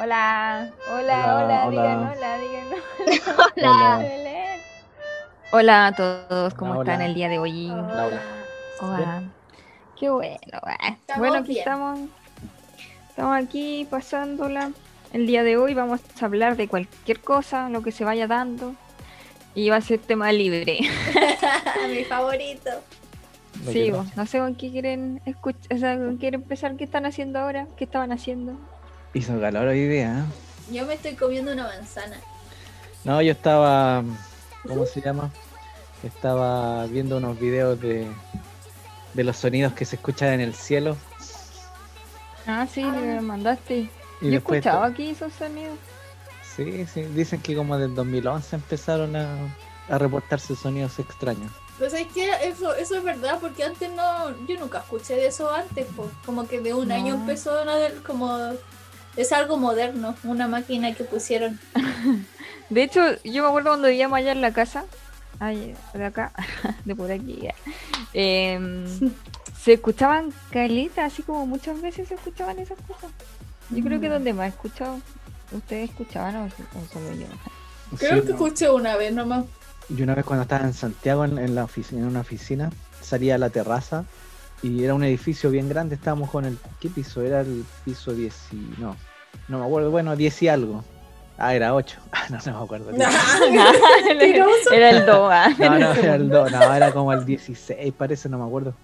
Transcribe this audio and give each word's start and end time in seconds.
Hola, 0.00 0.70
hola, 0.92 0.98
Hola, 0.98 1.36
hola, 1.36 1.66
hola. 1.66 1.70
digan 1.70 1.98
hola, 2.12 2.38
digan 2.38 2.64
Hola. 3.56 3.98
hola. 3.98 4.38
Hola 5.50 5.86
a 5.86 5.92
todos, 5.92 6.54
¿cómo 6.54 6.72
Hola, 6.72 6.80
están 6.82 6.96
hola. 6.96 7.06
el 7.06 7.14
día 7.14 7.28
de 7.28 7.38
hoy? 7.38 7.66
Laura. 7.68 8.20
Hola. 8.80 9.22
Qué 9.98 10.10
bueno. 10.10 10.36
ah. 10.62 10.96
Bueno, 11.16 11.36
aquí 11.38 11.48
bien. 11.48 11.58
estamos. 11.60 11.98
Estamos 13.08 13.36
aquí 13.36 13.86
pasándola. 13.90 14.70
El 15.12 15.26
día 15.26 15.42
de 15.42 15.56
hoy 15.56 15.74
vamos 15.74 16.00
a 16.20 16.24
hablar 16.26 16.56
de 16.56 16.68
cualquier 16.68 17.20
cosa, 17.20 17.68
lo 17.70 17.82
que 17.82 17.90
se 17.90 18.04
vaya 18.04 18.26
dando. 18.26 18.74
Y 19.54 19.70
va 19.70 19.76
a 19.76 19.80
ser 19.80 19.98
tema 19.98 20.30
libre. 20.30 20.78
Mi 21.90 22.04
favorito. 22.04 22.70
Sí, 23.72 23.90
vos, 23.90 24.06
no 24.16 24.24
sé 24.26 24.38
con 24.38 24.54
qué 24.54 24.70
quieren 24.70 25.20
escuchar, 25.24 25.74
o 25.74 25.78
sea, 25.78 25.96
con 25.96 26.12
qué 26.12 26.18
quieren 26.20 26.42
empezar, 26.42 26.76
qué 26.76 26.84
están 26.84 27.06
haciendo 27.06 27.40
ahora, 27.40 27.66
qué 27.76 27.82
estaban 27.84 28.12
haciendo. 28.12 28.52
Hizo 29.14 29.40
calor 29.40 29.68
hoy 29.68 29.88
día. 29.88 30.18
¿eh? 30.20 30.74
Yo 30.74 30.86
me 30.86 30.94
estoy 30.94 31.14
comiendo 31.14 31.52
una 31.52 31.64
manzana. 31.64 32.18
No, 33.04 33.22
yo 33.22 33.32
estaba. 33.32 34.02
¿Cómo 34.66 34.84
se 34.86 35.00
llama? 35.00 35.30
Estaba 36.02 36.84
viendo 36.86 37.16
unos 37.16 37.38
videos 37.38 37.80
de, 37.80 38.06
de 39.14 39.24
los 39.24 39.36
sonidos 39.36 39.72
que 39.72 39.84
se 39.84 39.96
escuchan 39.96 40.34
en 40.34 40.40
el 40.40 40.54
cielo. 40.54 40.96
Ah, 42.46 42.66
sí, 42.72 42.82
me 42.84 43.20
mandaste. 43.20 43.90
Y 44.20 44.30
Yo 44.30 44.38
escuchaba 44.38 44.86
aquí 44.86 45.10
esos 45.10 45.32
sonidos. 45.32 45.78
Sí, 46.56 46.86
sí. 46.86 47.02
Dicen 47.02 47.40
que 47.40 47.54
como 47.56 47.78
del 47.78 47.94
2011 47.94 48.56
empezaron 48.56 49.16
a, 49.16 49.36
a 49.88 49.98
reportarse 49.98 50.54
sonidos 50.56 50.98
extraños. 50.98 51.52
Pues 51.78 51.92
es 51.94 52.08
que 52.08 52.28
eso, 52.42 52.74
eso 52.74 52.96
es 52.96 53.04
verdad, 53.04 53.38
porque 53.40 53.62
antes 53.62 53.88
no, 53.92 54.30
yo 54.46 54.58
nunca 54.58 54.78
escuché 54.78 55.14
de 55.14 55.28
eso 55.28 55.48
antes, 55.52 55.86
po. 55.94 56.10
como 56.26 56.48
que 56.48 56.60
de 56.60 56.74
un 56.74 56.88
No. 56.88 56.94
año 56.94 57.14
empezó 57.14 57.56
a 57.56 57.64
como, 58.04 58.36
es 59.18 59.32
algo 59.32 59.56
moderno, 59.58 60.14
una 60.24 60.48
máquina 60.48 60.94
que 60.94 61.04
pusieron. 61.04 61.58
De 62.70 62.82
hecho, 62.82 63.00
yo 63.24 63.42
me 63.42 63.48
acuerdo 63.48 63.70
cuando 63.70 63.88
vivíamos 63.88 64.18
allá 64.18 64.32
en 64.32 64.40
la 64.40 64.52
casa, 64.52 64.84
ay, 65.40 65.74
de 65.94 66.04
acá, 66.04 66.32
de 66.84 66.94
por 66.94 67.10
aquí, 67.10 67.38
ya, 67.42 67.54
em, 68.12 68.84
se 69.62 69.74
escuchaban 69.74 70.32
caletas, 70.50 71.12
así 71.12 71.22
como 71.22 71.46
muchas 71.46 71.80
veces 71.80 72.08
se 72.08 72.14
escuchaban 72.14 72.58
esas 72.58 72.78
cosas. 72.86 73.10
Yo 73.70 73.84
creo 73.84 74.00
que 74.00 74.08
Mm. 74.08 74.12
donde 74.12 74.32
más 74.34 74.46
he 74.46 74.48
escuchado, 74.50 74.98
ustedes 75.52 75.90
escuchaban 75.90 76.36
o, 76.36 76.44
o 76.46 76.86
solo 76.92 77.12
yo. 77.14 77.26
Creo 77.98 78.16
Sí, 78.16 78.20
que 78.22 78.28
no. 78.28 78.34
escuché 78.34 78.70
una 78.70 78.96
vez 78.96 79.12
nomás. 79.12 79.44
Y 79.88 80.02
una 80.02 80.14
vez 80.14 80.24
cuando 80.24 80.42
estaba 80.42 80.64
en 80.66 80.74
Santiago 80.74 81.24
en, 81.24 81.38
en 81.38 81.54
la 81.54 81.64
oficina, 81.64 82.02
en 82.02 82.06
una 82.08 82.20
oficina, 82.20 82.70
salía 83.02 83.36
a 83.36 83.38
la 83.38 83.48
terraza 83.50 84.04
y 84.62 84.84
era 84.84 84.92
un 84.94 85.02
edificio 85.04 85.50
bien 85.50 85.68
grande. 85.70 85.94
Estábamos 85.94 86.30
con 86.30 86.44
el. 86.44 86.58
¿Qué 86.80 86.90
piso? 86.90 87.22
Era 87.22 87.40
el 87.40 87.64
piso 87.86 88.12
10 88.12 88.34
y. 88.52 88.56
No, 88.80 88.96
no 89.48 89.58
me 89.58 89.64
acuerdo. 89.66 89.90
Bueno, 89.90 90.14
10 90.16 90.42
y 90.42 90.48
algo. 90.48 90.84
Ah, 91.38 91.54
era 91.54 91.74
8. 91.74 91.98
no, 92.30 92.38
no 92.46 92.58
me 92.58 92.64
acuerdo. 92.64 92.92
Mentiroso. 94.06 94.70
Era 94.72 94.90
el 94.90 95.06
DOA. 95.06 95.48
No, 95.58 95.78
no, 95.78 95.92
era 95.94 96.14
el 96.16 96.28
2. 96.28 96.52
No, 96.52 96.74
era 96.74 96.92
como 96.92 97.12
el 97.12 97.24
16, 97.24 97.92
parece, 97.96 98.28
no 98.28 98.38
me 98.38 98.44
acuerdo. 98.44 98.74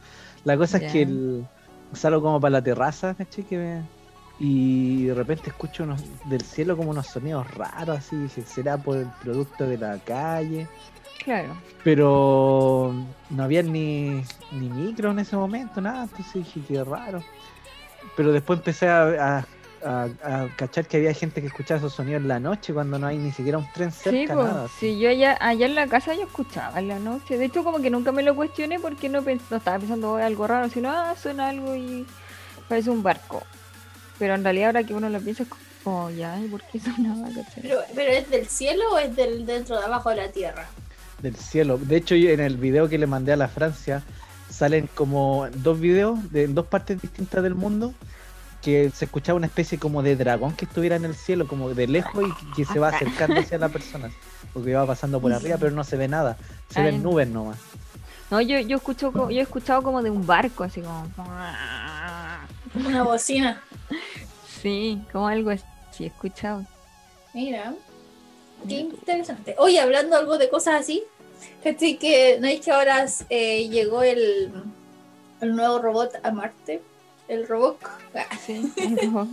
La 0.45 0.57
cosa 0.57 0.79
es 0.79 0.93
que 0.93 1.03
el, 1.03 1.47
salgo 1.95 2.23
como 2.23 2.41
para 2.41 2.51
la 2.53 2.63
terraza, 2.63 3.15
¿cachai? 3.15 3.45
Que 3.45 3.57
me- 3.59 3.83
y 4.41 5.05
de 5.05 5.15
repente 5.15 5.49
escucho 5.51 5.85
unos, 5.85 6.03
del 6.25 6.43
cielo 6.43 6.77
como 6.77 6.91
unos 6.91 7.07
sonidos 7.07 7.49
raros, 7.55 7.99
así. 7.99 8.17
Dije, 8.17 8.43
¿será 8.43 8.77
por 8.77 8.97
el 8.97 9.07
producto 9.23 9.65
de 9.67 9.79
la 9.79 9.99
calle? 9.99 10.67
Claro. 11.25 11.57
pero 11.83 12.93
no 13.31 13.43
había 13.45 13.63
ni, 13.63 14.23
ni 14.53 14.69
micro 14.69 15.11
en 15.13 15.21
ese 15.21 15.37
momento, 15.37 15.81
nada, 15.81 16.03
entonces 16.03 16.35
dije 16.35 16.61
qué 16.69 16.85
raro. 16.85 17.23
Pero 18.15 18.31
después 18.31 18.59
empecé 18.59 18.89
a, 18.89 19.39
a- 19.39 19.47
a- 19.85 20.09
a 20.45 20.49
cachar 20.57 20.87
que 20.87 20.97
había 20.97 21.13
gente 21.15 21.41
que 21.41 21.47
escuchaba 21.49 21.79
esos 21.79 21.93
sonidos 21.95 22.23
en 22.23 22.29
la 22.29 22.41
noche 22.41 22.73
cuando 22.73 22.99
no 22.99 23.07
hay 23.07 23.19
ni 23.19 23.31
siquiera 23.33 23.59
un 23.59 23.67
tren 23.73 23.93
Sí, 23.93 24.01
cerca, 24.03 24.35
pues, 24.35 24.47
nada. 24.49 24.69
sí, 24.81 24.99
yo 24.99 25.11
allá, 25.11 25.37
allá 25.41 25.67
en 25.67 25.75
la 25.75 25.87
casa 25.87 26.15
yo 26.15 26.23
escuchaba 26.23 26.79
en 26.79 26.89
la 26.89 26.99
noche. 26.99 27.37
De 27.39 27.45
hecho, 27.45 27.63
como 27.65 27.81
que 27.81 27.91
nunca 27.91 28.11
me 28.13 28.23
lo 28.23 28.35
cuestioné 28.35 28.81
porque 28.81 29.09
no, 29.09 29.23
pens- 29.23 29.43
no 29.51 29.59
estaba 29.59 29.79
pensando 29.79 30.13
"Oh, 30.13 30.17
algo 30.17 30.47
raro, 30.47 30.69
sino, 30.71 30.91
ah, 30.91 31.15
suena 31.21 31.49
algo 31.51 31.75
y 31.77 32.07
parece 32.69 32.91
un 32.91 33.03
barco. 33.03 33.43
Pero 34.19 34.35
en 34.35 34.45
realidad 34.45 34.69
ahora 34.69 34.85
que 34.85 34.95
uno 34.95 35.09
lo 35.09 35.21
piensa 35.21 35.43
es 35.43 35.49
como, 35.83 36.11
ya, 36.11 36.39
¿y 36.41 36.49
por 36.49 36.63
qué 36.63 36.81
sonaba? 36.81 37.29
Pero, 37.61 37.81
pero 37.95 38.11
¿es 38.13 38.31
del 38.31 38.47
cielo 38.47 38.85
o 38.93 38.99
es 38.99 39.15
del 39.15 39.45
dentro 39.45 39.79
de 39.79 39.85
abajo 39.85 40.11
de 40.11 40.17
la 40.17 40.29
tierra? 40.29 40.67
Del 41.21 41.37
cielo. 41.37 41.79
De 41.79 41.97
hecho, 41.97 42.15
yo 42.15 42.31
en 42.31 42.41
el 42.41 42.57
video 42.57 42.89
que 42.89 42.99
le 42.99 43.07
mandé 43.07 43.33
a 43.33 43.37
la 43.37 43.49
Francia 43.49 44.03
salen 44.51 44.89
como 44.95 45.49
dos 45.57 45.81
videos 45.81 46.31
de 46.33 46.45
en 46.45 46.55
dos 46.55 46.67
partes 46.67 47.01
distintas 47.03 47.43
del 47.43 47.55
mundo 47.55 47.93
que 48.65 48.91
se 48.91 49.05
escuchaba 49.05 49.37
una 49.37 49.47
especie 49.47 49.79
como 49.79 50.03
de 50.03 50.17
dragón 50.17 50.55
que 50.57 50.65
estuviera 50.65 50.97
en 50.97 51.05
el 51.05 51.15
cielo, 51.15 51.47
como 51.47 51.69
de 51.75 51.87
lejos 51.87 52.25
y 52.25 52.55
que- 52.57 52.65
se 52.65 52.79
va 52.79 52.89
acercando 52.89 53.39
hacia 53.41 53.59
la 53.59 53.69
persona. 53.69 54.11
Porque 54.53 54.73
va 54.75 54.87
pasando 54.87 55.21
por 55.21 55.33
arriba, 55.33 55.57
pero 55.59 55.71
no 55.73 55.85
se 55.85 55.97
ve 55.97 56.09
nada. 56.09 56.37
Se 56.71 56.81
Ay, 56.81 56.87
ven 56.87 57.03
no. 57.03 57.11
nubes 57.11 57.29
nomás. 57.29 57.59
No, 58.31 58.41
yo, 58.41 58.59
yo 58.61 58.77
escucho 58.79 59.13
yo 59.13 59.39
he 59.39 59.43
escuchado 59.43 59.83
como 59.83 60.03
de 60.03 60.11
un 60.11 60.27
barco, 60.27 60.65
así 60.65 60.81
como. 60.81 61.07
Una 62.75 63.03
bocina. 63.03 63.63
Sí, 64.63 65.01
como 65.13 65.29
algo 65.29 65.51
así, 65.51 65.65
he 66.01 66.07
escuchado. 66.07 66.65
Mira, 67.35 67.75
qué 68.67 68.77
interesante. 68.81 69.55
Oye, 69.59 69.79
hablando 69.81 70.17
algo 70.17 70.39
de 70.39 70.49
cosas 70.49 70.81
así, 70.81 71.05
que 71.63 72.39
no 72.41 72.47
es 72.47 72.61
que 72.61 72.71
ahora 72.73 73.05
eh, 73.29 73.69
llegó 73.69 74.03
el, 74.03 74.53
el 75.41 75.55
nuevo 75.55 75.79
robot 75.81 76.13
a 76.23 76.31
Marte, 76.31 76.81
el 77.29 77.47
robot. 77.47 77.79
Ah, 78.15 78.37
Sí, 78.37 78.73
algo- 79.01 79.29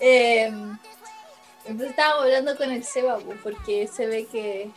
Eh, 0.00 0.46
entonces 1.64 1.90
estábamos 1.90 2.24
hablando 2.24 2.56
con 2.56 2.70
el 2.70 2.82
Seba, 2.82 3.18
porque 3.42 3.86
se 3.86 4.06
ve 4.06 4.26
que, 4.26 4.70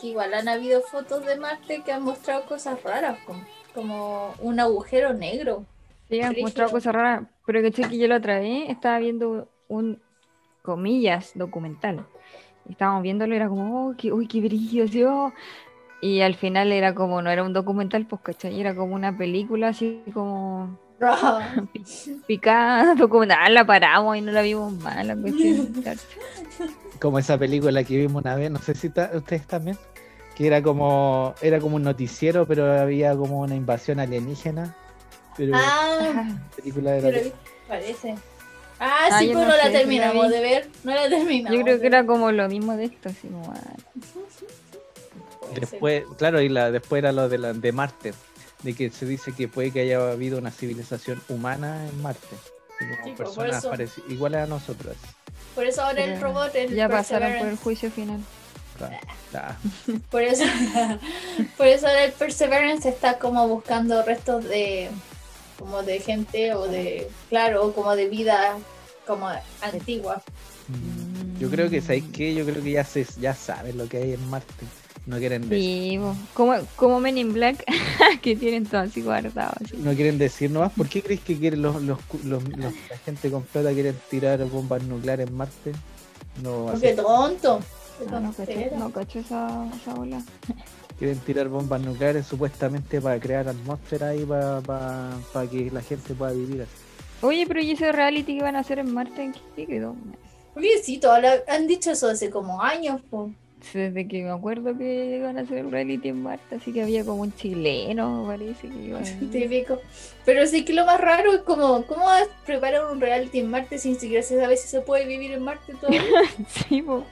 que 0.00 0.06
igual 0.06 0.32
han 0.32 0.48
habido 0.48 0.80
fotos 0.82 1.24
de 1.26 1.36
Marte 1.36 1.82
que 1.84 1.92
han 1.92 2.02
mostrado 2.02 2.46
cosas 2.46 2.82
raras, 2.82 3.18
como, 3.26 3.44
como 3.74 4.34
un 4.40 4.58
agujero 4.60 5.12
negro. 5.12 5.66
Sí, 6.08 6.20
han 6.22 6.34
mostrado 6.40 6.70
cosas 6.70 6.94
raras, 6.94 7.24
pero 7.46 7.60
que 7.60 7.70
que 7.70 7.98
yo 7.98 8.08
la 8.08 8.16
otra 8.16 8.38
vez 8.38 8.70
estaba 8.70 8.98
viendo 8.98 9.48
un, 9.68 10.00
comillas, 10.62 11.32
documental. 11.34 12.06
Estábamos 12.68 13.02
viéndolo 13.02 13.34
y 13.34 13.36
era 13.36 13.48
como, 13.48 13.88
oh, 13.88 13.94
qué, 13.96 14.10
uy, 14.10 14.26
qué 14.26 14.40
brillo, 14.40 14.88
sí, 14.88 15.02
oh". 15.04 15.32
Y 16.04 16.20
al 16.20 16.34
final 16.34 16.70
era 16.70 16.94
como, 16.94 17.22
no 17.22 17.30
era 17.30 17.42
un 17.42 17.54
documental, 17.54 18.04
pues, 18.06 18.20
¿cachai? 18.20 18.60
Era 18.60 18.74
como 18.74 18.94
una 18.94 19.16
película 19.16 19.68
así 19.68 20.02
como 20.12 20.78
picada, 22.26 22.94
documental, 22.98 23.54
la 23.54 23.64
paramos 23.64 24.14
y 24.16 24.20
no 24.20 24.30
la 24.30 24.42
vimos 24.42 24.70
mal, 24.74 25.06
la 25.08 25.16
cuestión. 25.16 25.72
como 27.00 27.18
esa 27.18 27.38
película 27.38 27.82
que 27.84 27.96
vimos 27.96 28.22
una 28.22 28.34
vez, 28.36 28.50
no 28.50 28.58
sé 28.58 28.74
si 28.74 28.90
ta- 28.90 29.12
ustedes 29.14 29.46
también, 29.46 29.78
que 30.36 30.46
era 30.46 30.62
como 30.62 31.34
era 31.40 31.58
como 31.58 31.76
un 31.76 31.84
noticiero, 31.84 32.46
pero 32.46 32.70
había 32.78 33.16
como 33.16 33.40
una 33.40 33.54
invasión 33.54 33.98
alienígena. 33.98 34.76
Pero 35.38 35.56
Ah, 35.56 36.28
película 36.54 36.92
de 36.92 37.00
sí 37.00 37.06
la 37.06 37.68
parece. 37.68 38.14
Ah, 38.78 39.08
Ah, 39.10 39.18
sí, 39.20 39.28
pero 39.28 39.40
no 39.40 39.46
no, 39.46 39.52
sé, 39.52 39.58
la 39.58 39.70
terminamos 39.72 40.30
de 40.30 40.40
ver. 40.40 40.68
No 40.84 40.94
la 40.94 41.08
terminamos. 41.08 41.58
Yo 41.58 41.64
creo 41.64 41.80
que 41.80 41.86
era 41.86 42.04
como 42.04 42.30
lo 42.30 42.46
mismo 42.48 42.76
de 42.76 42.84
esto, 42.84 43.08
así 43.08 43.26
como, 43.28 43.52
ah. 43.52 43.74
Después, 45.54 46.04
claro, 46.18 46.40
y 46.40 46.48
la 46.48 46.70
después 46.70 47.00
era 47.00 47.12
lo 47.12 47.28
de 47.28 47.38
la 47.38 47.52
de 47.52 47.72
Marte, 47.72 48.14
de 48.62 48.74
que 48.74 48.90
se 48.90 49.06
dice 49.06 49.32
que 49.32 49.48
puede 49.48 49.70
que 49.70 49.80
haya 49.80 50.10
habido 50.12 50.38
una 50.38 50.50
civilización 50.50 51.20
humana 51.28 51.86
en 51.88 52.02
Marte. 52.02 52.36
como 53.02 53.16
personas 53.16 53.66
iguales 54.08 54.40
a 54.40 54.46
nosotros. 54.46 54.96
Por 55.54 55.66
eso 55.66 55.82
ahora 55.82 56.02
el 56.04 56.20
robot, 56.20 56.54
el 56.54 56.74
ya 56.74 56.88
pasaron 56.88 57.38
por 57.38 57.48
el 57.48 57.56
juicio 57.56 57.90
final. 57.90 58.20
Por 60.10 60.22
eso, 60.22 60.44
por 61.56 61.66
eso 61.66 61.86
ahora 61.86 62.04
el 62.04 62.12
Perseverance 62.12 62.88
está 62.88 63.18
como 63.18 63.46
buscando 63.48 64.02
restos 64.02 64.44
de 64.44 64.90
como 65.58 65.82
de 65.82 66.00
gente 66.00 66.54
o 66.54 66.66
de 66.66 67.08
claro, 67.28 67.66
o 67.66 67.72
como 67.72 67.94
de 67.94 68.08
vida 68.08 68.56
como 69.06 69.28
antigua. 69.62 70.22
mm, 70.68 71.38
Yo 71.38 71.50
creo 71.50 71.70
que 71.70 71.80
sabéis 71.80 72.04
qué? 72.12 72.34
yo 72.34 72.44
creo 72.44 72.62
que 72.62 72.72
ya 72.72 72.84
se 72.84 73.06
ya 73.20 73.34
saben 73.34 73.78
lo 73.78 73.88
que 73.88 73.98
hay 73.98 74.12
en 74.14 74.28
Marte. 74.28 74.66
No 75.06 75.18
quieren 75.18 75.46
decir, 75.48 76.00
como, 76.32 76.54
como 76.76 76.98
Men 76.98 77.18
in 77.18 77.34
Black, 77.34 77.62
que 78.22 78.36
tienen 78.36 78.64
todo 78.64 78.80
así 78.80 79.02
guardado. 79.02 79.52
así. 79.62 79.76
no 79.76 79.92
quieren 79.94 80.16
decir 80.16 80.50
nomás. 80.50 80.72
¿Por 80.72 80.88
qué 80.88 81.02
crees 81.02 81.20
que 81.20 81.36
quieren 81.38 81.60
los, 81.60 81.82
los, 81.82 81.98
los- 82.24 82.42
los- 82.48 82.72
la 82.90 82.98
gente 83.04 83.30
con 83.30 83.42
plata 83.42 83.72
quieren 83.74 83.96
tirar 84.08 84.42
bombas 84.46 84.82
nucleares 84.84 85.28
en 85.28 85.36
Marte? 85.36 85.72
No, 86.42 86.68
Porque 86.70 86.88
así, 86.88 86.96
tonto. 86.96 87.60
Qué 87.98 88.06
no, 88.06 88.20
cacho, 88.22 88.32
tontera. 88.36 88.76
no 88.78 88.90
cacho 88.90 89.18
esa, 89.18 89.66
esa 89.80 89.94
bola. 89.94 90.22
quieren 90.98 91.18
tirar 91.20 91.48
bombas 91.48 91.80
nucleares 91.82 92.26
supuestamente 92.26 93.00
para 93.00 93.20
crear 93.20 93.46
atmósfera 93.48 94.08
ahí 94.08 94.24
para, 94.24 94.60
para, 94.62 95.10
para 95.32 95.50
que 95.50 95.70
la 95.70 95.82
gente 95.82 96.14
pueda 96.14 96.32
vivir 96.32 96.62
así. 96.62 96.72
Oye, 97.20 97.46
pero 97.46 97.60
¿y 97.60 97.72
ese 97.72 97.92
reality 97.92 98.36
que 98.38 98.42
van 98.42 98.56
a 98.56 98.60
hacer 98.60 98.78
en 98.78 98.92
Marte? 98.92 99.22
¿En 99.22 99.34
qué 99.54 99.66
quedó? 99.66 99.94
Oye, 100.56 100.82
sí, 100.82 100.98
toda 100.98 101.20
la- 101.20 101.42
han 101.48 101.66
dicho 101.66 101.90
eso 101.90 102.08
hace 102.08 102.30
como 102.30 102.62
años. 102.62 103.00
po. 103.10 103.30
Desde 103.72 104.06
que 104.08 104.22
me 104.22 104.30
acuerdo 104.30 104.76
que 104.76 105.16
iban 105.18 105.38
a 105.38 105.42
hacer 105.42 105.58
el 105.58 105.70
reality 105.70 106.08
en 106.08 106.22
Marte, 106.22 106.56
así 106.56 106.72
que 106.72 106.82
había 106.82 107.04
como 107.04 107.22
un 107.22 107.32
chileno, 107.34 108.24
parece 108.26 108.68
que 108.68 108.82
iba 108.82 108.98
a 108.98 109.02
venir. 109.20 109.30
Típico. 109.30 109.80
Pero 110.24 110.46
sí 110.46 110.64
que 110.64 110.72
lo 110.72 110.84
más 110.84 111.00
raro 111.00 111.32
es 111.32 111.40
como, 111.42 111.84
¿cómo 111.86 112.04
preparar 112.46 112.90
un 112.90 113.00
reality 113.00 113.40
en 113.40 113.50
Marte 113.50 113.78
sin 113.78 113.98
siquiera 113.98 114.22
se 114.22 114.38
sabe 114.38 114.56
si 114.56 114.68
se 114.68 114.80
puede 114.80 115.06
vivir 115.06 115.32
en 115.32 115.42
Marte 115.42 115.74
todavía? 115.74 116.02
Sí, 116.48 116.82
po. 116.82 117.04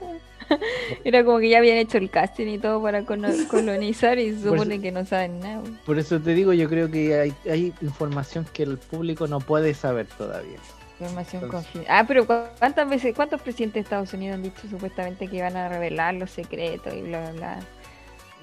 Era 1.05 1.25
como 1.25 1.39
que 1.39 1.49
ya 1.49 1.59
habían 1.59 1.77
hecho 1.79 1.99
el 1.99 2.11
casting 2.11 2.47
y 2.49 2.59
todo 2.59 2.83
para 2.83 3.05
colonizar 3.05 4.19
y 4.19 4.35
supone 4.35 4.75
eso- 4.75 4.83
que 4.83 4.93
no 4.93 5.07
saben 5.07 5.41
nada. 5.41 5.63
Por 5.87 5.99
eso 5.99 6.21
te 6.21 6.35
digo, 6.35 6.53
yo 6.53 6.69
creo 6.69 6.91
que 6.91 7.19
hay, 7.19 7.33
hay 7.51 7.73
información 7.81 8.45
que 8.53 8.65
el 8.65 8.77
público 8.77 9.27
no 9.27 9.41
puede 9.41 9.73
saber 9.75 10.07
todavía. 10.19 10.59
Información 11.03 11.49
confidencial. 11.49 11.87
Ah, 11.89 12.05
pero 12.07 12.27
¿cu- 12.27 12.35
¿cuántas 12.59 12.89
veces, 12.89 13.15
cuántos 13.15 13.41
presidentes 13.43 13.75
de 13.75 13.81
Estados 13.81 14.13
Unidos 14.13 14.35
han 14.37 14.43
dicho 14.43 14.63
supuestamente 14.71 15.29
que 15.29 15.43
van 15.43 15.57
a 15.57 15.69
revelar 15.69 16.15
los 16.15 16.31
secretos 16.31 16.95
y 16.95 17.03
bla, 17.03 17.31
bla, 17.33 17.59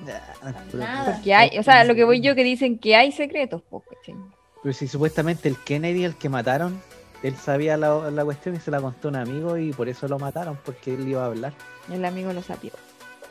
bla? 0.03 1.05
Porque 1.05 1.33
hay, 1.33 1.57
o 1.57 1.63
sea, 1.63 1.83
lo 1.83 1.95
que 1.95 2.03
voy 2.03 2.21
yo 2.21 2.35
que 2.35 2.43
dicen 2.43 2.77
que 2.79 2.95
hay 2.95 3.11
secretos, 3.11 3.61
pues, 3.69 3.83
¿cachai? 3.89 4.15
pero 4.61 4.73
si 4.73 4.87
supuestamente 4.87 5.47
el 5.49 5.57
Kennedy, 5.57 6.03
el 6.03 6.15
que 6.15 6.27
mataron, 6.29 6.81
él 7.23 7.35
sabía 7.35 7.77
la, 7.77 8.09
la 8.11 8.23
cuestión 8.25 8.55
y 8.55 8.59
se 8.59 8.71
la 8.71 8.79
contó 8.81 9.07
a 9.07 9.11
un 9.11 9.17
amigo 9.17 9.57
y 9.57 9.71
por 9.73 9.87
eso 9.89 10.07
lo 10.07 10.19
mataron, 10.19 10.57
porque 10.65 10.93
él 10.93 11.07
iba 11.07 11.23
a 11.23 11.27
hablar. 11.27 11.53
El 11.91 12.03
amigo 12.05 12.31
lo 12.33 12.41
sapió. 12.41 12.71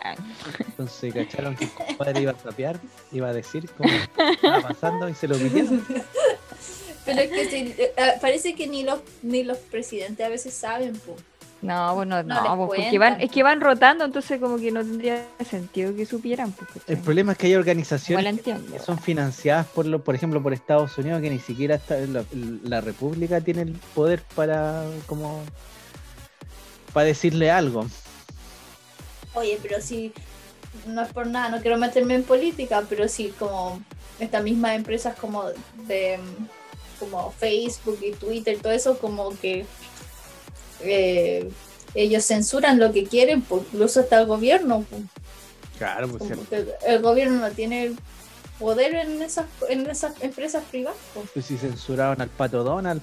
Ah, 0.05 0.15
Entonces 0.61 1.13
cacharon 1.13 1.57
que 1.57 1.65
el 1.65 1.71
compadre 1.73 2.21
iba 2.23 2.31
a 2.31 2.35
tapear, 2.35 2.79
iba 3.13 3.29
a 3.29 3.33
decir 3.33 3.69
cómo 3.77 3.89
estaba 4.33 4.61
pasando 4.61 5.09
y 5.09 5.15
se 5.15 5.27
lo 5.29 5.37
pidieron. 5.37 5.85
Pero 7.09 7.23
es 7.23 7.31
que 7.31 7.51
sí, 7.51 7.75
eh, 7.79 7.93
ah, 7.97 8.13
parece 8.21 8.55
que 8.55 8.67
ni 8.67 8.83
los 8.83 9.01
ni 9.23 9.43
los 9.43 9.57
presidentes 9.57 10.27
a 10.27 10.29
veces 10.29 10.53
saben, 10.53 10.93
po. 10.99 11.17
No, 11.63 11.95
bueno, 11.95 12.23
No 12.23 12.35
no, 12.45 12.67
pues, 12.67 12.83
porque 12.83 12.99
van, 12.99 13.19
es 13.21 13.31
que 13.31 13.43
van 13.43 13.63
rotando, 13.63 14.05
entonces 14.05 14.39
como 14.39 14.59
que 14.59 14.71
no 14.71 14.81
tendría 14.81 15.25
sentido 15.49 15.97
que 15.97 16.05
supieran. 16.05 16.53
Pues. 16.53 16.69
El 16.87 16.99
problema 16.99 17.33
es 17.33 17.39
que 17.39 17.47
hay 17.47 17.55
organizaciones 17.55 18.27
entiendo. 18.27 18.75
que 18.75 18.79
son 18.79 18.99
financiadas 18.99 19.67
por, 19.69 19.87
lo, 19.87 20.05
por 20.05 20.15
ejemplo, 20.15 20.43
por 20.43 20.53
Estados 20.53 20.99
Unidos, 20.99 21.23
que 21.23 21.31
ni 21.31 21.41
siquiera 21.41 21.77
está, 21.77 21.97
la, 21.99 22.25
la 22.63 22.81
República 22.83 23.41
tiene 23.41 23.63
el 23.63 23.73
poder 23.95 24.23
para 24.37 24.85
como 25.07 25.43
para 26.93 27.07
decirle 27.07 27.51
algo. 27.51 27.87
Oye, 29.33 29.59
pero 29.63 29.81
sí, 29.81 30.13
no 30.87 31.03
es 31.03 31.13
por 31.13 31.27
nada, 31.27 31.49
no 31.49 31.63
quiero 31.63 31.79
meterme 31.79 32.17
en 32.17 32.23
política, 32.23 32.85
pero 32.87 33.09
sí, 33.09 33.33
como 33.39 33.81
estas 34.21 34.43
mismas 34.43 34.77
empresas 34.77 35.17
como 35.17 35.45
de 35.87 36.19
como 36.99 37.33
Facebook 37.33 37.99
y 38.03 38.13
Twitter, 38.13 38.59
todo 38.61 38.73
eso, 38.73 38.99
como 38.99 39.31
que 39.39 39.67
eh, 40.81 41.49
ellos 41.95 42.25
censuran 42.25 42.79
lo 42.79 42.93
que 42.93 43.05
quieren, 43.05 43.43
pues, 43.43 43.63
incluso 43.73 44.01
hasta 44.01 44.21
el 44.21 44.27
gobierno. 44.27 44.85
pues, 44.89 45.03
Claro, 45.79 46.09
pues 46.09 46.33
el 46.87 47.03
gobierno 47.03 47.39
no 47.41 47.51
tiene 47.53 47.95
poder 48.59 48.95
en 48.97 49.23
esas, 49.23 49.47
en 49.69 49.89
esas 49.89 50.21
empresas 50.21 50.65
privadas. 50.71 50.99
pues. 51.15 51.45
si 51.45 51.57
censuraron 51.57 52.21
al 52.21 52.29
pato 52.29 52.65
Donald, 52.65 53.01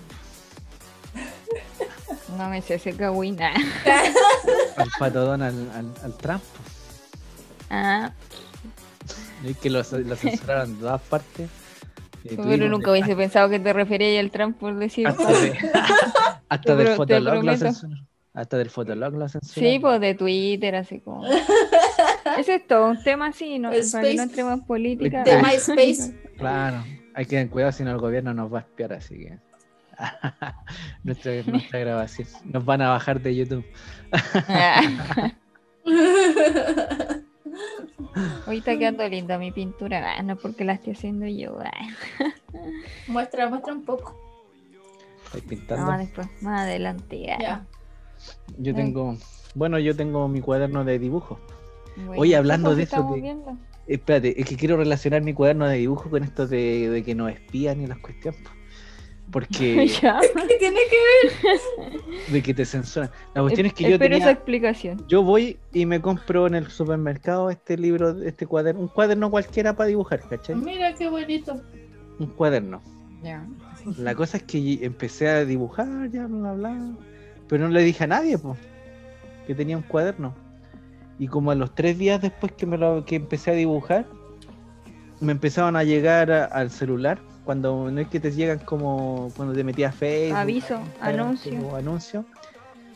No 2.38 2.50
me 2.50 2.62
sé 2.62 2.76
ese 2.76 2.94
cagüina. 2.94 3.54
al 4.78 4.90
pato 5.00 5.26
Donald, 5.26 5.72
al, 5.74 5.94
al 6.04 6.18
Trump. 6.18 6.44
Ah, 7.70 8.12
Y 9.44 9.54
que 9.54 9.70
lo, 9.70 9.80
lo 9.80 10.16
censuraron 10.16 10.76
de 10.76 10.82
todas 10.82 11.02
partes. 11.04 11.50
Pero 12.30 12.44
tuvimos 12.44 12.70
nunca 12.70 12.92
hubiese 12.92 13.16
pensado 13.16 13.50
que 13.50 13.60
te 13.60 13.74
referías 13.74 14.24
al 14.24 14.32
Trump 14.32 14.58
por 14.58 14.76
decir. 14.76 15.08
hasta, 15.08 15.28
de- 15.32 15.58
hasta 16.50 16.60
Te 16.62 16.76
del 16.76 16.88
Fotolog 16.96 17.44
lo 17.44 17.58
censuraron. 17.58 18.08
Hasta 18.34 18.58
del 18.58 18.70
Fotolog 18.70 19.14
lo 19.14 19.30
censuraron. 19.30 19.74
Sí, 19.74 19.80
pues 19.80 20.02
de 20.02 20.14
Twitter, 20.16 20.76
así 20.76 21.00
como. 21.00 21.26
Ese 22.38 22.56
es 22.56 22.68
todo 22.68 22.90
un 22.90 23.02
tema 23.04 23.28
así, 23.28 23.60
¿no? 23.60 23.72
El 23.72 23.84
Para 23.92 24.04
que 24.04 24.16
no 24.16 24.24
space- 24.24 24.30
entremos 24.30 24.54
en 24.54 24.62
política. 24.66 25.24
De 25.24 25.32
Ah. 25.34 25.42
MySpace. 25.42 26.20
Claro, 26.38 26.84
hay 27.14 27.26
que 27.26 27.30
tener 27.30 27.50
cuidado 27.50 27.72
si 27.72 27.84
no 27.84 27.92
el 27.92 27.98
gobierno 27.98 28.34
nos 28.34 28.54
va 28.54 28.58
a 28.60 28.62
espiar, 28.62 28.92
así 28.94 29.16
que. 29.20 29.40
nuestra, 31.04 31.32
nuestra 31.48 31.80
grabación. 31.80 32.28
Nos 32.44 32.66
van 32.66 32.82
a 32.82 32.90
bajar 32.90 33.22
de 33.22 33.34
YouTube. 33.36 33.66
Está 38.58 38.78
quedando 38.78 39.08
linda 39.08 39.38
mi 39.38 39.52
pintura. 39.52 40.16
Ah, 40.18 40.24
no 40.24 40.36
porque 40.36 40.64
la 40.64 40.74
estoy 40.74 40.94
haciendo 40.94 41.28
yo. 41.28 41.58
Ah. 41.60 41.72
muestra, 43.08 43.50
muestra 43.50 43.74
un 43.74 43.84
poco. 43.84 44.16
Estoy 45.26 45.42
pintando. 45.42 45.92
No, 45.92 45.98
después, 45.98 46.28
más 46.42 46.62
adelante. 46.62 47.32
ah. 47.32 47.38
Ya. 47.42 47.66
Yo 48.58 48.74
tengo. 48.74 49.18
Bueno, 49.54 49.80
yo 49.80 49.96
tengo 49.96 50.28
mi 50.28 50.42
cuaderno 50.42 50.84
de 50.84 51.00
dibujo. 51.00 51.40
Bueno, 51.96 52.22
Oye, 52.22 52.36
hablando 52.36 52.76
de 52.76 52.84
eso 52.84 53.14
viendo. 53.14 53.58
Espérate, 53.88 54.40
es 54.40 54.48
que 54.48 54.56
quiero 54.58 54.78
relacionar 54.78 55.22
mi 55.22 55.34
cuaderno 55.34 55.68
de 55.68 55.78
dibujo 55.78 56.10
con 56.10 56.24
esto 56.24 56.48
de, 56.48 56.90
de 56.90 57.04
que 57.04 57.16
nos 57.16 57.32
espían 57.32 57.82
y 57.82 57.88
las 57.88 58.00
cuestiones. 58.00 58.42
Po. 59.26 59.32
Porque. 59.32 59.88
Ya. 60.02 60.20
¿Qué 60.22 60.56
tiene 60.58 60.80
que 60.90 60.98
ver? 61.48 62.02
de 62.32 62.42
que 62.44 62.54
te 62.54 62.66
censuran. 62.66 63.10
La 63.34 63.42
cuestión 63.42 63.68
es 63.68 63.74
que 63.74 63.84
yo 63.84 63.90
esa 63.96 64.00
tenía. 64.00 64.32
explicación. 64.32 65.04
Yo 65.08 65.24
voy 65.24 65.58
y 65.74 65.86
me 65.86 66.00
compro 66.02 66.48
en 66.48 66.56
el 66.56 66.68
supermercado 66.70 67.50
este 67.50 67.78
libro, 67.78 68.22
este 68.24 68.46
cuaderno, 68.46 68.82
un 68.82 68.88
cuaderno 68.88 69.30
cualquiera 69.30 69.76
para 69.76 69.88
dibujar, 69.88 70.22
¿cachai? 70.30 70.56
Mira 70.56 70.94
qué 70.96 71.10
bonito. 71.10 71.60
Un 72.20 72.28
cuaderno. 72.28 72.82
Ya. 73.24 73.46
La 73.98 74.16
cosa 74.16 74.38
es 74.38 74.44
que 74.44 74.80
empecé 74.86 75.28
a 75.28 75.46
dibujar, 75.46 76.10
ya, 76.12 76.28
bla, 76.28 76.54
bla, 76.54 76.54
bla. 76.54 76.92
Pero 77.48 77.66
no 77.68 77.72
le 77.74 77.84
dije 77.84 78.04
a 78.04 78.08
nadie, 78.08 78.38
pues, 78.38 78.58
que 79.46 79.54
tenía 79.56 79.76
un 79.78 79.84
cuaderno. 79.84 80.34
Y 81.20 81.28
como 81.28 81.52
a 81.52 81.56
los 81.56 81.74
tres 81.76 81.98
días 81.98 82.22
después 82.22 82.52
que, 82.54 82.66
me 82.66 82.78
lo, 82.78 83.06
que 83.06 83.16
empecé 83.16 83.52
a 83.52 83.54
dibujar, 83.54 84.06
me 85.20 85.32
empezaban 85.32 85.76
a 85.76 85.84
llegar 85.84 86.32
a- 86.32 86.46
al 86.46 86.70
celular. 86.72 87.20
Cuando 87.46 87.90
no 87.92 88.02
es 88.02 88.08
que 88.08 88.20
te 88.20 88.32
llegan 88.32 88.60
como 88.60 89.32
cuando 89.36 89.54
te 89.54 89.64
metías 89.64 89.94
a 89.94 89.98
Facebook. 89.98 90.38
Aviso, 90.38 90.80
anuncio. 91.00 91.52
como 91.62 91.76
anuncio. 91.76 92.26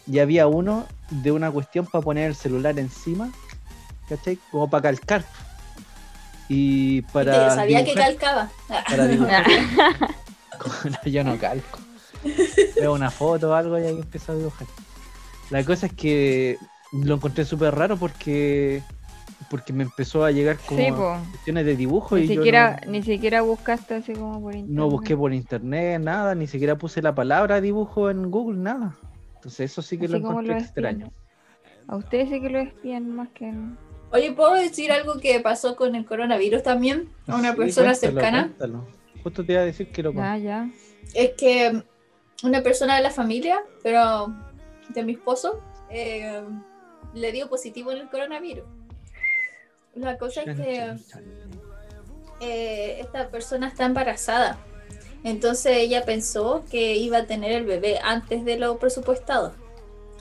Y 0.08 0.20
había 0.20 0.48
uno 0.48 0.86
de 1.12 1.32
una 1.32 1.52
cuestión 1.52 1.86
para 1.86 2.04
poner 2.04 2.28
el 2.30 2.36
celular 2.36 2.78
encima, 2.80 3.30
¿cachai? 4.10 4.40
Como 4.52 4.70
para 4.70 4.82
calcar. 4.84 5.24
Y 6.48 7.04
para. 7.04 7.50
Yo 7.50 7.56
sabía 7.56 7.86
que 7.86 7.94
calcaba. 7.94 8.50
para 8.68 9.08
dibujar. 9.08 9.46
Ah, 9.80 10.10
No, 10.86 11.04
yo 11.12 11.24
no 11.24 11.38
calco. 11.38 11.80
Veo 12.76 12.94
una 12.94 13.12
foto 13.12 13.52
o 13.52 13.54
algo 13.54 13.78
y 13.80 13.84
ahí 13.84 14.00
empiezo 14.00 14.32
a 14.32 14.36
dibujar. 14.36 14.68
La 15.52 15.64
cosa 15.64 15.86
es 15.86 15.94
que 15.94 16.58
lo 16.92 17.16
encontré 17.16 17.46
súper 17.46 17.76
raro 17.76 17.98
porque 17.98 18.82
porque 19.50 19.74
me 19.74 19.84
empezó 19.84 20.24
a 20.24 20.32
llegar 20.32 20.58
como 20.66 20.78
Sí, 20.78 20.92
cuestiones 21.32 21.66
de 21.66 21.76
dibujo 21.76 22.16
Ni 22.16 22.24
y 22.24 22.28
yo 22.28 22.34
siquiera, 22.36 22.82
no, 22.86 22.92
ni 22.92 23.04
siquiera 23.04 23.42
buscaste 23.42 23.96
así 23.96 24.14
como 24.14 24.42
por 24.42 24.54
internet. 24.56 24.76
no 24.78 24.90
busqué 24.90 25.18
por 25.18 25.34
internet 25.34 26.02
nada, 26.02 26.36
ni 26.36 26.48
siquiera 26.48 26.78
puse 26.78 27.02
la 27.02 27.16
palabra 27.16 27.60
dibujo 27.62 28.10
en 28.10 28.30
Google, 28.30 28.60
nada. 28.60 28.98
Entonces 29.36 29.72
eso 29.72 29.82
sí 29.82 29.98
que 29.98 30.06
Así 30.06 30.14
lo 30.14 30.20
encontré 30.20 30.54
lo 30.54 30.60
extraño. 30.60 31.12
A 31.88 31.96
ustedes 31.96 32.30
sí 32.30 32.42
que 32.42 32.50
lo 32.50 32.60
espían 32.60 33.10
más 33.16 33.30
que. 33.30 33.52
Oye, 34.12 34.32
¿puedo 34.34 34.54
decir 34.54 34.92
algo 34.92 35.20
que 35.20 35.40
pasó 35.40 35.76
con 35.76 35.96
el 35.96 36.06
coronavirus 36.06 36.62
también? 36.64 37.10
A 37.28 37.36
una 37.36 37.52
Sí, 37.52 37.58
persona 37.58 37.92
cuéntalo, 37.92 38.14
cercana. 38.14 38.44
cuéntalo. 38.48 38.88
Justo 39.24 39.46
te 39.46 39.54
iba 39.54 39.62
a 39.62 39.66
decir 39.66 39.92
que 39.92 40.04
lo 40.04 40.14
Ya, 40.14 40.38
ya. 40.38 40.70
Es 41.14 41.32
que 41.38 41.84
una 42.44 42.62
persona 42.62 42.96
de 42.96 43.02
la 43.04 43.12
familia, 43.12 43.60
pero 43.84 44.34
de 44.90 45.04
mi 45.04 45.14
esposo, 45.14 45.60
eh, 45.90 46.42
le 47.14 47.32
dio 47.32 47.50
positivo 47.50 47.92
en 47.92 48.00
el 48.00 48.10
coronavirus. 48.10 48.66
La 50.00 50.18
cosa 50.18 50.42
es 50.44 50.58
que 50.58 50.96
eh, 52.42 52.98
esta 53.02 53.30
persona 53.30 53.68
está 53.68 53.86
embarazada. 53.86 54.58
Entonces 55.24 55.78
ella 55.78 56.06
pensó 56.06 56.64
que 56.72 56.96
iba 56.96 57.18
a 57.20 57.26
tener 57.26 57.52
el 57.52 57.66
bebé 57.66 58.00
antes 58.02 58.46
de 58.46 58.58
lo 58.58 58.78
presupuestado. 58.80 59.54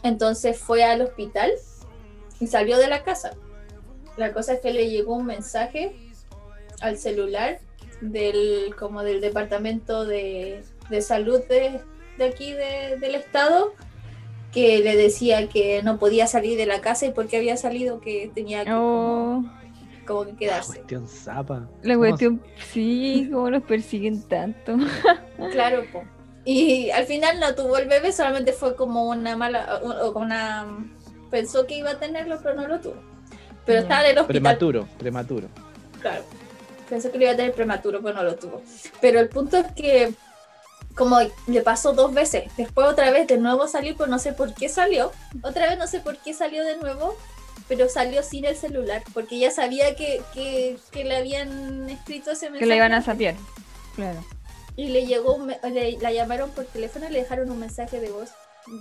Entonces 0.03 0.59
fue 0.59 0.83
al 0.85 1.03
hospital 1.03 1.53
y 2.41 2.47
salió 2.49 2.79
de 2.79 2.89
la 2.89 3.03
casa. 3.05 3.33
La 4.17 4.33
cosa 4.33 4.55
es 4.55 4.61
que 4.61 4.73
le 4.73 4.91
llegó 4.91 5.15
un 5.15 5.27
mensaje 5.27 5.95
al 6.81 6.99
celular 6.99 7.61
del 8.01 8.75
como 8.79 9.03
del 9.03 9.21
departamento 9.21 10.05
de, 10.05 10.63
de 10.91 11.03
salud 11.03 11.41
de, 11.49 11.81
de 12.17 12.25
aquí 12.25 12.53
de- 12.53 12.97
del 13.01 13.15
estado 13.17 13.73
que 14.53 14.79
le 14.79 14.97
decía 14.97 15.49
que 15.49 15.83
no 15.83 15.99
podía 15.99 16.27
salir 16.27 16.57
de 16.57 16.67
la 16.67 16.81
casa 16.81 17.07
y 17.07 17.11
porque 17.13 17.37
había 17.37 17.57
salido 17.57 18.01
que 18.01 18.31
tenía 18.35 18.65
que 18.65 18.73
Oh, 18.73 19.43
como 19.45 19.58
que 20.09 20.33
La 20.33 20.39
quedarse. 20.39 20.75
cuestión 20.77 21.07
zapa. 21.09 21.69
la 21.83 21.95
¿Cómo 21.95 22.07
cuestión, 22.07 22.43
sí, 22.73 23.29
cómo 23.33 23.51
los 23.51 23.63
persiguen 23.63 24.23
tanto. 24.29 24.77
Claro, 25.53 25.85
po. 25.93 26.03
Y 26.45 26.91
al 26.91 27.05
final 27.05 27.39
no 27.41 27.55
tuvo 27.55 27.77
el 27.79 27.89
bebé, 27.89 28.11
solamente 28.13 28.53
fue 28.53 28.75
como 28.75 29.05
una 29.09 29.37
mala, 29.37 29.81
o 30.03 30.13
como 30.13 30.25
una 30.25 30.67
pensó 31.31 31.67
que 31.67 31.77
iba 31.77 31.91
a 31.91 31.99
tenerlo, 31.99 32.39
pero 32.43 32.55
no 32.55 32.67
lo 32.67 32.81
tuvo. 32.81 32.97
Pero 33.67 33.81
estaba 33.81 34.01
en 34.05 34.13
el 34.13 34.19
hospital. 34.19 34.27
Prematuro, 34.43 34.89
prematuro. 34.99 35.49
Claro. 36.01 36.25
Pensó 36.89 37.13
que 37.13 37.19
lo 37.19 37.25
iba 37.25 37.33
a 37.35 37.37
tener 37.37 37.53
prematuro, 37.53 38.01
pero 38.03 38.15
no 38.17 38.23
lo 38.25 38.35
tuvo. 38.37 38.63
Pero 39.01 39.21
el 39.21 39.29
punto 39.29 39.59
es 39.59 39.71
que 39.73 40.15
como 40.95 41.19
le 41.47 41.61
pasó 41.63 41.93
dos 41.93 42.13
veces, 42.13 42.51
después 42.57 42.89
otra 42.89 43.11
vez 43.11 43.27
de 43.29 43.39
nuevo 43.39 43.69
salió, 43.69 43.95
pero 43.97 44.09
no 44.11 44.19
sé 44.19 44.33
por 44.33 44.53
qué 44.55 44.69
salió. 44.69 45.13
Otra 45.43 45.69
vez 45.69 45.79
no 45.79 45.87
sé 45.87 46.01
por 46.01 46.17
qué 46.17 46.35
salió 46.35 46.65
de 46.65 46.77
nuevo. 46.79 47.15
Pero 47.67 47.89
salió 47.89 48.23
sin 48.23 48.45
el 48.45 48.57
celular, 48.57 49.03
porque 49.13 49.39
ya 49.39 49.51
sabía 49.51 49.97
que, 49.97 50.23
que, 50.33 50.79
que 50.91 51.05
le 51.05 51.17
habían 51.17 51.89
escrito 51.91 52.31
ese 52.31 52.47
mensaje. 52.47 52.61
Que 52.61 52.67
le 52.67 52.77
iban 52.77 52.93
a 52.93 53.03
sapiar. 53.03 53.35
Claro. 53.97 54.23
Y 54.77 54.89
le 54.89 55.07
llegó, 55.07 55.35
un 55.35 55.47
me- 55.47 55.59
le- 55.71 55.99
la 55.99 56.13
llamaron 56.13 56.51
por 56.51 56.65
teléfono 56.67 57.07
y 57.09 57.13
le 57.13 57.21
dejaron 57.21 57.51
un 57.51 57.59
mensaje 57.59 57.99
de 58.01 58.11
voz 58.11 58.31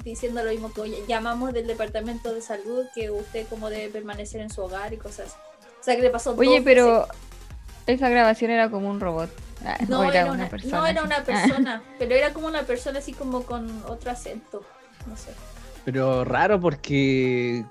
diciendo 0.03 0.43
lo 0.43 0.51
mismo 0.51 0.71
que 0.73 0.81
oye, 0.81 1.03
llamamos 1.07 1.53
del 1.53 1.65
departamento 1.65 2.33
de 2.33 2.41
salud 2.41 2.85
que 2.93 3.09
usted 3.09 3.47
como 3.47 3.69
debe 3.69 3.89
permanecer 3.89 4.41
en 4.41 4.49
su 4.49 4.61
hogar 4.61 4.93
y 4.93 4.97
cosas. 4.97 5.35
O 5.79 5.83
sea 5.83 5.95
que 5.95 6.01
le 6.01 6.09
pasó 6.09 6.35
Oye, 6.35 6.61
pero 6.61 7.07
esa 7.87 8.09
grabación 8.09 8.51
era 8.51 8.69
como 8.69 8.89
un 8.89 8.99
robot. 8.99 9.29
Ah, 9.65 9.77
no 9.87 10.03
era, 10.03 10.31
una, 10.31 10.49
persona. 10.49 10.77
no 10.77 10.85
era 10.85 10.99
así. 11.01 11.07
una 11.07 11.23
persona, 11.23 11.83
pero 11.97 12.13
era 12.15 12.31
como 12.33 12.47
una 12.47 12.63
persona 12.63 12.99
así 12.99 13.13
como 13.13 13.43
con 13.43 13.83
otro 13.87 14.11
acento. 14.11 14.63
No 15.07 15.15
sé. 15.17 15.31
Pero 15.85 16.25
raro 16.25 16.59
porque 16.59 17.63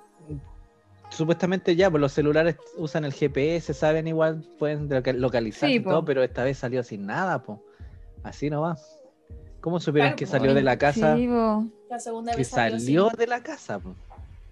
supuestamente 1.17 1.75
ya, 1.77 1.91
pues 1.91 2.01
los 2.01 2.13
celulares 2.13 2.57
usan 2.77 3.05
el 3.05 3.13
GPS, 3.13 3.73
saben 3.75 4.07
igual, 4.09 4.43
pueden 4.59 4.89
loca- 4.89 5.13
localizar 5.13 5.69
Sí, 5.69 5.77
y 5.77 5.81
po. 5.81 5.91
todo, 5.91 6.05
pero 6.05 6.23
esta 6.23 6.45
vez 6.45 6.59
salió 6.59 6.83
sin 6.83 7.07
nada, 7.07 7.43
pues. 7.43 7.59
Así 8.23 8.51
no 8.51 8.61
va. 8.63 8.77
¿Cómo 9.61 9.81
supieron 9.81 10.09
Claro, 10.11 10.17
que 10.17 10.27
po. 10.27 10.31
salió 10.33 10.55
de 10.55 10.63
la 10.63 10.79
casa? 10.79 11.17
Sí, 11.17 11.27
po. 11.27 11.65
La 11.91 11.99
segunda 11.99 12.33
que 12.33 12.39
vez 12.39 12.49
salió 12.49 12.79
salió 12.79 13.09
sin- 13.11 13.19
de 13.19 13.27
la 13.27 13.43
casa, 13.43 13.79
po. 13.79 13.91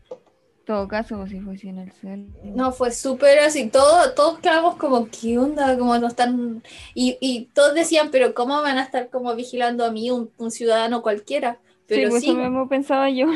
En 0.09 0.65
todo 0.67 0.89
caso, 0.89 1.19
pues, 1.19 1.31
si 1.31 1.41
fuese 1.41 1.69
en 1.69 1.79
el 1.79 1.93
cel. 1.93 2.27
No, 2.43 2.73
fue 2.73 2.91
súper 2.91 3.39
así, 3.41 3.69
todo, 3.69 4.13
todos 4.15 4.39
quedamos 4.39 4.77
como, 4.77 5.09
¿qué 5.11 5.37
onda? 5.39 5.77
Como 5.79 5.99
no 5.99 6.07
están... 6.07 6.63
Y, 6.95 7.19
y 7.21 7.47
todos 7.53 7.75
decían, 7.75 8.09
pero 8.11 8.33
¿cómo 8.35 8.63
van 8.63 8.79
a 8.79 8.83
estar 8.83 9.11
como 9.11 9.35
vigilando 9.35 9.85
a 9.85 9.91
mí, 9.91 10.11
un, 10.11 10.31
un 10.39 10.51
ciudadano 10.51 11.03
cualquiera? 11.03 11.59
Pero 11.87 12.05
sí, 12.07 12.11
pues 12.11 12.23
sí, 12.23 12.31
eso 12.31 12.39
mismo 12.39 12.67
pensaba 12.67 13.11
yo. 13.11 13.27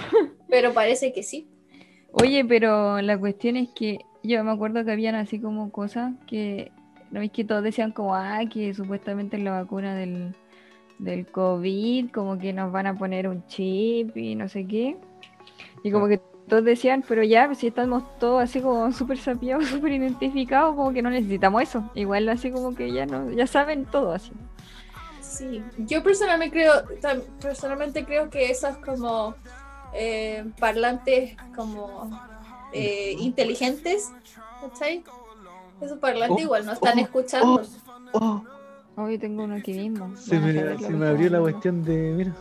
pero 0.48 0.72
parece 0.72 1.12
que 1.12 1.22
sí. 1.22 1.46
Oye, 2.20 2.44
pero 2.44 3.00
la 3.00 3.18
cuestión 3.18 3.56
es 3.56 3.68
que 3.70 4.04
yo 4.22 4.42
me 4.42 4.50
acuerdo 4.50 4.84
que 4.84 4.92
habían 4.92 5.14
así 5.14 5.40
como 5.40 5.70
cosas 5.70 6.12
que, 6.26 6.72
¿no 7.10 7.20
ves 7.20 7.30
que 7.30 7.44
todos 7.44 7.62
decían 7.62 7.92
como, 7.92 8.14
ah, 8.14 8.40
que 8.52 8.74
supuestamente 8.74 9.36
en 9.36 9.44
la 9.44 9.52
vacuna 9.52 9.94
del, 9.94 10.34
del 10.98 11.26
COVID, 11.26 12.10
como 12.10 12.38
que 12.38 12.52
nos 12.52 12.72
van 12.72 12.86
a 12.86 12.94
poner 12.94 13.28
un 13.28 13.46
chip 13.46 14.16
y 14.16 14.34
no 14.34 14.48
sé 14.48 14.66
qué. 14.66 14.96
Y 15.82 15.90
como 15.92 16.08
que 16.08 16.20
todos 16.48 16.64
decían, 16.64 17.04
pero 17.06 17.22
ya, 17.22 17.46
pues, 17.46 17.58
si 17.58 17.68
estamos 17.68 18.02
todos 18.18 18.42
así 18.42 18.60
como 18.60 18.90
súper 18.92 19.18
sapiados, 19.18 19.66
súper 19.68 19.92
identificados, 19.92 20.74
como 20.74 20.92
que 20.92 21.02
no 21.02 21.10
necesitamos 21.10 21.62
eso. 21.62 21.88
Igual 21.94 22.28
así 22.28 22.50
como 22.50 22.74
que 22.74 22.92
ya 22.92 23.06
no, 23.06 23.30
ya 23.30 23.46
saben 23.46 23.84
todo 23.84 24.12
así. 24.12 24.32
Sí, 25.20 25.62
yo 25.78 26.02
personalmente 26.02 26.52
creo, 26.52 26.72
personalmente 27.40 28.04
creo 28.04 28.30
que 28.30 28.50
esos 28.50 28.76
como 28.78 29.34
eh, 29.94 30.44
parlantes 30.58 31.36
como 31.56 32.10
eh, 32.72 33.14
inteligentes, 33.18 34.10
¿cachai? 34.60 35.02
Esos 35.80 35.98
parlantes 35.98 36.36
Oh, 36.38 36.40
igual 36.40 36.66
no 36.66 36.72
están 36.72 36.98
oh, 36.98 37.02
escuchando. 37.02 37.62
Oh, 38.12 38.42
Hoy 38.96 39.16
tengo 39.18 39.44
uno 39.44 39.54
aquí 39.54 39.72
mismo. 39.74 40.16
se 40.16 40.38
me, 40.40 40.76
se 40.78 40.90
me 40.90 41.06
abrió 41.06 41.30
la 41.30 41.40
cuestión 41.40 41.84
de. 41.84 42.14
Mira, 42.16 42.32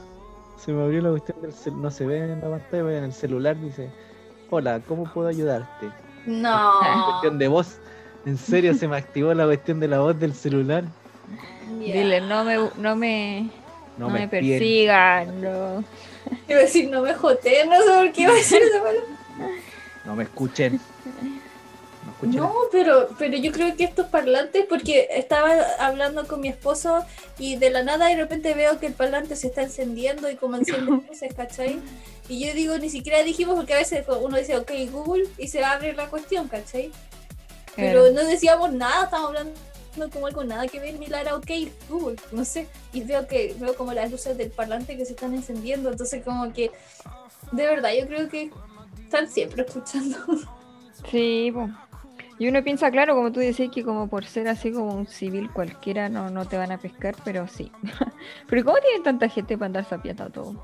se 0.58 0.72
me 0.72 0.84
abrió 0.84 1.02
la 1.04 1.10
cuestión 1.12 1.42
del 1.42 1.54
cel- 1.54 1.76
No 1.76 1.92
se 1.92 2.06
ve 2.08 2.18
en 2.32 2.42
la 2.42 2.50
pantalla, 2.50 2.98
en 2.98 3.04
el 3.04 3.14
celular 3.14 3.60
dice: 3.62 3.92
Hola, 4.50 4.82
¿cómo 4.88 5.04
puedo 5.14 5.28
ayudarte? 5.28 5.90
No. 6.26 6.72
Cuestión 7.12 7.38
de 7.38 7.48
voz. 7.48 7.78
En 8.26 8.38
serio, 8.38 8.74
se 8.74 8.88
me 8.88 8.98
activó 8.98 9.34
la 9.36 9.46
cuestión 9.46 9.80
de 9.80 9.88
la 9.88 10.00
voz 10.00 10.20
del 10.20 10.34
celular. 10.34 10.84
Ya. 11.80 11.94
Dile, 11.94 12.22
no 12.22 12.44
me, 12.44 12.56
no 12.78 12.96
me, 12.96 13.50
No, 13.98 14.08
no 14.08 14.10
me, 14.10 14.24
espien. 14.24 14.44
persigan, 14.58 15.42
no. 15.42 15.84
Iba 16.48 16.60
a 16.60 16.64
decir, 16.64 16.90
no 16.90 17.02
me 17.02 17.14
joteen, 17.14 17.70
no 17.70 17.76
sé 17.82 17.90
por 17.92 18.12
qué 18.12 18.22
iba 18.22 18.32
a 18.32 18.36
decir 18.36 18.62
esa 18.62 18.80
palabra. 18.84 19.02
No 20.06 20.16
me 20.16 20.24
escuchen. 20.24 20.80
No 22.06 22.12
escuchen. 22.12 22.36
No, 22.40 22.54
pero, 22.72 23.10
pero 23.20 23.38
yo 23.38 23.52
creo 23.52 23.76
que 23.76 23.84
estos 23.84 24.08
parlantes, 24.08 24.66
porque 24.68 25.08
estaba 25.12 25.52
hablando 25.80 26.26
con 26.28 26.40
mi 26.42 26.48
esposo 26.48 27.04
y 27.38 27.58
de 27.58 27.70
la 27.70 27.84
nada 27.84 28.08
de 28.08 28.16
repente 28.16 28.54
veo 28.54 28.80
que 28.80 28.88
el 28.88 28.94
parlante 28.94 29.36
se 29.36 29.48
está 29.48 29.62
encendiendo 29.64 30.30
y 30.30 30.36
como 30.36 30.56
enciende 30.58 30.92
luces, 31.08 31.34
¿cachai? 31.36 31.80
Y 32.30 32.46
yo 32.46 32.54
digo, 32.54 32.78
ni 32.78 32.90
siquiera 32.90 33.22
dijimos 33.24 33.56
porque 33.56 33.74
a 33.74 33.78
veces 33.78 34.06
uno 34.22 34.38
dice, 34.38 34.58
ok, 34.58 34.72
Google, 34.92 35.26
y 35.38 35.48
se 35.50 35.64
abre 35.64 35.94
la 35.94 36.08
cuestión, 36.10 36.48
¿cachai? 36.48 36.92
Pero 37.76 38.02
Claro. 38.06 38.12
no 38.16 38.26
decíamos 38.28 38.72
nada, 38.74 39.04
estábamos 39.06 39.30
hablando 39.30 39.60
como 40.10 40.28
algo 40.28 40.44
nada 40.44 40.68
que 40.68 40.80
ver, 40.80 41.00
ni 41.00 41.08
la 41.08 41.22
era 41.22 41.36
ok, 41.36 41.50
Google, 41.90 42.16
no 42.32 42.46
sé. 42.46 42.68
Y 42.94 43.02
veo 43.04 43.28
que 43.28 43.56
veo 43.60 43.76
como 43.76 43.94
las 43.94 44.12
luces 44.12 44.38
del 44.38 44.52
parlante 44.52 44.96
que 44.98 45.06
se 45.06 45.14
están 45.14 45.34
encendiendo, 45.34 45.92
entonces 45.92 46.24
como 46.24 46.54
que, 46.54 46.72
de 47.52 47.66
verdad, 47.66 47.90
yo 48.00 48.08
creo 48.08 48.30
que 48.30 48.52
están 49.04 49.28
siempre 49.30 49.64
escuchando. 49.64 50.18
Sí. 51.12 51.54
Y 52.40 52.48
uno 52.48 52.64
piensa, 52.64 52.92
claro, 52.92 53.16
como 53.16 53.32
tú 53.32 53.40
decís, 53.40 53.72
que 53.74 53.84
como 53.84 54.08
por 54.10 54.26
ser 54.26 54.48
así 54.48 54.72
como 54.72 54.94
un 54.94 55.08
civil 55.08 55.50
cualquiera 55.52 56.08
no, 56.10 56.30
no 56.30 56.46
te 56.46 56.58
van 56.58 56.72
a 56.72 56.78
pescar, 56.78 57.16
pero 57.24 57.48
sí. 57.48 57.72
pero 58.48 58.64
¿cómo 58.64 58.78
tienen 58.78 59.04
tanta 59.04 59.28
gente 59.30 59.58
para 59.58 59.66
andar 59.68 59.86
sapiando 59.86 60.30
todo? 60.30 60.64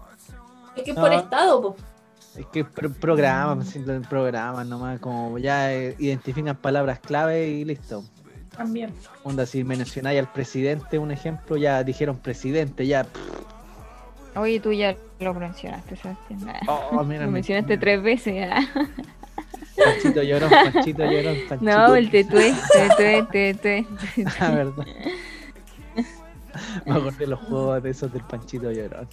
Es 0.76 0.84
que 0.84 0.92
es 0.92 0.98
por 0.98 1.10
No. 1.12 1.18
estado, 1.20 1.62
po. 1.62 1.76
Es 2.36 2.46
que 2.48 2.66
pro- 2.66 2.92
programas, 2.94 3.76
programas 4.10 4.66
nomás, 4.68 5.00
como 5.00 5.38
ya 5.38 5.72
eh, 5.74 5.96
identifican 6.00 6.56
palabras 6.58 7.00
clave 7.00 7.48
y 7.50 7.64
listo. 7.66 8.04
También. 8.56 8.92
Onda, 9.24 9.46
si 9.46 9.64
mencionáis 9.64 10.20
al 10.20 10.32
presidente, 10.32 11.00
un 11.00 11.12
ejemplo, 11.12 11.58
ya 11.58 11.84
dijeron 11.84 12.18
presidente, 12.18 12.86
ya. 12.86 13.06
Oye, 14.36 14.60
tú 14.60 14.72
ya 14.72 14.96
lo 15.20 15.34
mencionaste, 15.34 15.96
Sebastián. 15.96 16.40
Ah, 16.68 16.80
Oh, 16.92 17.04
mira, 17.04 17.22
lo 17.22 17.28
me- 17.28 17.34
mencionaste 17.36 17.78
tres 17.78 18.02
veces. 18.02 18.48
ah. 18.52 18.62
Panchito 19.76 20.22
llorón, 20.22 20.50
Panchito 20.50 21.04
llorón, 21.04 21.36
Panchito. 21.50 21.72
No, 21.72 21.96
el 21.96 22.10
tetué, 22.12 22.54
tetué, 22.98 23.24
tetué. 23.54 23.88
La 24.40 24.52
verdad. 24.52 24.86
Me 26.86 26.92
acordé 26.94 27.18
de 27.18 27.28
los 27.28 27.40
juegos 27.40 27.82
de 27.84 27.90
esos 27.90 28.14
del 28.14 28.24
Panchito 28.24 28.72
llorón. 28.72 29.08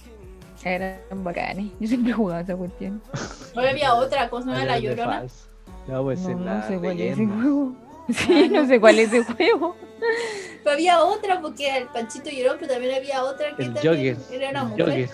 Eran 0.63 1.23
bacanes. 1.23 1.71
Yo 1.79 1.87
siempre 1.87 2.13
jugaba 2.13 2.41
esa 2.41 2.55
cuestión. 2.55 3.01
Hoy 3.55 3.65
había 3.65 3.95
otra 3.95 4.29
cosa, 4.29 4.45
¿no? 4.45 4.53
La 4.53 4.73
Había 4.75 4.91
de 4.91 4.95
llorona. 4.95 5.23
Ya, 5.87 5.99
pues 6.01 6.19
No, 6.21 6.29
en 6.29 6.37
no 6.39 6.45
la 6.45 6.67
sé 6.67 6.77
cuál 6.77 6.99
es 7.01 7.13
ese 7.13 7.25
juego. 7.25 7.75
Sí, 8.25 8.49
no 8.49 8.67
sé 8.67 8.79
cuál 8.79 8.99
es 8.99 9.11
ese 9.13 9.23
juego. 9.33 9.75
Pero 10.63 10.73
había 10.73 11.01
otra 11.03 11.41
porque 11.41 11.75
el 11.77 11.85
Panchito 11.87 12.29
lloró, 12.29 12.55
pero 12.59 12.73
también 12.73 12.93
había 12.95 13.23
otra 13.23 13.55
que 13.55 13.63
El 13.63 13.73
también 13.73 14.15
Joker. 14.15 14.41
era 14.41 14.49
una 14.49 14.61
el 14.61 14.67
mujer. 14.67 14.85
Joker. 14.85 15.09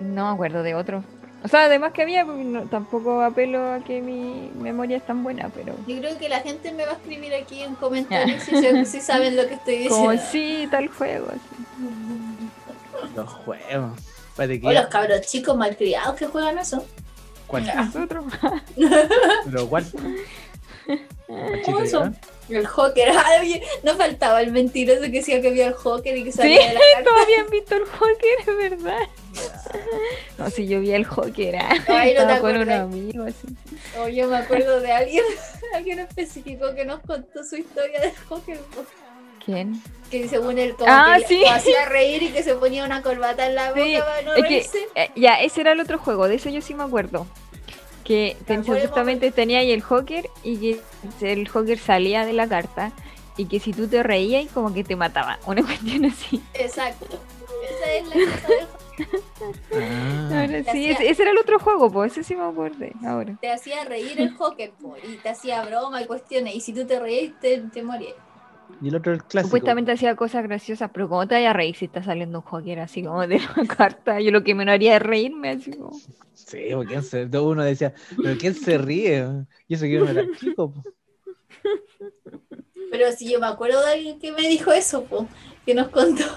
No 0.00 0.26
me 0.28 0.32
acuerdo 0.34 0.62
de 0.62 0.74
otro. 0.74 1.02
O 1.44 1.48
sea, 1.48 1.64
además 1.64 1.92
que 1.92 2.02
había, 2.02 2.24
porque 2.26 2.44
no- 2.44 2.64
tampoco 2.66 3.22
apelo 3.22 3.72
a 3.72 3.80
que 3.80 4.00
mi 4.02 4.50
memoria 4.60 4.98
es 4.98 5.06
tan 5.06 5.24
buena, 5.24 5.50
pero. 5.54 5.74
Yo 5.86 5.98
creo 5.98 6.18
que 6.18 6.28
la 6.28 6.40
gente 6.40 6.72
me 6.72 6.84
va 6.84 6.92
a 6.92 6.94
escribir 6.94 7.34
aquí 7.34 7.62
en 7.62 7.74
comentarios 7.74 8.42
si, 8.42 8.50
se- 8.56 8.84
si 8.84 9.00
saben 9.00 9.34
lo 9.36 9.46
que 9.48 9.54
estoy 9.54 9.76
diciendo. 9.78 9.96
Como 9.96 10.18
sí, 10.30 10.68
tal 10.70 10.88
juego. 10.88 11.26
Así. 11.28 13.08
Los 13.16 13.28
juegos. 13.30 13.98
Espérate 14.28 14.60
que 14.60 14.66
O 14.66 14.72
los 14.72 14.86
cabros 14.86 15.20
chicos 15.22 15.56
malcriados 15.56 16.16
que 16.16 16.26
juegan 16.26 16.58
eso. 16.58 16.84
¿Cuál? 17.46 17.66
Nosotros. 17.74 18.24
¿Pero 19.44 19.68
cuál? 19.68 19.84
Panchito 21.26 21.76
Oso. 21.76 21.84
llorón. 21.84 22.16
El 22.48 22.66
Joker, 22.66 23.10
ay, 23.24 23.62
no 23.82 23.94
faltaba 23.96 24.40
el 24.42 24.50
mentiroso 24.52 25.02
que 25.02 25.08
decía 25.10 25.40
que 25.40 25.48
había 25.48 25.68
el 25.68 25.74
Joker 25.74 26.16
y 26.16 26.24
que 26.24 26.32
Sí, 26.32 26.38
salía 26.38 26.68
de 26.68 26.74
la 26.74 26.80
carta. 26.94 27.10
todos 27.10 27.22
habían 27.22 27.50
visto 27.50 27.74
el 27.76 27.84
Joker, 27.84 28.38
es 28.40 28.56
verdad. 28.80 29.08
No, 30.38 30.50
si 30.50 30.66
yo 30.66 30.80
vi 30.80 30.92
el 30.92 31.04
Joker, 31.06 31.56
ah, 31.56 31.74
Ay, 31.88 32.14
no 32.14 32.26
te 32.26 32.40
con 32.40 32.56
un 32.56 32.70
amigo 32.70 33.24
así. 33.24 33.46
O 33.98 34.08
yo 34.08 34.28
me 34.28 34.36
acuerdo 34.36 34.80
de 34.80 34.92
alguien, 34.92 35.24
alguien 35.74 35.98
específico 36.00 36.74
que 36.74 36.84
nos 36.84 37.00
contó 37.00 37.44
su 37.44 37.56
historia 37.56 38.00
del 38.00 38.12
Joker. 38.28 38.58
po. 38.58 38.84
¿Quién? 39.44 39.82
Que 40.10 40.28
según 40.28 40.58
él 40.58 40.74
como 40.76 40.86
Ah, 40.92 41.16
que 41.18 41.26
sí. 41.26 41.40
lo 41.40 41.50
hacía 41.50 41.84
reír 41.86 42.22
y 42.22 42.28
que 42.30 42.42
se 42.42 42.54
ponía 42.54 42.84
una 42.84 43.02
corbata 43.02 43.46
en 43.46 43.54
la 43.56 43.70
boca 43.70 43.82
Sí, 43.82 43.96
para 43.98 44.22
no 44.22 44.34
Es 44.34 44.42
reírse. 44.42 44.78
eh, 44.94 45.10
ya, 45.16 45.40
ese 45.40 45.62
era 45.62 45.72
el 45.72 45.80
otro 45.80 45.98
juego, 45.98 46.28
de 46.28 46.36
eso 46.36 46.48
yo 46.50 46.60
sí 46.60 46.74
me 46.74 46.84
acuerdo. 46.84 47.26
Que 48.04 48.36
justamente 48.66 49.30
tenía 49.30 49.60
ahí 49.60 49.70
el 49.72 49.82
Joker 49.82 50.28
y 50.42 50.56
que 50.58 50.80
el 51.32 51.48
Joker 51.48 51.78
salía 51.78 52.24
de 52.26 52.32
la 52.32 52.48
carta 52.48 52.92
y 53.36 53.46
que 53.46 53.60
si 53.60 53.72
tú 53.72 53.88
te 53.88 54.02
reías 54.02 54.50
como 54.52 54.72
que 54.74 54.84
te 54.84 54.96
mataba. 54.96 55.38
Una 55.46 55.62
cuestión 55.62 56.04
así. 56.06 56.42
Exacto. 56.54 57.06
Esa 57.70 57.92
es 57.94 58.06
la 58.08 58.14
cosa 58.14 58.48
del. 58.48 58.66
Ah, 59.74 60.28
Ahora 60.40 60.48
sí, 60.62 60.68
hacía- 60.68 60.92
ese, 60.92 61.08
ese 61.10 61.22
era 61.22 61.30
el 61.30 61.38
otro 61.38 61.58
juego, 61.58 61.90
pues 61.90 62.12
ese 62.12 62.22
sí 62.24 62.34
me 62.36 62.44
acordé 62.44 62.92
ahora. 63.06 63.36
Te 63.40 63.50
hacía 63.50 63.84
reír 63.84 64.20
el 64.20 64.34
Joker 64.36 64.70
po, 64.72 64.96
y 65.02 65.16
te 65.16 65.28
hacía 65.30 65.62
broma 65.64 66.02
y 66.02 66.06
cuestiones. 66.06 66.54
Y 66.54 66.60
si 66.60 66.72
tú 66.72 66.86
te 66.86 67.00
reías, 67.00 67.32
te, 67.40 67.58
te 67.72 67.82
morías. 67.82 68.14
Y 68.80 68.88
el 68.88 68.96
otro 68.96 69.12
el 69.12 69.22
clásico. 69.22 69.48
Supuestamente 69.48 69.92
hacía 69.92 70.16
cosas 70.16 70.42
graciosas, 70.44 70.90
pero 70.92 71.08
¿cómo 71.08 71.26
te 71.26 71.34
vaya 71.34 71.50
a 71.50 71.52
reír 71.52 71.76
si 71.76 71.84
está 71.84 72.02
saliendo 72.02 72.38
un 72.38 72.44
Joker 72.44 72.80
así 72.80 73.02
como 73.02 73.26
de 73.26 73.38
la 73.38 73.66
carta? 73.76 74.20
Yo 74.20 74.30
lo 74.30 74.42
que 74.42 74.54
me 74.54 74.70
haría 74.70 74.96
es 74.96 75.02
reírme 75.02 75.50
así 75.50 75.72
como... 75.72 75.92
Sí, 76.34 76.68
porque 76.72 76.88
¿quién 76.88 77.02
se... 77.02 77.24
uno 77.38 77.62
decía, 77.62 77.94
pero 78.20 78.36
¿quién 78.38 78.54
se 78.54 78.78
ríe? 78.78 79.26
Y 79.68 79.74
eso 79.74 79.84
que 79.84 79.92
yo 79.92 80.04
no 80.04 80.10
era 80.10 80.26
chico. 80.38 80.74
Pero 82.92 83.10
si 83.10 83.32
yo 83.32 83.40
me 83.40 83.46
acuerdo 83.46 83.80
de 83.82 83.90
alguien 83.92 84.18
que 84.18 84.32
me 84.32 84.42
dijo 84.42 84.70
eso, 84.70 85.04
po, 85.04 85.26
que 85.64 85.74
nos 85.74 85.88
contó. 85.88 86.24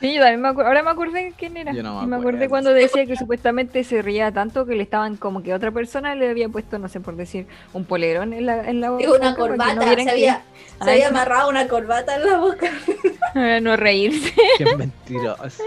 Sí, 0.00 0.14
yo 0.14 0.20
también 0.20 0.40
me 0.40 0.48
acuerdo. 0.48 0.66
Ahora 0.68 0.82
me 0.82 0.90
acordé 0.90 1.32
quién 1.38 1.56
era. 1.56 1.72
Yo 1.72 1.84
no 1.84 2.00
me 2.00 2.02
Y 2.02 2.06
me 2.08 2.16
acordé 2.16 2.48
cuando 2.48 2.74
decía 2.74 3.06
que 3.06 3.14
supuestamente 3.14 3.84
se 3.84 4.02
ría 4.02 4.32
tanto 4.32 4.66
que 4.66 4.74
le 4.74 4.82
estaban 4.82 5.16
como 5.16 5.44
que 5.44 5.54
otra 5.54 5.70
persona 5.70 6.16
le 6.16 6.28
había 6.28 6.48
puesto, 6.48 6.76
no 6.80 6.88
sé 6.88 6.98
por 6.98 7.14
decir, 7.14 7.46
un 7.72 7.84
polerón 7.84 8.32
en 8.32 8.46
la, 8.46 8.68
en 8.68 8.80
la 8.80 8.90
boca. 8.90 9.04
Es 9.04 9.08
una 9.08 9.18
para 9.18 9.30
no 9.30 9.36
corbata, 9.36 10.02
se 10.02 10.10
había, 10.10 10.42
se 10.82 10.90
había 10.90 11.06
amarrado 11.06 11.48
una 11.50 11.68
corbata 11.68 12.16
en 12.16 12.26
la 12.26 12.38
boca. 12.38 12.68
que- 13.34 13.60
no 13.60 13.76
reírse. 13.76 14.34
Qué 14.58 14.74
mentiroso. 14.74 15.62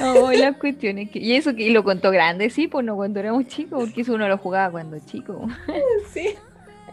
No, 0.00 0.32
las 0.32 0.56
cuestiones. 0.56 1.12
Que... 1.12 1.20
Y 1.20 1.36
eso 1.36 1.54
que 1.54 1.62
y 1.62 1.70
lo 1.70 1.84
contó 1.84 2.10
grande, 2.10 2.50
sí, 2.50 2.66
pues 2.66 2.84
no 2.84 2.96
cuando 2.96 3.20
éramos 3.20 3.46
chicos, 3.46 3.84
porque 3.84 4.00
eso 4.00 4.14
uno 4.14 4.26
lo 4.26 4.36
jugaba 4.36 4.72
cuando 4.72 4.98
chico. 4.98 5.46
Sí. 6.12 6.34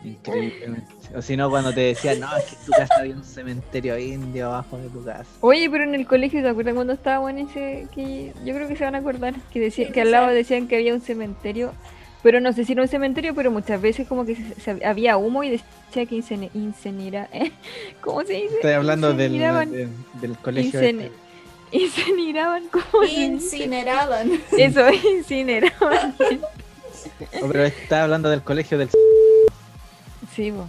Increíblemente. 0.04 0.92
O 1.16 1.22
si 1.22 1.36
no, 1.38 1.50
cuando 1.50 1.74
te 1.74 1.82
decían, 1.82 2.20
no, 2.22 2.36
es 2.38 2.46
que 2.46 2.56
en 2.56 2.66
tu 2.66 2.72
casa 2.72 2.94
había 3.00 3.16
un 3.16 3.24
cementerio 3.24 3.98
indio 4.00 4.48
abajo 4.48 4.78
de 4.78 4.90
tu 4.90 5.04
casa. 5.04 5.26
Oye, 5.42 5.70
pero 5.70 5.84
en 5.84 5.94
el 5.96 6.08
colegio, 6.08 6.42
¿te 6.42 6.50
acuerdas 6.50 6.74
cuando 6.74 6.94
estábamos 6.94 7.30
en 7.32 7.38
ese? 7.40 7.88
que 7.94 8.34
Yo 8.46 8.54
creo 8.56 8.68
que 8.68 8.76
se 8.76 8.84
van 8.84 8.96
a 8.96 9.00
acordar, 9.00 9.34
que, 9.54 9.60
decía, 9.60 9.92
que 9.92 10.02
al 10.02 10.12
lado 10.12 10.28
decían 10.30 10.68
que 10.68 10.76
había 10.78 10.94
un 10.94 11.02
cementerio, 11.02 11.74
pero 12.24 12.40
no 12.40 12.54
sé 12.54 12.66
si 12.66 12.72
era 12.74 12.82
un 12.84 12.88
cementerio, 12.88 13.36
pero 13.36 13.52
muchas 13.52 13.82
veces 13.82 14.08
como 14.08 14.26
que 14.26 14.36
se- 14.36 14.60
se- 14.62 14.86
había 14.86 15.18
humo 15.18 15.44
y 15.44 15.50
decía 15.52 16.06
que 16.06 16.16
incinera, 16.54 17.28
¿eh? 17.34 17.52
¿cómo 18.02 18.24
se 18.24 18.34
dice? 18.34 18.56
Estoy 18.56 18.72
hablando 18.72 19.14
del, 19.14 19.38
del, 19.38 19.90
del 20.22 20.38
colegio. 20.38 20.80
incen- 20.82 21.02
este. 21.02 21.12
incineraban, 21.78 22.64
¿cómo 22.72 23.04
se 23.06 23.10
dice? 23.10 23.24
Incineraban. 23.26 24.32
Eso, 24.58 24.82
incineraban. 25.18 26.16
Oh, 27.42 27.48
pero 27.52 27.64
está 27.66 28.04
hablando 28.04 28.30
del 28.30 28.42
colegio 28.42 28.78
del. 28.78 28.90
Sí, 30.36 30.52
po. 30.52 30.68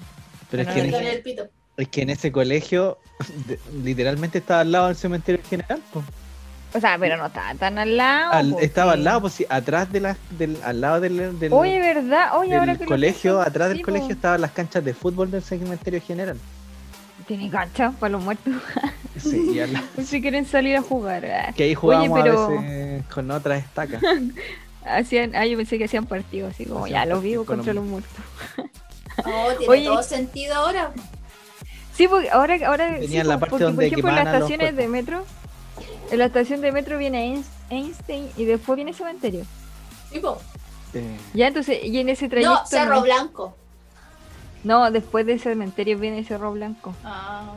Pero 0.50 0.62
es 0.64 0.68
que, 0.68 0.80
en 0.80 0.94
el 0.94 1.22
pito. 1.22 1.44
es 1.76 1.88
que 1.88 2.02
en 2.02 2.10
ese 2.10 2.30
colegio 2.32 2.98
de- 3.46 3.58
literalmente 3.82 4.38
estaba 4.38 4.60
al 4.60 4.72
lado 4.72 4.86
del 4.88 4.96
cementerio 4.96 5.40
general. 5.48 5.80
po. 5.92 6.02
o 6.74 6.80
sea, 6.80 6.98
pero 6.98 7.16
no 7.16 7.26
estaba 7.26 7.54
tan 7.54 7.78
al 7.78 7.96
lado. 7.96 8.32
Al- 8.32 8.56
estaba 8.60 8.92
al 8.92 9.04
lado, 9.04 9.22
pues 9.22 9.34
sí, 9.34 9.46
atrás 9.48 9.90
de 9.92 10.00
la, 10.00 10.16
del, 10.38 10.58
al 10.64 10.80
lado 10.80 11.00
del, 11.00 11.38
del, 11.38 11.52
Oye, 11.52 11.78
¿verdad? 11.80 12.36
Oye, 12.38 12.50
del 12.50 12.58
ahora 12.60 12.76
que 12.76 12.84
colegio, 12.84 13.32
pienso, 13.34 13.40
atrás 13.42 13.68
del 13.70 13.78
po. 13.80 13.84
colegio 13.86 14.10
estaban 14.12 14.40
las 14.40 14.50
canchas 14.52 14.84
de 14.84 14.92
fútbol 14.94 15.30
del 15.30 15.42
cementerio 15.42 16.00
general. 16.02 16.38
Tiene 17.26 17.48
cancha 17.50 17.92
para 17.98 18.12
los 18.12 18.22
muertos. 18.22 18.52
Sí, 19.18 19.52
y 19.54 19.60
al 19.60 19.70
si 20.06 20.22
quieren 20.22 20.46
salir 20.46 20.74
a 20.74 20.80
jugar. 20.82 21.24
ah. 21.26 21.52
que 21.54 21.64
ahí 21.64 21.74
jugábamos 21.74 22.18
pero- 22.22 22.44
a 22.44 22.48
veces 22.48 23.04
con 23.08 23.30
otras 23.30 23.62
estacas. 23.62 24.02
Hacían, 24.84 25.36
ah, 25.36 25.46
yo 25.46 25.56
pensé 25.58 25.78
que 25.78 25.84
hacían 25.84 26.06
partidos, 26.06 26.54
así 26.54 26.64
como 26.64 26.86
Hacían 26.86 27.02
ya 27.08 27.14
los 27.14 27.22
vivos 27.22 27.46
con 27.46 27.56
contra 27.58 27.72
los 27.74 27.84
muertos. 27.84 28.10
Oh, 29.24 29.48
tiene 29.58 29.68
Oye. 29.72 29.84
todo 29.86 30.02
sentido 30.02 30.54
ahora. 30.54 30.92
Sí, 31.94 32.08
porque 32.08 32.30
ahora, 32.30 32.56
ahora 32.66 32.98
sí, 33.00 33.22
la 33.22 33.38
parte 33.38 33.50
porque, 33.50 33.50
por 33.50 33.60
donde 33.60 33.86
ejemplo 33.86 34.08
en 34.10 34.16
las 34.16 34.24
los 34.24 34.34
estaciones 34.34 34.76
de 34.76 34.88
metro, 34.88 35.24
en 36.10 36.18
la 36.18 36.24
estación 36.26 36.60
de 36.62 36.72
metro 36.72 36.98
viene 36.98 37.34
Einst- 37.34 37.46
Einstein 37.70 38.30
y 38.36 38.44
después 38.44 38.76
viene 38.76 38.92
cementerio. 38.94 39.44
Tipo, 40.10 40.38
Eh, 40.94 41.16
Ya 41.34 41.46
entonces, 41.48 41.78
y 41.84 41.98
en 41.98 42.08
ese 42.10 42.28
trayecto. 42.28 42.54
no, 42.60 42.66
Cerro 42.66 42.96
no, 42.96 43.02
Blanco. 43.02 43.56
no, 44.64 44.90
después 44.90 45.24
de 45.26 45.38
cementerio 45.38 45.98
viene 45.98 46.22
Cerro 46.24 46.52
Blanco. 46.52 46.94
Ah, 47.04 47.52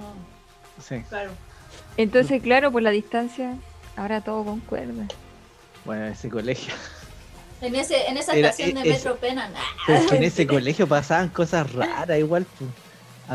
sí. 0.82 1.02
claro. 1.10 1.32
Entonces, 1.98 2.42
claro, 2.42 2.72
por 2.72 2.82
la 2.82 2.92
distancia, 2.92 3.56
ahora 3.96 4.22
todo 4.22 4.44
concuerda. 4.44 5.06
Bueno, 5.86 6.06
ese 6.08 6.30
colegio. 6.30 6.74
En, 7.62 7.74
ese, 7.76 8.08
en 8.08 8.18
esa 8.18 8.34
Era- 8.34 8.50
estación 8.50 8.76
de 8.76 8.90
e- 8.90 8.94
Metro 8.94 9.16
Pena, 9.18 9.50
es 9.88 10.06
que 10.08 10.18
en 10.18 10.24
ese 10.24 10.46
colegio 10.48 10.88
pasaban 10.88 11.30
cosas 11.30 11.72
raras 11.74 12.20
igual. 12.20 12.46
pues. 12.58 12.70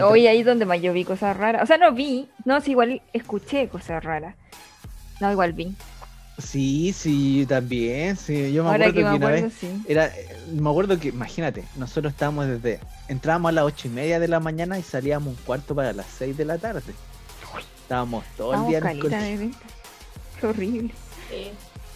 Hoy 0.05 0.27
ahí 0.29 0.43
donde 0.45 0.67
más 0.67 0.81
yo 0.81 0.93
vi 0.93 1.05
cosas 1.05 1.37
raras. 1.37 1.63
O 1.63 1.67
sea, 1.67 1.77
no 1.79 1.93
vi, 1.93 2.29
no, 2.45 2.61
sí, 2.61 2.73
igual 2.73 3.03
escuché 3.13 3.69
cosas 3.69 4.05
raras. 4.05 4.35
No, 5.21 5.33
igual 5.33 5.53
vi. 5.53 5.75
Sí, 6.39 6.95
sí, 6.97 7.45
también. 7.49 8.17
Sí, 8.17 8.53
yo 8.53 8.63
me 8.63 8.71
Ahora 8.71 8.87
acuerdo 8.87 8.95
que 8.95 9.03
me 9.05 9.17
una 9.17 9.27
acuerdo, 9.27 9.43
vez 9.49 9.55
sí. 9.61 9.83
era, 9.89 10.13
me 10.53 10.71
acuerdo 10.71 10.99
que, 11.01 11.09
imagínate, 11.09 11.65
nosotros 11.77 12.13
estábamos 12.13 12.47
desde, 12.47 12.79
entrábamos 13.09 13.49
a 13.51 13.53
las 13.53 13.65
ocho 13.65 13.89
y 13.89 13.91
media 13.91 14.19
de 14.21 14.29
la 14.29 14.39
mañana 14.41 14.79
y 14.79 14.83
salíamos 14.83 15.29
un 15.37 15.45
cuarto 15.45 15.75
para 15.75 15.93
las 15.93 16.07
seis 16.07 16.37
de 16.37 16.45
la 16.45 16.57
tarde. 16.57 16.83
Estábamos 17.83 18.25
todo 18.37 18.55
el 18.55 18.69
día 18.69 18.79
en 18.79 18.87
el 18.87 19.01
colegio. 19.01 19.27
de 19.27 19.37
venta. 19.37 19.59
Qué 20.41 20.47
horrible. 20.47 20.95
Sí. 21.29 21.51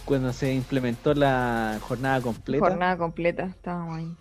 Cuando 0.05 0.31
se 0.33 0.53
implementó 0.53 1.13
la 1.13 1.79
jornada 1.81 2.21
completa. 2.21 2.63
Jornada 2.65 2.97
completa, 2.97 3.43
estábamos 3.45 3.97
ahí. 3.97 4.11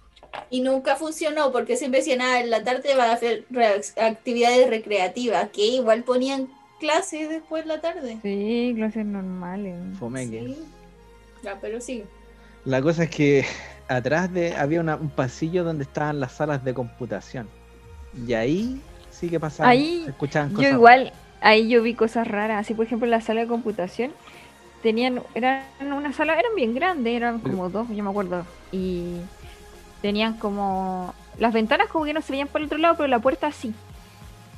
Y 0.50 0.60
nunca 0.60 0.96
funcionó 0.96 1.52
porque 1.52 1.76
siempre 1.76 2.00
decían, 2.00 2.20
ah, 2.22 2.40
en 2.40 2.50
la 2.50 2.64
tarde 2.64 2.94
van 2.96 3.10
a 3.10 3.12
hacer 3.12 3.44
re- 3.50 3.80
actividades 4.00 4.68
recreativas, 4.68 5.50
que 5.50 5.66
igual 5.66 6.02
ponían 6.02 6.48
clases 6.80 7.28
después 7.28 7.62
en 7.62 7.68
la 7.68 7.80
tarde. 7.80 8.18
Sí, 8.22 8.72
clases 8.76 9.04
normales. 9.06 9.76
Fomeque. 9.98 10.40
Sí. 10.46 10.58
Ya, 11.42 11.58
pero 11.60 11.80
sí. 11.80 12.02
La 12.64 12.80
cosa 12.82 13.04
es 13.04 13.10
que 13.10 13.44
atrás 13.88 14.32
de 14.32 14.56
había 14.56 14.80
una- 14.80 14.96
un 14.96 15.10
pasillo 15.10 15.62
donde 15.64 15.84
estaban 15.84 16.18
las 16.18 16.32
salas 16.32 16.64
de 16.64 16.72
computación. 16.74 17.46
Y 18.26 18.32
ahí 18.32 18.80
sí 19.10 19.28
que 19.28 19.38
pasaban, 19.38 19.70
Ahí 19.70 20.02
se 20.04 20.10
escuchaban 20.10 20.56
Yo 20.56 20.68
igual, 20.68 21.12
ahí 21.42 21.68
yo 21.68 21.82
vi 21.82 21.94
cosas 21.94 22.26
raras. 22.26 22.60
Así, 22.60 22.74
por 22.74 22.86
ejemplo, 22.86 23.04
en 23.06 23.10
la 23.12 23.20
sala 23.20 23.42
de 23.42 23.46
computación, 23.46 24.10
tenían, 24.84 25.20
eran 25.34 25.64
una 25.92 26.12
sala, 26.12 26.34
eran 26.38 26.54
bien 26.54 26.74
grandes, 26.74 27.12
eran 27.16 27.40
como 27.40 27.68
dos, 27.70 27.88
yo 27.88 28.04
me 28.04 28.10
acuerdo. 28.10 28.46
Y 28.70 29.16
tenían 30.02 30.34
como, 30.34 31.12
las 31.38 31.52
ventanas 31.52 31.88
como 31.88 32.04
que 32.04 32.12
no 32.12 32.20
se 32.22 32.30
veían 32.32 32.46
por 32.46 32.60
el 32.60 32.66
otro 32.66 32.78
lado, 32.78 32.94
pero 32.96 33.08
la 33.08 33.18
puerta 33.18 33.50
sí. 33.50 33.74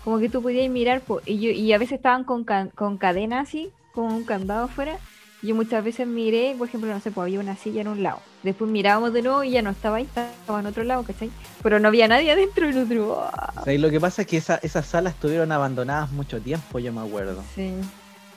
Como 0.05 0.19
que 0.19 0.29
tú 0.29 0.43
podías 0.43 0.69
mirar, 0.71 1.01
po- 1.01 1.23
y, 1.25 1.39
yo, 1.41 1.51
y 1.51 1.73
a 1.73 1.79
veces 1.79 1.97
estaban 1.97 2.25
con, 2.25 2.45
ca- 2.45 2.69
con 2.75 2.99
cadena 2.99 3.41
así, 3.41 3.71
con 3.95 4.05
un 4.13 4.25
candado 4.25 4.65
afuera. 4.67 4.99
Yo 5.43 5.55
muchas 5.55 5.85
veces 5.85 6.07
miré, 6.09 6.55
por 6.59 6.67
ejemplo, 6.67 6.91
no 6.93 6.99
sé, 7.01 7.11
pues 7.11 7.23
había 7.25 7.39
una 7.41 7.57
silla 7.57 7.81
en 7.83 7.89
un 7.89 8.03
lado. 8.03 8.21
Después 8.43 8.71
mirábamos 8.71 9.13
de 9.13 9.23
nuevo 9.23 9.45
y 9.45 9.51
ya 9.51 9.63
no 9.63 9.71
estaba 9.71 9.97
ahí, 9.99 10.05
estaba 10.05 10.61
en 10.61 10.67
otro 10.67 10.83
lado, 10.83 11.03
¿cachai? 11.05 11.31
Pero 11.63 11.79
no 11.79 11.89
había 11.89 12.09
nadie 12.09 12.33
adentro 12.33 12.67
del 12.67 12.79
otro. 12.85 13.29
O 13.61 13.65
sea, 13.65 13.73
y 13.73 13.79
lo 13.79 13.91
que 13.91 14.01
pasa 14.01 14.23
es 14.23 14.29
que 14.29 14.39
esa- 14.39 14.59
esas 14.63 14.87
salas 14.87 15.15
estuvieron 15.15 15.53
abandonadas 15.53 16.11
mucho 16.11 16.41
tiempo, 16.41 16.79
yo 16.79 16.93
me 16.93 17.01
acuerdo. 17.01 17.43
Sí. 17.55 17.73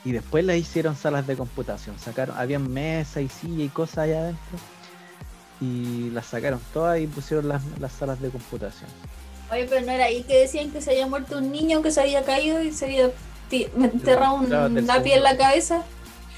Y 0.04 0.12
después 0.12 0.44
las 0.44 0.56
hicieron 0.56 0.96
salas 0.96 1.26
de 1.26 1.36
computación. 1.36 1.98
Sacaron, 1.98 2.36
habían 2.38 2.70
mesa 2.72 3.20
y 3.20 3.28
silla 3.28 3.64
y 3.64 3.68
cosas 3.68 3.98
allá 3.98 4.20
adentro. 4.20 4.58
Y 5.60 6.10
las 6.10 6.26
sacaron 6.26 6.60
todas 6.72 6.98
y 7.00 7.06
pusieron 7.06 7.48
las, 7.48 7.62
las 7.78 7.92
salas 7.92 8.20
de 8.20 8.30
computación. 8.30 8.88
Oye, 9.52 9.66
pero 9.68 9.84
no 9.84 9.92
era 9.92 10.04
ahí 10.04 10.22
que 10.22 10.38
decían 10.38 10.70
que 10.70 10.80
se 10.80 10.92
había 10.92 11.06
muerto 11.06 11.38
un 11.38 11.52
niño 11.52 11.82
que 11.82 11.90
se 11.90 12.00
había 12.00 12.24
caído 12.24 12.62
y 12.62 12.72
se 12.72 12.86
había 12.86 13.10
enterrado 13.50 14.34
un 14.36 14.46
Claro, 14.46 14.68
lápiz 14.68 15.12
en 15.12 15.22
la 15.22 15.36
cabeza. 15.36 15.82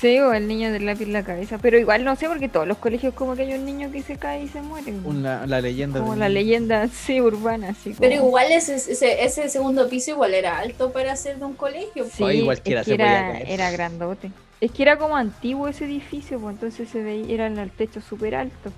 Sí, 0.03 0.19
o 0.19 0.35
el 0.35 0.49
niño 0.49 0.73
del 0.73 0.85
lápiz 0.85 1.05
en 1.05 1.12
la 1.12 1.23
cabeza. 1.23 1.59
Pero 1.59 1.79
igual 1.79 2.05
no 2.05 2.17
sé, 2.17 2.27
porque 2.29 2.49
todos 2.49 2.67
los 2.67 2.77
colegios 2.79 3.15
como 3.15 3.37
que 3.37 3.43
hay 3.43 3.55
un 3.55 3.65
niño 3.65 3.91
que 3.93 4.03
se 4.03 4.17
cae 4.19 4.43
y 4.43 4.49
se 4.49 4.61
muere. 4.61 4.93
Una- 5.05 5.47
la 5.47 5.61
leyenda 5.61 6.01
como 6.01 6.17
la 6.17 6.29
niño. 6.29 6.41
leyenda, 6.41 6.88
sí, 6.93 7.21
urbana. 7.21 7.69
Así 7.71 7.95
Pero 7.99 8.17
como- 8.17 8.27
igual 8.29 8.51
ese, 8.51 8.75
ese, 8.75 9.25
ese 9.25 9.49
segundo 9.49 9.88
piso 9.88 10.11
igual 10.11 10.35
era 10.35 10.59
alto 10.59 10.93
para 10.93 11.15
ser 11.17 11.38
de 11.38 11.45
un 11.45 11.55
colegio. 11.55 12.05
Sí, 12.05 12.11
se 12.11 12.23
podía 12.25 12.83
era, 12.85 13.33
caer. 13.33 13.49
era 13.49 13.71
grandote. 13.71 14.31
Es 14.61 14.73
que 14.73 14.83
era 14.83 14.99
como 14.99 15.17
antiguo 15.17 15.69
ese 15.69 15.85
edificio, 15.87 16.38
pues 16.41 16.55
entonces 16.55 16.88
se 16.88 17.03
veía, 17.03 17.33
era 17.33 17.47
el 17.47 17.71
techo 17.71 18.01
súper 18.01 18.35
alto. 18.35 18.73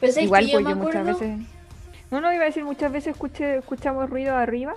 Pero 0.00 0.12
¿sabes 0.12 0.24
Igual 0.26 0.46
que 0.46 0.50
yo 0.52 0.58
pues 0.60 0.64
me 0.64 0.70
yo 0.70 0.76
muchas 0.76 0.96
acuerdo? 1.08 1.18
veces... 1.20 1.46
No, 2.10 2.20
no, 2.20 2.32
iba 2.32 2.42
a 2.42 2.46
decir, 2.46 2.64
muchas 2.64 2.90
veces 2.90 3.12
escuché, 3.14 3.58
escuchamos 3.58 4.10
ruido 4.10 4.34
arriba, 4.36 4.74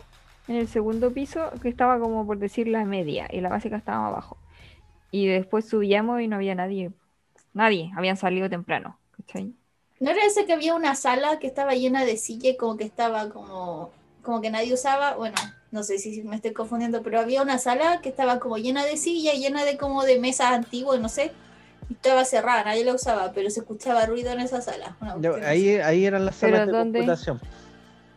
en 0.47 0.55
el 0.57 0.67
segundo 0.67 1.11
piso, 1.11 1.49
que 1.63 1.69
estaba 1.69 1.97
como 1.99 2.27
por 2.27 2.37
decir 2.37 2.67
la 2.67 2.85
media, 2.85 3.27
y 3.31 3.41
la 3.41 3.49
básica 3.49 3.75
estaba 3.75 4.07
abajo. 4.07 4.37
Y 5.13 5.27
después 5.27 5.69
subíamos 5.69 6.21
y 6.21 6.27
no 6.27 6.37
había 6.37 6.55
nadie. 6.55 6.91
Nadie, 7.53 7.91
habían 7.95 8.17
salido 8.17 8.49
temprano. 8.49 8.97
¿cachai? 9.15 9.53
¿No 9.99 10.09
era 10.09 10.25
ese 10.25 10.45
que 10.47 10.53
había 10.53 10.73
una 10.73 10.95
sala 10.95 11.37
que 11.37 11.45
estaba 11.45 11.75
llena 11.75 12.03
de 12.03 12.17
silla 12.17 12.49
y 12.49 12.57
como 12.57 12.77
que 12.77 12.83
estaba 12.83 13.29
como, 13.29 13.91
como 14.23 14.41
que 14.41 14.49
nadie 14.49 14.73
usaba? 14.73 15.15
Bueno, 15.15 15.35
no 15.71 15.83
sé 15.83 15.99
si 15.99 16.23
me 16.23 16.35
estoy 16.35 16.51
confundiendo, 16.53 17.03
pero 17.03 17.19
había 17.19 17.43
una 17.43 17.59
sala 17.59 18.01
que 18.01 18.09
estaba 18.09 18.39
como 18.39 18.57
llena 18.57 18.85
de 18.85 18.97
silla, 18.97 19.33
llena 19.33 19.63
de 19.65 19.77
como 19.77 20.03
de 20.03 20.19
mesas 20.19 20.51
antiguas, 20.51 20.99
no 20.99 21.09
sé. 21.09 21.31
Y 21.89 21.93
estaba 21.93 22.25
cerrada, 22.25 22.63
nadie 22.63 22.83
la 22.83 22.95
usaba, 22.95 23.33
pero 23.33 23.51
se 23.51 23.59
escuchaba 23.59 24.07
ruido 24.07 24.31
en 24.31 24.39
esa 24.39 24.61
sala. 24.61 24.97
ahí, 25.45 25.75
ahí 25.75 26.05
eran 26.05 26.25
las 26.25 26.37
¿Pero 26.39 26.57
salas 26.57 26.67
de 26.67 26.73
dónde? 26.73 26.99
computación. 26.99 27.39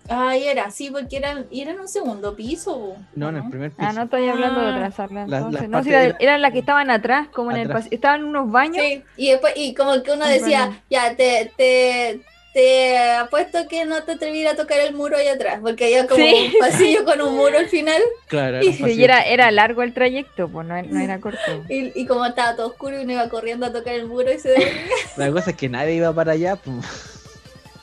Así. 0.09 0.15
Ahí 0.15 0.49
era, 0.49 0.71
sí, 0.71 0.91
porque 0.91 1.17
eran, 1.17 1.47
y 1.51 1.63
era 1.63 1.73
en 1.73 1.81
un 1.81 1.89
segundo 1.89 2.35
piso. 2.37 2.97
No, 3.15 3.29
en 3.31 3.37
el 3.37 3.49
primer 3.51 3.71
piso. 3.71 3.89
Ah, 3.89 3.93
no 3.93 4.03
estoy 4.05 4.29
hablando 4.29 4.61
de 4.61 4.67
Ah. 4.69 4.75
otra 4.77 4.91
sala. 4.93 5.23
Entonces. 5.23 5.69
no, 5.69 5.83
si 5.83 5.89
era- 5.91 6.09
la- 6.09 6.17
eran 6.21 6.43
las 6.43 6.53
que 6.53 6.59
estaban 6.61 6.91
atrás, 6.91 7.29
como 7.33 7.51
en 7.51 7.59
el 7.59 7.67
Atrás. 7.71 7.87
pas- 7.87 7.89
Estaban 7.93 8.21
en 8.21 8.27
unos 8.27 8.51
baños. 8.51 8.85
Sí, 8.85 9.03
y 9.17 9.31
después, 9.31 9.53
y 9.57 9.75
como 9.75 10.03
que 10.03 10.13
uno 10.13 10.25
Un 10.25 10.31
decía, 10.31 10.61
baño. 10.67 10.81
ya, 10.91 11.17
te, 11.17 11.53
te, 11.57 12.21
te 12.55 12.97
apuesto 13.17 13.69
que 13.69 13.85
no 13.85 14.03
te 14.05 14.13
atreviera 14.13 14.53
a 14.53 14.57
tocar 14.57 14.81
el 14.81 14.95
muro 14.95 15.19
ahí 15.19 15.29
atrás, 15.29 15.59
porque 15.61 15.85
había 15.85 16.07
como 16.07 16.25
Sí. 16.25 16.53
un 16.55 16.59
pasillo 16.59 17.05
con 17.05 17.21
un 17.21 17.37
muro 17.37 17.59
al 17.59 17.67
final, 17.69 18.01
Claro, 18.29 18.57
Y- 18.57 18.61
era 18.61 18.71
un 18.71 18.73
Sí, 18.77 18.83
pasillo. 18.83 19.01
y 19.01 19.05
era, 19.05 19.23
era 19.27 19.51
largo 19.51 19.83
el 19.83 19.93
trayecto, 19.93 20.49
pues 20.49 20.67
no, 20.67 20.81
no 20.83 21.01
era 21.01 21.21
corto. 21.21 21.39
y, 21.69 21.93
y 22.01 22.07
como 22.07 22.25
estaba 22.25 22.57
todo 22.57 22.69
oscuro 22.69 22.99
y 22.99 23.05
uno 23.05 23.13
iba 23.13 23.29
corriendo 23.29 23.67
a 23.67 23.73
tocar 23.73 23.93
el 23.95 24.07
muro 24.07 24.33
y 24.33 24.39
se. 24.39 24.55
La 25.19 25.31
cosa 25.31 25.51
es 25.51 25.57
que 25.57 25.69
nadie 25.69 25.95
iba 25.97 26.13
para 26.15 26.33
allá. 26.33 26.57
pues. 26.57 26.77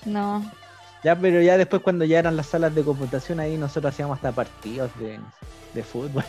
No. 0.06 0.44
Ya, 1.04 1.16
pero 1.16 1.42
ya 1.42 1.58
después 1.58 1.82
cuando 1.82 2.06
ya 2.06 2.20
eran 2.20 2.38
las 2.38 2.48
salas 2.48 2.74
de 2.74 2.84
computación 2.84 3.40
ahí 3.40 3.58
nosotros 3.58 3.94
hacíamos 3.94 4.16
hasta 4.16 4.32
partidos 4.32 4.90
de, 5.00 5.20
de 5.74 5.84
fútbol 5.84 6.24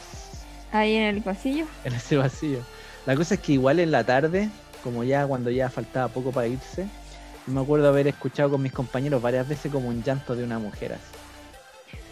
Ahí 0.73 0.97
en 0.97 1.17
el 1.17 1.23
pasillo. 1.23 1.67
en 1.85 1.93
ese 1.93 2.17
vacío. 2.17 2.59
La 3.07 3.15
cosa 3.15 3.35
es 3.35 3.41
que 3.41 3.53
igual 3.53 3.79
en 3.79 3.93
la 3.93 4.03
tarde, 4.03 4.51
como 4.83 5.05
ya 5.05 5.25
cuando 5.27 5.51
ya 5.51 5.71
faltaba 5.71 6.09
poco 6.09 6.33
para 6.33 6.49
irse, 6.49 6.89
me 7.47 7.61
acuerdo 7.61 7.89
haber 7.89 8.09
escuchado 8.09 8.51
con 8.51 8.63
mis 8.63 8.73
compañeros 8.73 9.23
varias 9.23 9.47
veces 9.47 9.71
como 9.71 9.89
un 9.89 10.03
llanto 10.03 10.35
de 10.35 10.43
una 10.43 10.59
mujer 10.59 10.95
así. 10.95 11.03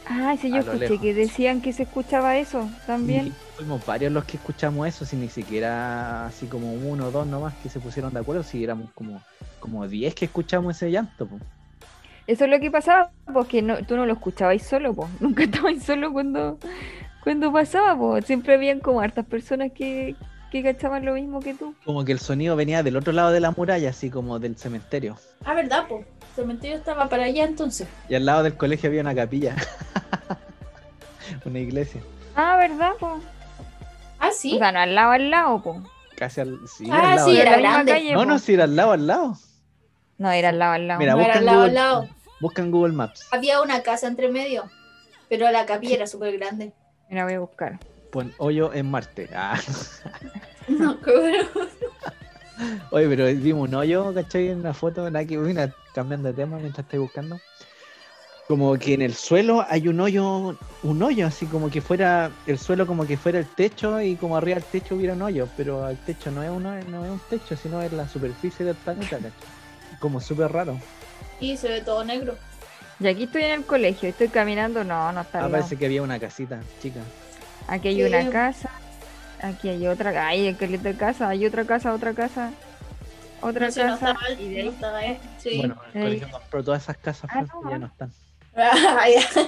Ah, 0.07 0.37
sí, 0.40 0.51
yo 0.51 0.59
escuché 0.59 0.79
lejos. 0.79 1.01
que 1.01 1.14
decían 1.14 1.61
que 1.61 1.72
se 1.72 1.85
escuchaba 1.85 2.37
eso 2.37 2.68
también. 2.87 3.29
Y 3.29 3.33
fuimos 3.57 3.85
varios 3.87 4.12
los 4.12 4.25
que 4.25 4.37
escuchamos 4.37 4.87
eso, 4.87 5.05
sin 5.05 5.20
ni 5.20 5.29
siquiera 5.29 6.27
así 6.27 6.46
como 6.46 6.72
uno 6.72 7.07
o 7.07 7.11
dos 7.11 7.27
nomás 7.27 7.55
que 7.62 7.68
se 7.68 7.81
pusieron 7.81 8.12
de 8.12 8.20
acuerdo, 8.20 8.42
si 8.42 8.62
éramos 8.62 8.90
como, 8.94 9.22
como 9.59 9.88
diez 9.88 10.14
que 10.14 10.27
escuchamos 10.27 10.77
ese 10.77 10.90
llanto. 10.90 11.27
po. 11.27 11.38
Eso 12.27 12.45
es 12.45 12.51
lo 12.51 12.61
que 12.61 12.71
pasaba, 12.71 13.11
porque 13.33 13.63
no, 13.63 13.79
tú 13.85 13.97
no 13.97 14.07
lo 14.07 14.13
escuchabas 14.15 14.63
solo, 14.63 14.95
pues. 14.95 15.09
Nunca 15.21 15.43
estabas 15.45 15.83
solo 15.83 16.13
cuando, 16.13 16.59
cuando 17.25 17.53
pasaba, 17.53 17.97
pues. 17.97 18.25
Siempre 18.27 18.55
habían 18.55 18.81
como 18.81 19.01
hartas 19.01 19.27
personas 19.27 19.73
que, 19.73 20.15
que 20.51 20.63
cachaban 20.63 21.05
lo 21.05 21.15
mismo 21.15 21.41
que 21.41 21.55
tú. 21.55 21.75
Como 21.85 22.05
que 22.05 22.13
el 22.13 22.19
sonido 22.21 22.55
venía 22.57 22.83
del 22.83 22.97
otro 22.97 23.13
lado 23.13 23.31
de 23.33 23.41
la 23.41 23.51
muralla, 23.51 23.91
así 23.91 24.09
como 24.11 24.39
del 24.39 24.57
cementerio. 24.57 25.17
Ah, 25.45 25.55
¿verdad, 25.55 25.87
po? 25.89 25.99
El 25.99 26.37
cementerio 26.37 26.77
estaba 26.77 27.09
para 27.09 27.25
allá 27.25 27.45
entonces. 27.45 27.89
Y 28.09 28.15
al 28.15 28.25
lado 28.25 28.43
del 28.45 28.55
colegio 28.55 28.89
había 28.89 29.01
una 29.03 29.15
capilla. 29.15 29.57
una 31.45 31.59
iglesia. 31.59 32.01
Ah, 32.37 32.57
¿verdad, 32.57 32.93
pues? 32.99 33.15
Ah, 34.19 34.31
sí. 34.33 34.55
O 34.55 34.59
sea, 34.59 34.73
no 34.73 34.79
al 34.79 34.95
lado, 34.95 35.11
al 35.13 35.31
lado, 35.31 35.63
pues. 35.63 35.79
Casi 36.17 36.41
al, 36.41 36.59
sí, 36.69 36.87
Ah, 36.91 37.11
al 37.11 37.17
lado 37.17 37.29
sí, 37.29 37.41
era 37.41 37.57
grande. 37.59 37.93
calle, 37.93 38.13
No, 38.13 38.21
po. 38.21 38.25
no, 38.27 38.39
si 38.39 38.55
era 38.55 38.65
al 38.65 38.77
lado, 38.77 38.93
al 38.93 39.07
lado. 39.07 39.37
No, 40.23 40.31
era 40.31 40.51
al 40.51 40.59
lado, 40.61 40.73
al 40.75 40.87
lado. 40.87 41.01
Mira, 41.01 41.13
No 41.15 41.21
era 41.21 41.27
busca 41.35 41.39
al 41.39 41.43
en 41.43 41.47
lado, 41.47 41.59
al 41.63 41.69
Google, 41.71 41.75
lado. 41.81 42.09
busca 42.41 42.63
en 42.63 42.71
Google 42.71 42.93
Maps. 42.93 43.27
Había 43.33 43.61
una 43.61 43.83
casa 43.83 44.07
entre 44.07 44.29
medio, 44.31 44.71
pero 45.29 45.51
la 45.51 45.67
capilla 45.67 45.97
era 45.97 46.07
súper 46.07 46.39
grande. 46.39 46.73
Mira, 47.09 47.25
voy 47.25 47.35
a 47.35 47.41
buscar. 47.41 47.79
Pon 48.11 48.33
hoyo 48.39 48.73
en 48.73 48.91
Marte. 48.91 49.29
Ah. 49.35 49.59
No, 50.69 50.99
cabrón. 51.01 51.49
Oye, 52.93 53.09
pero 53.09 53.25
vimos 53.27 53.69
un 53.69 53.75
hoyo, 53.75 54.15
¿cachai? 54.15 54.49
En 54.51 54.61
una 54.61 54.73
foto, 54.73 55.11
nada 55.11 55.25
que 55.25 55.37
mira, 55.37 55.75
cambiando 55.93 56.29
de 56.29 56.35
tema 56.35 56.57
mientras 56.59 56.85
estoy 56.85 57.01
buscando. 57.01 57.41
Como 58.47 58.75
que 58.79 58.95
en 58.95 59.03
el 59.03 59.15
suelo 59.15 59.65
hay 59.69 59.89
un 59.89 59.99
hoyo, 60.01 60.57
un 60.85 61.03
hoyo, 61.03 61.27
así 61.27 61.47
como 61.47 61.69
que 61.71 61.81
fuera, 61.81 62.31
el 62.47 62.59
suelo 62.59 62.87
como 62.87 63.07
que 63.07 63.17
fuera 63.17 63.39
el 63.41 63.47
techo 63.47 64.01
y 64.01 64.15
como 64.17 64.37
arriba 64.37 64.57
del 64.57 64.65
techo 64.65 64.95
hubiera 64.95 65.15
un 65.15 65.23
hoyo, 65.23 65.49
pero 65.57 65.89
el 65.89 65.97
techo 65.99 66.31
no 66.31 66.43
es, 66.43 66.51
un 66.51 66.65
hoyo- 66.65 66.85
no 66.89 67.05
es 67.05 67.11
un 67.11 67.21
techo, 67.31 67.57
sino 67.57 67.83
es 67.83 67.93
la 67.93 68.07
superficie 68.09 68.65
del 68.65 68.77
planeta, 68.77 69.17
¿cachai? 69.17 69.33
Como 70.03 70.21
súper 70.21 70.51
raro. 70.53 70.77
Y 71.41 71.57
se 71.57 71.69
ve 71.69 71.81
todo 71.81 72.05
negro. 72.05 72.35
Y 72.99 73.07
aquí 73.07 73.23
estoy 73.23 73.45
en 73.45 73.53
el 73.53 73.65
colegio, 73.65 74.09
estoy 74.09 74.27
caminando, 74.29 74.83
no, 74.83 75.12
no 75.12 75.21
está 75.21 75.45
Ah, 75.45 75.49
parece 75.49 75.77
que 75.77 75.87
había 75.87 76.03
una 76.03 76.19
casita, 76.19 76.61
chica. 76.83 77.01
Aquí 77.69 77.87
hay 77.88 77.95
Sí. 77.97 78.03
una 78.03 78.29
casa, 78.31 78.69
aquí 79.41 79.69
hay 79.69 79.87
otra, 79.87 80.27
hay 80.27 80.49
el 80.49 80.57
que 80.57 80.67
de 80.67 80.95
casa, 80.97 81.29
hay 81.29 81.47
otra 81.47 81.65
casa, 81.65 81.95
otra 81.95 82.15
casa, 82.15 82.51
otra 83.41 83.69
No 83.69 83.75
no 83.75 83.75
casa, 83.75 83.95
estaba, 83.95 84.31
y 84.41 84.49
de 84.55 84.62
no 84.65 84.69
ahí 84.71 84.75
estaba 84.75 84.99
ahí. 84.99 85.19
Sí. 85.38 85.57
Bueno, 85.59 85.77
el 85.95 86.01
Ahí. 86.03 86.05
colegio 86.09 86.31
compró 86.33 86.65
todas 86.65 86.83
esas 86.83 86.97
casas, 86.97 87.31
Ah, 87.33 87.38
pues, 87.41 87.51
no, 87.65 87.71
ya 87.71 87.79
no 87.79 87.87
están. 87.87 88.12
Ah, 88.57 89.07
ya. 89.09 89.43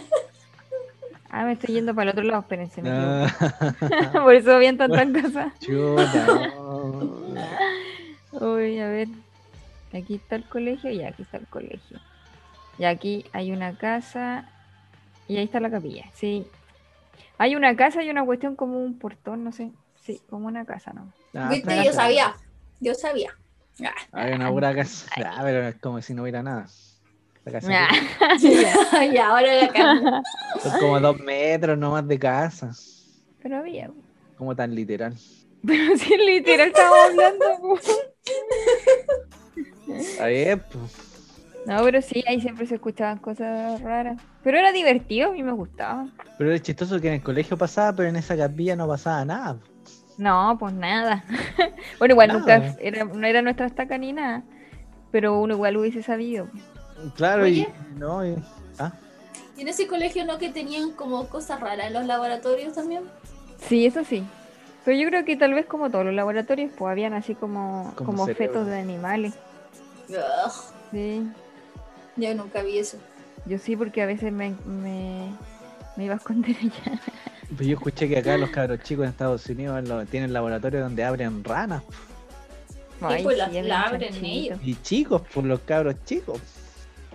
Ah, 1.30 1.44
me 1.44 1.52
estoy 1.54 1.74
yendo 1.74 1.92
para 1.96 2.04
el 2.04 2.16
otro 2.16 2.22
lado, 2.22 2.40
espérense. 2.42 2.80
me 2.80 2.90
Ah. 2.92 3.26
Por 4.12 4.34
eso 4.34 4.52
habían 4.52 4.78
tantas 4.78 5.06
casas. 5.10 5.52
chuta, 5.58 6.26
no. 6.26 7.34
Uy, 8.54 8.78
a 8.80 8.88
ver. 8.88 9.08
Aquí 9.94 10.16
está 10.16 10.36
el 10.36 10.44
colegio 10.44 10.90
y 10.90 11.02
aquí 11.02 11.22
está 11.22 11.36
el 11.36 11.46
colegio. 11.46 12.00
Y 12.78 12.84
aquí 12.84 13.24
hay 13.32 13.52
una 13.52 13.76
casa 13.78 14.50
y 15.28 15.36
ahí 15.36 15.44
está 15.44 15.60
la 15.60 15.70
capilla. 15.70 16.06
Sí. 16.14 16.46
Hay 17.38 17.54
una 17.54 17.76
casa 17.76 18.02
y 18.02 18.10
una 18.10 18.24
cuestión 18.24 18.56
como 18.56 18.78
un 18.78 18.98
portón, 18.98 19.44
no 19.44 19.52
sé. 19.52 19.70
Sí, 20.02 20.20
como 20.28 20.48
una 20.48 20.64
casa, 20.64 20.92
¿no? 20.92 21.12
Ah, 21.34 21.48
Viste, 21.48 21.84
yo 21.84 21.92
sabía. 21.92 22.34
Yo 22.80 22.94
sabía. 22.94 23.36
Ah, 23.82 23.94
Había 24.12 24.36
una 24.36 24.50
pura 24.50 24.74
casa. 24.74 25.08
Ah, 25.16 25.40
pero 25.42 25.66
es 25.68 25.76
como 25.76 26.00
si 26.02 26.14
no 26.14 26.22
hubiera 26.22 26.42
nada. 26.42 26.66
La 27.44 27.52
casa 27.52 27.68
Ah, 27.70 28.36
ya, 28.38 29.04
ya, 29.12 29.28
ahora 29.28 29.54
la 29.54 29.68
cambio. 29.68 30.22
Son 30.62 30.80
como 30.80 31.00
dos 31.00 31.18
metros 31.20 31.76
nomás 31.78 32.06
de 32.06 32.18
casa. 32.18 32.72
Pero 33.42 33.58
había. 33.58 33.90
Como 34.36 34.54
tan 34.56 34.74
literal. 34.74 35.14
Pero 35.66 35.96
si 35.96 36.16
literal 36.16 36.68
estamos 36.68 36.98
hablando. 36.98 37.44
Está 39.88 40.26
bien, 40.28 40.62
pues. 40.72 40.92
No, 41.66 41.82
pero 41.82 42.02
sí, 42.02 42.22
ahí 42.28 42.40
siempre 42.42 42.66
se 42.66 42.74
escuchaban 42.74 43.18
cosas 43.18 43.80
raras. 43.80 44.20
Pero 44.42 44.58
era 44.58 44.70
divertido, 44.72 45.30
a 45.30 45.32
mí 45.32 45.42
me 45.42 45.52
gustaba. 45.52 46.06
Pero 46.36 46.52
es 46.52 46.60
chistoso 46.62 47.00
que 47.00 47.08
en 47.08 47.14
el 47.14 47.22
colegio 47.22 47.56
pasaba, 47.56 47.94
pero 47.96 48.08
en 48.10 48.16
esa 48.16 48.36
capilla 48.36 48.76
no 48.76 48.86
pasaba 48.86 49.24
nada. 49.24 49.56
No, 50.18 50.56
pues 50.60 50.74
nada. 50.74 51.24
bueno, 51.98 52.12
igual 52.12 52.28
Nada. 52.28 52.38
nunca 52.40 52.76
era, 52.80 53.04
no 53.04 53.26
era 53.26 53.40
nuestra 53.42 53.66
estaca 53.66 53.96
ni 53.96 54.12
nada. 54.12 54.42
Pero 55.10 55.40
uno 55.40 55.54
igual 55.54 55.76
hubiese 55.78 56.02
sabido. 56.02 56.48
Claro, 57.16 57.44
Oye. 57.44 57.66
y 57.94 57.98
no, 57.98 58.24
y- 58.26 58.36
ah, 58.78 58.92
Y 59.56 59.62
en 59.62 59.68
ese 59.68 59.86
colegio 59.86 60.24
no 60.26 60.36
que 60.38 60.50
tenían 60.50 60.90
como 60.92 61.28
cosas 61.28 61.60
raras 61.60 61.86
en 61.86 61.94
los 61.94 62.04
laboratorios 62.04 62.74
también. 62.74 63.04
Sí, 63.66 63.86
eso 63.86 64.04
sí. 64.04 64.22
Pero 64.84 64.98
yo 64.98 65.08
creo 65.08 65.24
que 65.24 65.36
tal 65.36 65.54
vez 65.54 65.64
como 65.64 65.88
todos 65.90 66.04
los 66.04 66.14
laboratorios, 66.14 66.70
pues 66.76 66.90
habían 66.92 67.14
así 67.14 67.34
como, 67.34 67.92
Como 67.96 68.12
como, 68.12 68.26
fetos 68.26 68.66
de 68.66 68.78
animales. 68.78 69.32
Ugh, 70.08 70.52
Sí. 70.90 71.26
yo 72.16 72.34
nunca 72.34 72.62
vi 72.62 72.78
eso. 72.78 72.98
Yo 73.46 73.58
sí, 73.58 73.76
porque 73.76 74.02
a 74.02 74.06
veces 74.06 74.32
me, 74.32 74.54
me, 74.64 75.28
me 75.96 76.04
iba 76.04 76.14
a 76.14 76.16
esconder 76.18 76.56
allá. 76.56 77.00
pues 77.56 77.68
yo 77.68 77.74
escuché 77.76 78.08
que 78.08 78.18
acá 78.18 78.36
los 78.38 78.50
cabros 78.50 78.80
chicos 78.82 79.04
en 79.04 79.10
Estados 79.10 79.46
Unidos 79.48 79.86
lo- 79.88 80.04
tienen 80.06 80.32
laboratorios 80.32 80.82
donde 80.82 81.04
abren 81.04 81.42
ranas. 81.44 81.82
Ay, 83.00 83.22
pues 83.22 83.36
la- 83.36 83.50
sí, 83.50 83.62
la 83.62 83.82
abren 83.82 84.24
ellos. 84.24 84.58
Y 84.62 84.76
chicos, 84.82 85.22
por 85.34 85.44
los 85.44 85.60
cabros 85.60 85.96
chicos. 86.04 86.40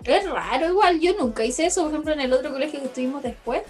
Es 0.04 0.30
raro 0.30 0.68
igual, 0.70 1.00
yo 1.00 1.14
nunca 1.18 1.44
hice 1.44 1.66
eso, 1.66 1.82
por 1.84 1.92
ejemplo, 1.92 2.14
en 2.14 2.22
el 2.22 2.32
otro 2.34 2.52
colegio 2.52 2.80
que 2.80 2.86
estuvimos 2.88 3.24
después. 3.24 3.64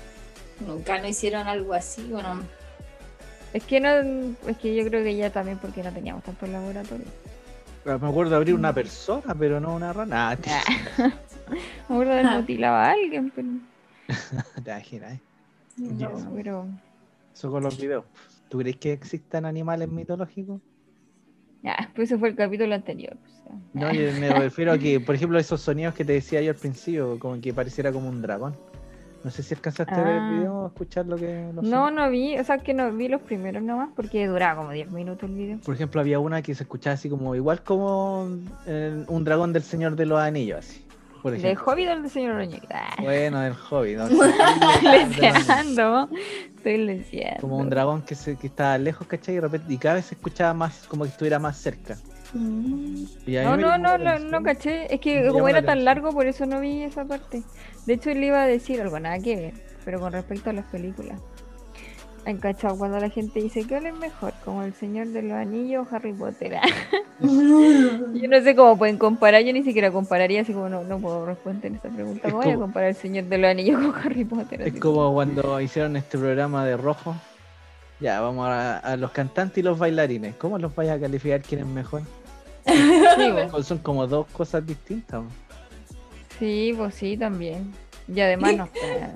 Nunca 0.65 0.99
no 0.99 1.07
hicieron 1.07 1.47
algo 1.47 1.73
así, 1.73 2.03
bueno. 2.11 2.41
Es 3.53 3.63
que 3.63 3.79
no, 3.79 3.89
es 4.47 4.57
que 4.61 4.75
yo 4.75 4.83
creo 4.85 5.03
que 5.03 5.15
ya 5.15 5.29
también 5.31 5.57
porque 5.57 5.81
no 5.81 5.91
teníamos 5.91 6.23
tanto 6.23 6.45
laboratorio. 6.45 7.05
Me 7.85 7.93
acuerdo 7.93 8.31
de 8.31 8.35
abrir 8.35 8.53
una 8.55 8.73
persona, 8.73 9.33
pero 9.37 9.59
no 9.59 9.75
una 9.75 9.93
rana. 9.93 10.31
Ah, 10.31 10.37
Ah. 10.47 10.63
Me 11.49 11.95
acuerdo 11.95 12.13
de 12.13 12.21
Ah. 12.21 12.37
mutilado 12.39 12.75
a 12.75 12.91
alguien, 12.91 13.31
pero, 13.35 13.47
te 14.63 14.71
imaginas, 14.71 15.13
¿eh? 15.13 15.21
no. 15.77 16.09
no, 16.09 16.31
pero 16.35 16.67
Eso 17.33 17.49
con 17.49 17.63
los 17.63 17.79
videos. 17.79 18.05
¿Tú 18.49 18.59
crees 18.59 18.77
que 18.77 18.91
existan 18.93 19.45
animales 19.45 19.89
mitológicos? 19.89 20.61
ya, 21.61 21.75
pues 21.95 22.09
ese 22.09 22.17
fue 22.19 22.29
el 22.29 22.35
capítulo 22.35 22.73
anterior. 22.73 23.17
o 23.21 23.29
sea. 23.43 23.55
No, 23.73 23.91
yo 23.93 24.11
me 24.19 24.29
refiero 24.33 24.71
a 24.73 24.77
que, 24.77 24.99
por 24.99 25.15
ejemplo, 25.15 25.37
esos 25.39 25.59
sonidos 25.61 25.93
que 25.93 26.05
te 26.05 26.13
decía 26.13 26.41
yo 26.41 26.51
al 26.51 26.57
principio, 26.57 27.17
como 27.19 27.39
que 27.41 27.53
pareciera 27.53 27.91
como 27.91 28.07
un 28.09 28.21
dragón. 28.21 28.55
No 29.23 29.31
sé 29.31 29.43
si 29.43 29.53
alcanzaste 29.53 29.93
a 29.93 29.97
ver 30.03 30.07
Ah. 30.19 30.29
el 30.29 30.37
video 30.39 30.53
o 30.55 30.67
escuchar 30.67 31.05
lo 31.05 31.17
que... 31.17 31.49
No, 31.61 31.91
no 31.91 32.09
vi, 32.09 32.37
o 32.37 32.43
sea 32.43 32.57
que 32.59 32.73
no 32.73 32.91
vi 32.93 33.07
los 33.09 33.21
primeros 33.21 33.61
nomás 33.61 33.89
porque 33.95 34.25
duraba 34.27 34.55
como 34.61 34.71
10 34.71 34.91
minutos 34.91 35.29
el 35.29 35.35
video. 35.35 35.57
Por 35.59 35.75
ejemplo, 35.75 35.99
había 36.01 36.19
una 36.19 36.41
que 36.41 36.55
se 36.55 36.63
escuchaba 36.63 36.93
así 36.93 37.09
como, 37.09 37.35
igual 37.35 37.61
como 37.63 38.27
eh, 38.65 39.03
un 39.07 39.23
dragón 39.25 39.51
del 39.51 39.63
Señor 39.63 39.95
de 39.95 40.05
los 40.05 40.19
Anillos, 40.19 40.59
así. 40.59 40.85
Por 41.21 41.33
¿De 41.33 41.37
ejemplo. 41.39 41.65
Hobbit 41.73 41.89
o 41.89 41.95
del 42.01 42.09
señor 42.09 42.35
Roñeque? 42.35 42.67
Ah, 42.73 42.95
Bueno, 43.01 43.41
del 43.41 43.53
Hobbit. 43.69 43.97
¿no? 43.97 44.05
Estoy 44.07 44.99
estoy 46.55 46.77
leseando. 46.77 47.39
como 47.41 47.57
un 47.57 47.69
dragón 47.69 48.01
que, 48.03 48.15
se, 48.15 48.37
que 48.37 48.47
estaba 48.47 48.77
lejos, 48.77 49.05
¿cachai? 49.05 49.33
Y, 49.33 49.37
de 49.37 49.41
repente, 49.41 49.73
y 49.73 49.77
cada 49.77 49.95
vez 49.95 50.05
se 50.05 50.15
escuchaba 50.15 50.53
más, 50.53 50.87
como 50.87 51.03
que 51.03 51.09
estuviera 51.09 51.37
más 51.39 51.57
cerca. 51.57 51.97
A 52.33 52.37
No, 53.43 53.57
no, 53.57 53.77
no, 53.77 53.97
no, 53.97 54.19
no 54.19 54.43
caché. 54.43 54.93
Es 54.93 54.99
que 55.01 55.27
como 55.29 55.47
era 55.49 55.61
tan 55.61 55.83
largo, 55.83 56.11
por 56.11 56.27
eso 56.27 56.45
no 56.45 56.59
vi 56.59 56.83
esa 56.83 57.05
parte. 57.05 57.43
De 57.85 57.93
hecho, 57.93 58.11
le 58.11 58.27
iba 58.27 58.43
a 58.43 58.47
decir 58.47 58.81
algo, 58.81 58.99
nada 58.99 59.19
que 59.19 59.35
ver, 59.35 59.53
pero 59.85 59.99
con 59.99 60.11
respecto 60.13 60.49
a 60.49 60.53
las 60.53 60.65
películas. 60.65 61.19
¿Han 62.25 62.37
cachado 62.37 62.77
cuando 62.77 62.99
la 62.99 63.09
gente 63.09 63.41
dice 63.41 63.65
que 63.65 63.77
es 63.77 63.93
mejor? 63.95 64.33
Como 64.43 64.61
El 64.63 64.73
Señor 64.73 65.07
de 65.07 65.23
los 65.23 65.31
Anillos 65.33 65.87
o 65.89 65.95
Harry 65.95 66.13
Potter. 66.13 66.57
Yo 67.21 68.27
no 68.27 68.41
sé 68.43 68.55
cómo 68.55 68.77
pueden 68.77 68.97
comparar, 68.97 69.41
yo 69.43 69.51
ni 69.51 69.63
siquiera 69.63 69.91
compararía, 69.91 70.41
así 70.41 70.53
como 70.53 70.69
no, 70.69 70.83
no 70.83 70.99
puedo 70.99 71.25
responder 71.25 71.71
esa 71.73 71.89
pregunta. 71.89 72.27
Es 72.27 72.31
¿Cómo 72.33 72.43
voy 72.43 72.51
a 72.51 72.53
como- 72.55 72.65
comparar 72.65 72.89
El 72.89 72.95
Señor 72.95 73.25
de 73.25 73.37
los 73.37 73.49
Anillos 73.51 73.81
con 73.81 73.95
Harry 74.05 74.25
Potter? 74.25 74.61
Es 74.61 74.79
como 74.79 75.13
cuando 75.13 75.59
hicieron 75.59 75.95
este 75.95 76.17
programa 76.17 76.65
de 76.65 76.77
rojo. 76.77 77.15
Ya, 77.99 78.21
vamos 78.21 78.47
a, 78.47 78.77
a 78.77 78.95
los 78.95 79.11
cantantes 79.11 79.57
y 79.57 79.61
los 79.61 79.77
bailarines. 79.77 80.35
¿Cómo 80.35 80.57
los 80.59 80.73
vais 80.75 80.89
a 80.89 80.99
calificar 80.99 81.41
quién 81.41 81.61
es 81.61 81.67
mejor? 81.67 82.03
Sí. 82.71 83.63
Son- 83.63 83.77
como 83.79 84.07
dos 84.07 84.27
cosas 84.27 84.65
distintas. 84.65 85.23
Sí, 86.37 86.73
pues 86.77 86.95
sí, 86.95 87.17
también. 87.17 87.73
Y 88.07 88.19
además 88.21 88.55
no 88.55 88.65
está- 88.65 89.13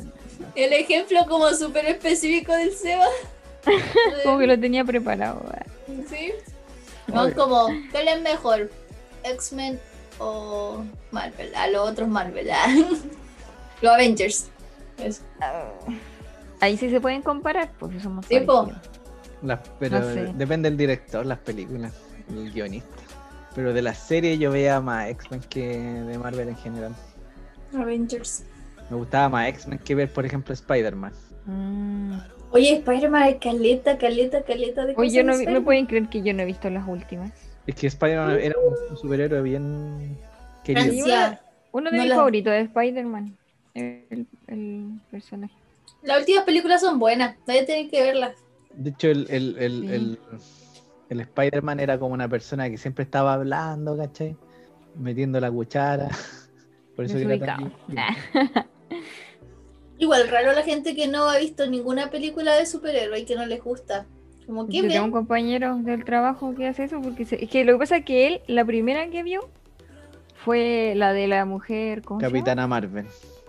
El 0.55 0.73
ejemplo 0.73 1.19
como 1.27 1.49
súper 1.53 1.85
específico 1.85 2.53
del 2.53 2.71
Seba. 2.73 3.05
Como 4.25 4.39
que 4.39 4.47
lo 4.47 4.59
tenía 4.59 4.83
preparado. 4.83 5.41
ah. 5.49 5.63
¿Sí? 6.09 6.33
No, 7.07 7.33
como, 7.33 7.67
¿cuál 7.91 8.07
es 8.09 8.21
mejor? 8.21 8.69
¿X-Men 9.23 9.79
o 10.19 10.83
Marvel, 11.11 11.55
a 11.55 11.67
los 11.67 11.89
otros 11.89 12.09
Marvel, 12.09 12.49
ah. 12.51 12.67
los 13.81 13.91
Avengers. 13.93 14.49
Eso. 14.97 15.21
Ahí 16.59 16.75
sí 16.77 16.89
se 16.89 16.99
pueden 16.99 17.21
comparar, 17.21 17.71
porque 17.79 17.99
somos 18.01 18.25
Sí, 18.25 18.39
po. 18.41 18.65
parecidos. 18.65 18.89
Las- 19.43 19.59
pero 19.79 19.99
No 19.99 20.13
sé. 20.13 20.33
depende 20.35 20.69
del 20.69 20.77
director, 20.77 21.25
las 21.25 21.39
películas, 21.39 21.93
el 22.29 22.51
guionista. 22.51 22.89
Pero 23.55 23.73
de 23.73 23.81
la 23.81 23.93
serie 23.93 24.37
yo 24.37 24.51
veía 24.51 24.81
más 24.81 25.09
X-Men 25.09 25.41
que 25.49 25.67
de 25.77 26.17
Marvel 26.17 26.49
en 26.49 26.55
general. 26.57 26.95
Avengers. 27.75 28.43
Me 28.89 28.97
gustaba 28.97 29.29
más 29.29 29.47
X-Men 29.49 29.79
que 29.79 29.95
ver, 29.95 30.11
por 30.11 30.25
ejemplo, 30.25 30.53
Spider-Man. 30.53 31.13
Mm. 31.45 32.17
Oye, 32.51 32.73
Spider-Man 32.77 33.35
caleta, 33.39 33.97
caleta, 33.97 34.43
caleta 34.43 34.85
de 34.85 34.93
Oye, 34.95 35.09
yo 35.17 35.23
no, 35.23 35.31
vi- 35.33 35.39
Spider-Man. 35.39 35.63
pueden 35.63 35.85
creer 35.87 36.09
que 36.09 36.21
yo 36.21 36.33
no 36.33 36.41
he 36.43 36.45
visto 36.45 36.69
las 36.69 36.87
últimas. 36.87 37.31
Es 37.65 37.75
que 37.75 37.87
Spider-Man 37.87 38.39
era 38.39 38.55
un 38.89 38.97
superhéroe 38.97 39.41
bien 39.41 40.17
querido. 40.63 41.05
Uno 41.71 41.89
de 41.89 41.97
No 41.97 42.03
mis 42.03 42.09
la- 42.09 42.15
favoritos 42.15 42.53
es 42.53 42.65
Spider-Man. 42.67 43.35
El, 43.73 44.27
el 44.47 44.91
personaje. 45.09 45.53
Las 46.03 46.19
últimas 46.19 46.43
películas 46.45 46.81
son 46.81 46.99
buenas, 46.99 47.35
nadie 47.47 47.65
tiene 47.65 47.89
que 47.89 48.01
verlas. 48.01 48.35
De 48.75 48.89
hecho, 48.91 49.09
el, 49.09 49.25
el, 49.29 49.57
el, 49.59 50.19
Sí. 50.39 50.62
El, 51.13 51.21
Spider-Man 51.21 51.79
era 51.79 51.97
como 51.97 52.13
una 52.13 52.27
persona 52.27 52.69
que 52.69 52.77
siempre 52.77 53.03
estaba 53.03 53.33
hablando, 53.33 53.97
¿cachai? 53.97 54.35
Metiendo 54.95 55.39
la 55.39 55.51
cuchara. 55.51 56.09
Por 56.95 57.05
eso 57.05 57.17
que 57.17 57.23
era 57.23 57.45
tan 57.45 57.73
divertido. 57.87 58.65
Igual, 59.97 60.27
raro 60.27 60.53
la 60.53 60.63
gente 60.63 60.95
que 60.95 61.07
no 61.07 61.29
ha 61.29 61.37
visto 61.37 61.65
ninguna 61.67 62.09
película 62.09 62.55
de 62.55 62.65
superhéroe 62.65 63.19
y 63.19 63.25
que 63.25 63.35
no 63.35 63.45
les 63.45 63.63
gusta. 63.63 64.05
Como 64.45 64.67
que 64.67 64.77
Yo 64.77 64.87
tengo 64.87 65.05
un 65.05 65.11
compañero 65.11 65.77
del 65.77 66.03
trabajo 66.03 66.53
que 66.55 66.67
hace 66.67 66.83
eso 66.83 67.01
porque 67.01 67.25
se- 67.25 67.43
es 67.43 67.49
que 67.49 67.63
lo 67.63 67.73
que 67.73 67.79
pasa 67.79 67.97
es 67.97 68.05
que 68.05 68.27
él, 68.27 68.41
la 68.47 68.65
primera 68.65 69.07
que 69.07 69.23
vio 69.23 69.49
fue 70.43 70.93
la 70.95 71.13
de 71.13 71.27
la 71.27 71.45
mujer, 71.45 72.01
¿cómo? 72.01 72.19
Capitana 72.19 72.67
Marvel. 72.67 73.05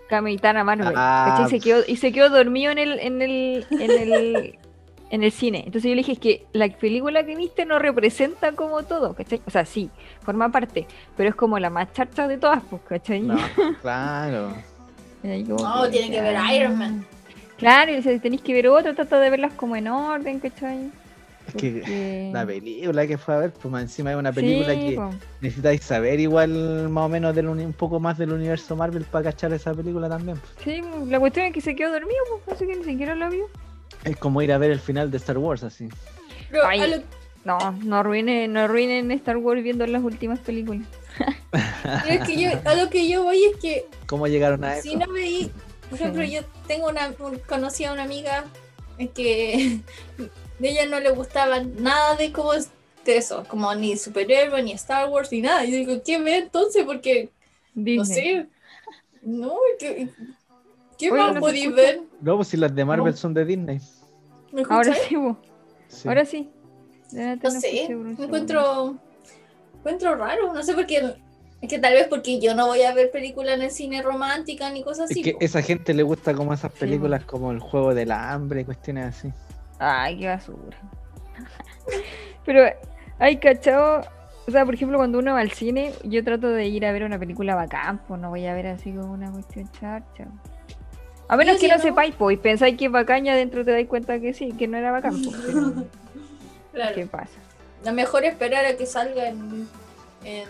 Capitana 0.08 0.62
Marvel. 0.62 0.94
Ah. 0.94 1.34
¿cachai? 1.38 1.58
Se 1.58 1.64
quedó, 1.64 1.82
y 1.86 1.96
se 1.96 2.12
quedó 2.12 2.30
dormido 2.30 2.70
en 2.70 2.78
el, 2.78 3.00
en 3.00 3.22
el, 3.22 3.66
en 3.70 3.90
el, 3.90 4.58
en 5.10 5.22
el 5.22 5.30
cine. 5.32 5.58
Entonces 5.66 5.84
yo 5.84 5.90
le 5.90 5.96
dije, 6.02 6.12
es 6.12 6.18
que 6.18 6.46
la 6.52 6.68
película 6.68 7.24
que 7.24 7.36
viste 7.36 7.64
no 7.66 7.78
representa 7.78 8.52
como 8.52 8.82
todo, 8.84 9.14
¿cachai? 9.14 9.40
O 9.46 9.50
sea, 9.50 9.64
sí, 9.64 9.90
forma 10.22 10.50
parte, 10.50 10.86
pero 11.16 11.28
es 11.28 11.34
como 11.34 11.58
la 11.58 11.70
más 11.70 11.92
charcha 11.92 12.26
de 12.28 12.38
todas, 12.38 12.62
pues, 12.68 12.82
¿cachai? 12.88 13.20
No, 13.20 13.36
claro. 13.82 14.52
No, 15.22 15.88
tienen 15.90 16.10
que 16.10 16.20
ver. 16.20 16.36
Iron 16.54 16.76
Man. 16.78 17.06
Claro, 17.56 17.92
y 17.92 17.96
dice, 17.96 18.18
tenéis 18.20 18.42
que 18.42 18.52
ver 18.52 18.68
otra, 18.68 18.94
trata 18.94 19.20
de 19.20 19.30
verlas 19.30 19.52
como 19.54 19.76
en 19.76 19.88
orden, 19.88 20.40
¿cachai? 20.40 20.90
Es 21.46 21.54
que 21.54 21.70
Porque- 21.72 22.30
la 22.32 22.44
película 22.46 23.06
que 23.06 23.18
fue 23.18 23.34
a 23.34 23.38
ver, 23.38 23.52
pues 23.52 23.70
más 23.70 23.82
encima 23.82 24.10
es 24.12 24.16
una 24.16 24.32
película 24.32 24.74
Sí, 24.74 24.80
que 24.90 24.94
po. 24.96 25.10
necesitáis 25.42 25.82
saber 25.82 26.18
igual 26.18 26.88
más 26.88 27.04
o 27.04 27.08
menos 27.08 27.34
del 27.34 27.48
un 27.48 27.72
poco 27.74 28.00
más 28.00 28.16
del 28.18 28.32
universo 28.32 28.74
Marvel 28.76 29.04
para 29.04 29.24
cachar 29.24 29.52
esa 29.52 29.72
película 29.74 30.08
también. 30.08 30.38
pues. 30.38 30.64
Sí, 30.64 30.82
la 31.06 31.20
cuestión 31.20 31.46
es 31.46 31.52
que 31.52 31.60
se 31.60 31.76
quedó 31.76 31.92
dormido, 31.92 32.18
pues, 32.44 32.56
así 32.56 32.66
que 32.66 32.76
ni 32.76 32.84
siquiera 32.84 33.14
la 33.14 33.28
vio. 33.28 33.44
Es 34.04 34.16
como 34.16 34.42
ir 34.42 34.52
a 34.52 34.58
ver 34.58 34.70
el 34.70 34.80
final 34.80 35.10
de 35.10 35.16
Star 35.16 35.38
Wars 35.38 35.62
así. 35.62 35.88
Pero 36.50 36.66
Ay. 36.66 36.80
a 36.80 36.86
lo- 36.86 37.02
No, 37.44 37.58
no 37.82 37.96
arruinen, 37.96 38.52
no 38.52 38.60
arruinen 38.60 39.10
Star 39.12 39.36
Wars 39.36 39.62
viendo 39.62 39.86
las 39.86 40.02
últimas 40.02 40.38
películas. 40.40 40.86
pero 41.52 42.22
es 42.22 42.26
que 42.26 42.40
yo, 42.40 42.50
a 42.64 42.74
lo 42.74 42.88
que 42.90 43.08
yo 43.08 43.22
voy 43.22 43.44
es 43.44 43.56
que 43.58 43.86
¿Cómo 44.06 44.26
llegaron 44.26 44.64
a 44.64 44.74
eso? 44.74 44.82
si 44.82 44.96
no 44.96 45.06
veí, 45.12 45.50
por 45.90 45.98
ejemplo, 46.00 46.22
Sí. 46.24 46.32
yo 46.32 46.40
tengo 46.66 46.88
una, 46.88 47.12
un- 47.18 47.38
conocí 47.40 47.84
a 47.84 47.92
una 47.92 48.02
amiga 48.04 48.44
que 49.14 49.80
de 50.58 50.68
ella 50.70 50.86
no 50.86 51.00
le 51.00 51.10
gustaba 51.10 51.60
nada 51.60 52.16
de 52.16 52.32
cómo 52.32 52.54
es 52.54 52.70
de 53.04 53.18
eso, 53.18 53.44
como 53.48 53.74
ni 53.74 53.96
superhéroe, 53.98 54.62
ni 54.62 54.72
Star 54.72 55.08
Wars, 55.10 55.30
ni 55.30 55.42
nada. 55.42 55.64
Yo 55.64 55.72
digo, 55.76 56.02
¿qué 56.04 56.18
ve 56.18 56.38
entonces? 56.38 56.84
Porque, 56.86 57.28
no 57.74 57.84
Disney. 57.84 58.16
sé, 58.16 58.46
no, 59.22 59.54
¿qué, 59.78 60.08
qué 60.98 61.10
Oye, 61.10 61.22
más 61.22 61.34
¿no 61.34 61.40
podéis 61.40 61.74
ver? 61.74 62.00
No, 62.20 62.36
pues 62.36 62.48
si 62.48 62.56
las 62.56 62.74
de 62.74 62.84
Marvel 62.84 63.12
No. 63.12 63.16
son 63.16 63.34
de 63.34 63.44
Disney. 63.44 63.80
¿Me 64.52 64.62
Ahora 64.68 64.94
sí. 64.94 65.16
Sí. 65.88 66.08
ahora 66.08 66.24
sí. 66.24 66.50
No 67.12 67.36
lo 67.42 67.50
sé, 67.50 67.88
me 67.94 68.10
encuentro, 68.24 68.96
encuentro 69.78 70.14
raro, 70.16 70.52
no 70.52 70.62
sé 70.62 70.74
por 70.74 70.86
qué. 70.86 71.14
Es 71.60 71.68
que 71.70 71.78
tal 71.78 71.94
vez 71.94 72.08
porque 72.08 72.40
yo 72.40 72.54
no 72.54 72.66
voy 72.66 72.82
a 72.82 72.92
ver 72.92 73.10
películas 73.10 73.54
en 73.54 73.62
el 73.62 73.70
cine 73.70 74.02
romántica 74.02 74.70
ni 74.70 74.82
cosas 74.82 75.10
Es 75.10 75.12
así. 75.12 75.22
que 75.22 75.32
po. 75.32 75.38
esa 75.40 75.62
gente 75.62 75.94
le 75.94 76.02
gusta 76.02 76.34
como 76.34 76.52
esas 76.52 76.72
Sí, 76.72 76.80
películas 76.80 77.24
como 77.24 77.52
el 77.52 77.60
juego 77.60 77.94
del 77.94 78.10
hambre 78.12 78.62
y 78.62 78.64
cuestiones 78.64 79.06
así. 79.16 79.32
Ay, 79.78 80.18
qué 80.18 80.26
basura. 80.28 80.76
Pero, 82.44 82.64
ay, 83.18 83.36
cachado. 83.38 84.04
O 84.46 84.50
sea, 84.50 84.64
por 84.66 84.74
ejemplo, 84.74 84.98
cuando 84.98 85.18
uno 85.18 85.32
va 85.32 85.40
al 85.40 85.52
cine, 85.52 85.92
yo 86.04 86.22
trato 86.22 86.48
de 86.48 86.66
ir 86.66 86.84
a 86.84 86.92
ver 86.92 87.04
una 87.04 87.18
película 87.18 87.54
bacán, 87.54 88.00
pues 88.06 88.20
no 88.20 88.28
voy 88.28 88.44
a 88.46 88.52
ver 88.54 88.66
así 88.66 88.92
como 88.92 89.12
una 89.12 89.30
cuestión 89.32 89.70
charcha. 89.72 90.26
A 91.34 91.36
menos 91.36 91.54
Yo 91.56 91.60
que 91.62 91.66
sí, 91.66 91.70
no 91.72 91.78
¿no? 91.78 91.82
sepáis, 91.82 92.14
pues, 92.16 92.34
y 92.34 92.36
pensáis 92.40 92.76
que 92.78 92.84
es 92.84 92.92
bacán, 92.92 93.26
y 93.26 93.28
adentro 93.28 93.64
te 93.64 93.72
dais 93.72 93.88
cuenta 93.88 94.20
que 94.20 94.32
sí, 94.34 94.52
que 94.56 94.68
no 94.68 94.76
era 94.78 94.92
bacán, 94.92 95.20
pues, 95.20 95.36
Claro. 96.72 96.94
¿qué 96.94 97.06
pasa? 97.06 97.32
Lo 97.84 97.92
mejor 97.92 98.22
es 98.22 98.34
esperar 98.34 98.64
a 98.64 98.76
que 98.76 98.86
salga 98.86 99.28
en. 99.28 99.68
en 100.22 100.44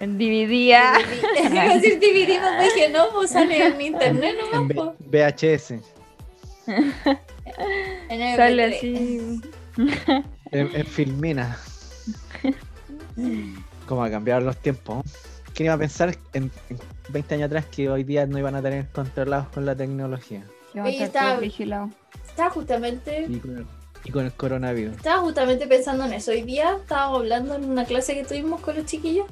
En 0.00 0.18
DVD, 0.18 0.72
ah, 0.74 0.96
a 1.70 1.74
decir 1.74 2.00
DVD, 2.00 2.40
pero 2.40 2.62
dije, 2.62 2.88
no, 2.88 3.04
pues 3.12 3.30
sale 3.30 3.66
en 3.66 3.80
internet 3.80 4.34
nomás. 4.52 4.72
Po. 4.74 4.94
VHS. 4.98 5.70
En 6.66 8.20
MP3. 8.20 8.36
sale 8.36 8.64
así. 8.64 9.40
En, 10.50 10.74
en 10.74 10.86
Filmina. 10.86 11.56
Como 13.86 14.02
ha 14.02 14.10
cambiado 14.10 14.40
los 14.40 14.56
tiempos. 14.56 15.04
¿Quién 15.54 15.66
iba 15.66 15.74
a 15.74 15.78
pensar 15.78 16.16
en, 16.32 16.50
en 16.68 16.78
20 17.14 17.34
años 17.36 17.46
atrás 17.46 17.64
que 17.66 17.88
hoy 17.88 18.04
día 18.04 18.26
no 18.26 18.38
iban 18.38 18.54
a 18.56 18.60
tener 18.60 18.88
controlados 18.90 19.48
con 19.48 19.64
la 19.64 19.74
tecnología? 19.74 20.44
va 20.76 20.84
a 20.84 20.88
estar 20.90 21.06
está- 21.06 21.30
todo 21.30 21.40
vigilado. 21.40 21.90
Estaba 22.28 22.50
justamente. 22.50 23.26
Y 23.28 23.36
con 23.38 23.56
el, 23.58 23.66
y 24.04 24.10
con 24.10 24.24
el 24.26 24.32
coronavirus. 24.32 24.96
Estaba 24.96 25.22
justamente 25.22 25.66
pensando 25.68 26.04
en 26.04 26.12
eso. 26.14 26.32
Hoy 26.32 26.42
día 26.42 26.76
estábamos 26.80 27.20
hablando 27.20 27.54
en 27.54 27.64
una 27.70 27.84
clase 27.84 28.14
que 28.14 28.24
tuvimos 28.24 28.60
con 28.60 28.76
los 28.76 28.84
chiquillos 28.84 29.26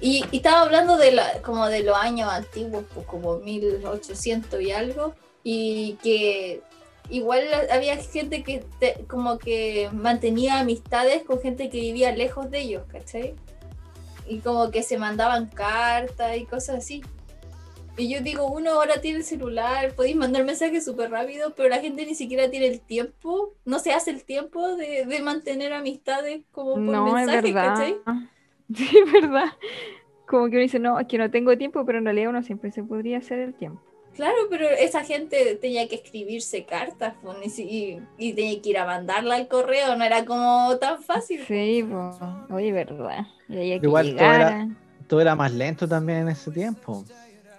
y, 0.00 0.24
y 0.32 0.38
estaba 0.38 0.62
hablando 0.62 0.96
de 0.96 1.12
la, 1.12 1.42
como 1.42 1.66
de 1.68 1.82
los 1.82 1.96
años 1.96 2.30
antiguos, 2.32 2.84
pues 2.94 3.06
como 3.06 3.38
1800 3.38 4.60
y 4.62 4.70
algo, 4.72 5.14
y 5.44 5.98
que 6.02 6.62
igual 7.10 7.42
había 7.70 7.96
gente 7.98 8.42
que 8.42 8.64
te- 8.80 9.04
como 9.06 9.38
que 9.38 9.90
mantenía 9.92 10.58
amistades 10.60 11.22
con 11.24 11.40
gente 11.40 11.68
que 11.68 11.78
vivía 11.80 12.12
lejos 12.12 12.50
de 12.50 12.60
ellos, 12.60 12.84
¿cachai? 12.90 13.34
Y 14.26 14.38
como 14.38 14.70
que 14.70 14.82
se 14.82 14.96
mandaban 14.98 15.46
cartas 15.46 16.36
y 16.36 16.44
cosas 16.46 16.76
así. 16.76 17.02
Y 17.98 18.08
yo 18.08 18.20
digo, 18.20 18.46
uno 18.46 18.70
ahora 18.70 19.00
tiene 19.00 19.18
el 19.18 19.24
celular, 19.24 19.92
podéis 19.94 20.14
mandar 20.16 20.44
mensajes 20.44 20.84
súper 20.84 21.10
rápido, 21.10 21.52
pero 21.56 21.68
la 21.68 21.80
gente 21.80 22.06
ni 22.06 22.14
siquiera 22.14 22.48
tiene 22.48 22.68
el 22.68 22.80
tiempo, 22.80 23.54
no 23.64 23.80
se 23.80 23.92
hace 23.92 24.12
el 24.12 24.22
tiempo 24.24 24.76
de, 24.76 25.04
de 25.04 25.20
mantener 25.20 25.72
amistades 25.72 26.42
como 26.52 26.74
por 26.74 26.80
No, 26.82 27.08
es 27.08 27.26
mensajes, 27.26 27.52
verdad. 27.54 27.74
¿cachai? 27.74 27.96
Sí, 28.74 28.86
es 29.04 29.12
verdad. 29.12 29.46
Como 30.26 30.44
que 30.46 30.52
uno 30.52 30.60
dice, 30.60 30.78
no, 30.78 31.00
es 31.00 31.06
que 31.08 31.16
no 31.18 31.30
tengo 31.30 31.56
tiempo, 31.56 31.84
pero 31.86 31.98
en 31.98 32.04
realidad 32.04 32.28
uno 32.30 32.42
siempre 32.42 32.70
se 32.70 32.82
podría 32.84 33.18
hacer 33.18 33.38
el 33.38 33.54
tiempo. 33.54 33.80
Claro, 34.14 34.36
pero 34.50 34.68
esa 34.68 35.02
gente 35.04 35.54
tenía 35.56 35.88
que 35.88 35.94
escribirse 35.94 36.64
cartas 36.66 37.14
pues, 37.22 37.58
y, 37.58 37.98
y 38.18 38.32
tenía 38.34 38.60
que 38.60 38.68
ir 38.70 38.78
a 38.78 38.84
mandarla 38.84 39.36
al 39.36 39.48
correo, 39.48 39.96
no 39.96 40.04
era 40.04 40.24
como 40.24 40.76
tan 40.78 41.02
fácil. 41.02 41.40
Sí, 41.46 41.82
pues, 41.88 42.16
oye, 42.50 42.72
verdad. 42.72 43.26
Y 43.48 43.54
que 43.54 43.86
Igual 43.86 44.14
todo 44.16 44.32
era- 44.34 44.68
Todo 45.06 45.20
era 45.22 45.34
más 45.34 45.52
lento 45.52 45.88
también 45.88 46.18
en 46.18 46.28
ese 46.28 46.50
tiempo. 46.50 47.04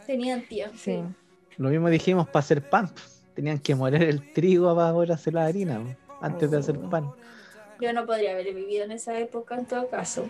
Tenían 0.09 0.41
tiempo. 0.41 0.75
Sí. 0.75 1.03
Lo 1.57 1.69
mismo 1.69 1.87
dijimos 1.87 2.25
para 2.27 2.39
hacer 2.39 2.67
pan. 2.67 2.89
Tenían 3.35 3.59
que 3.59 3.75
moler 3.75 4.01
el 4.01 4.33
trigo 4.33 4.75
para 4.75 4.91
poder 4.91 5.11
hacer 5.11 5.35
la 5.35 5.45
harina 5.45 5.79
antes 6.19 6.49
de 6.49 6.57
hacer 6.57 6.79
Oh. 6.83 6.89
pan. 6.89 7.11
Yo 7.79 7.93
no 7.93 8.07
podría 8.07 8.31
haber 8.31 8.55
vivido 8.55 8.85
en 8.85 8.91
esa 8.93 9.19
época 9.19 9.53
en 9.53 9.67
todo 9.67 9.87
caso. 9.87 10.25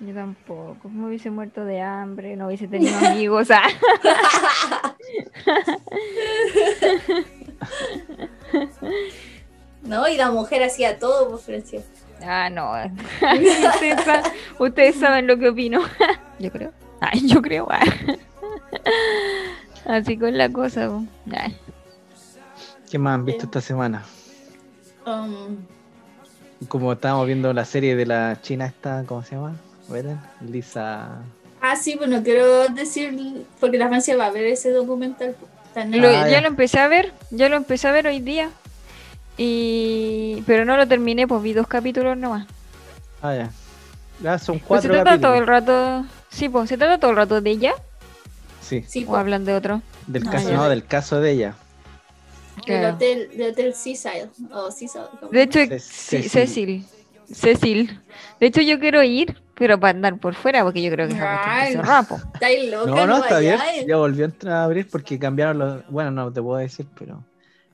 Yo 0.00 0.12
tampoco. 0.12 0.86
Me 0.90 1.06
hubiese 1.06 1.30
muerto 1.30 1.64
de 1.64 1.80
hambre, 1.80 2.36
no 2.36 2.48
hubiese 2.48 2.68
tenido 2.68 2.94
amigos. 2.98 3.48
ah. 3.50 3.62
no, 9.82 10.06
y 10.08 10.18
la 10.18 10.30
mujer 10.30 10.62
hacía 10.62 10.98
todo, 10.98 11.30
pues 11.30 11.44
Francia. 11.44 11.80
Ah, 12.22 12.50
no. 12.50 12.70
ustedes 14.58 14.96
saben 14.96 15.26
lo 15.26 15.38
que 15.38 15.48
opino. 15.48 15.80
yo 16.38 16.52
creo. 16.52 16.70
Ay, 17.00 17.26
yo 17.26 17.40
creo. 17.40 17.66
ah. 17.70 17.80
Así 19.86 20.16
con 20.16 20.36
la 20.38 20.48
cosa. 20.50 20.88
Ay. 21.36 21.56
¿Qué 22.90 22.98
más 22.98 23.14
han 23.14 23.24
visto 23.24 23.44
esta 23.46 23.60
semana? 23.60 24.02
Um, 25.06 25.56
Como 26.68 26.92
estábamos 26.92 27.26
viendo 27.26 27.52
la 27.52 27.64
serie 27.64 27.96
de 27.96 28.06
la 28.06 28.38
china 28.42 28.66
esta, 28.66 29.02
¿cómo 29.06 29.22
se 29.22 29.34
llama? 29.34 29.56
¿Verdad? 29.88 30.16
Lisa. 30.40 31.18
ah, 31.60 31.76
sí, 31.76 31.96
bueno, 31.96 32.22
quiero 32.22 32.68
decir, 32.68 33.44
porque 33.60 33.78
la 33.78 33.88
Francia 33.88 34.16
va 34.16 34.26
a 34.26 34.30
ver 34.30 34.44
ese 34.44 34.70
documental. 34.70 35.34
Lo- 35.90 36.08
Ah, 36.08 36.28
ya 36.28 36.28
ya. 36.28 36.40
lo 36.42 36.48
empecé 36.48 36.78
a 36.78 36.86
ver, 36.88 37.12
ya 37.30 37.48
lo 37.48 37.56
empecé 37.56 37.88
a 37.88 37.92
ver 37.92 38.06
hoy 38.06 38.20
día. 38.20 38.50
Y 39.38 40.42
pero 40.46 40.64
no 40.64 40.76
lo 40.76 40.86
terminé, 40.86 41.26
pues 41.26 41.42
vi 41.42 41.54
dos 41.54 41.66
capítulos 41.66 42.16
nomás. 42.16 42.46
Ah, 43.22 43.34
ya. 43.34 43.50
Ya 44.22 44.38
son 44.38 44.58
Pues 44.58 44.68
cuatro 44.68 44.94
se 44.94 45.00
trata 45.02 45.20
todo 45.20 45.34
el 45.36 45.46
rato, 45.46 46.04
Sí, 46.28 46.48
pues 46.48 46.68
se 46.68 46.76
trata 46.78 46.98
todo 46.98 47.10
el 47.10 47.16
rato 47.16 47.40
de 47.40 47.50
ella 47.50 47.74
Sí, 48.80 48.84
Sí, 48.88 49.04
o 49.04 49.08
po, 49.08 49.16
hablan 49.16 49.44
de 49.44 49.54
otro. 49.54 49.82
del 50.06 50.24
No, 50.24 50.30
caso, 50.30 50.48
ya. 50.50 50.56
no, 50.56 50.68
del 50.68 50.84
caso 50.86 51.20
de 51.20 51.30
ella. 51.32 51.54
del 52.66 52.84
hotel, 52.86 53.28
del 53.36 53.50
hotel 53.52 53.74
Seaside. 53.74 54.30
O 54.52 54.70
Seaside. 54.70 55.04
De 55.30 55.42
hecho, 55.42 55.58
Cecil. 55.78 56.30
Cecil. 56.30 56.86
Cecil. 57.30 58.00
De 58.40 58.46
hecho, 58.46 58.60
yo 58.62 58.78
quiero 58.78 59.02
ir, 59.02 59.42
pero 59.54 59.78
para 59.78 59.90
andar 59.96 60.18
por 60.18 60.34
fuera, 60.34 60.62
porque 60.64 60.82
yo 60.82 60.90
creo 60.90 61.06
que 61.08 61.14
cuestión 61.14 61.38
Ay, 61.44 61.74
está 61.74 62.76
loca, 62.76 62.90
No, 62.90 63.06
no, 63.06 63.16
está 63.18 63.38
bien. 63.38 63.58
Ya 63.86 63.96
volvió 63.96 64.24
a 64.24 64.28
entrar 64.28 64.54
a 64.54 64.64
abrir 64.64 64.88
porque 64.90 65.18
cambiaron 65.18 65.58
los. 65.58 65.88
Bueno, 65.90 66.10
no 66.10 66.32
te 66.32 66.40
puedo 66.42 66.58
decir, 66.58 66.86
pero 66.98 67.22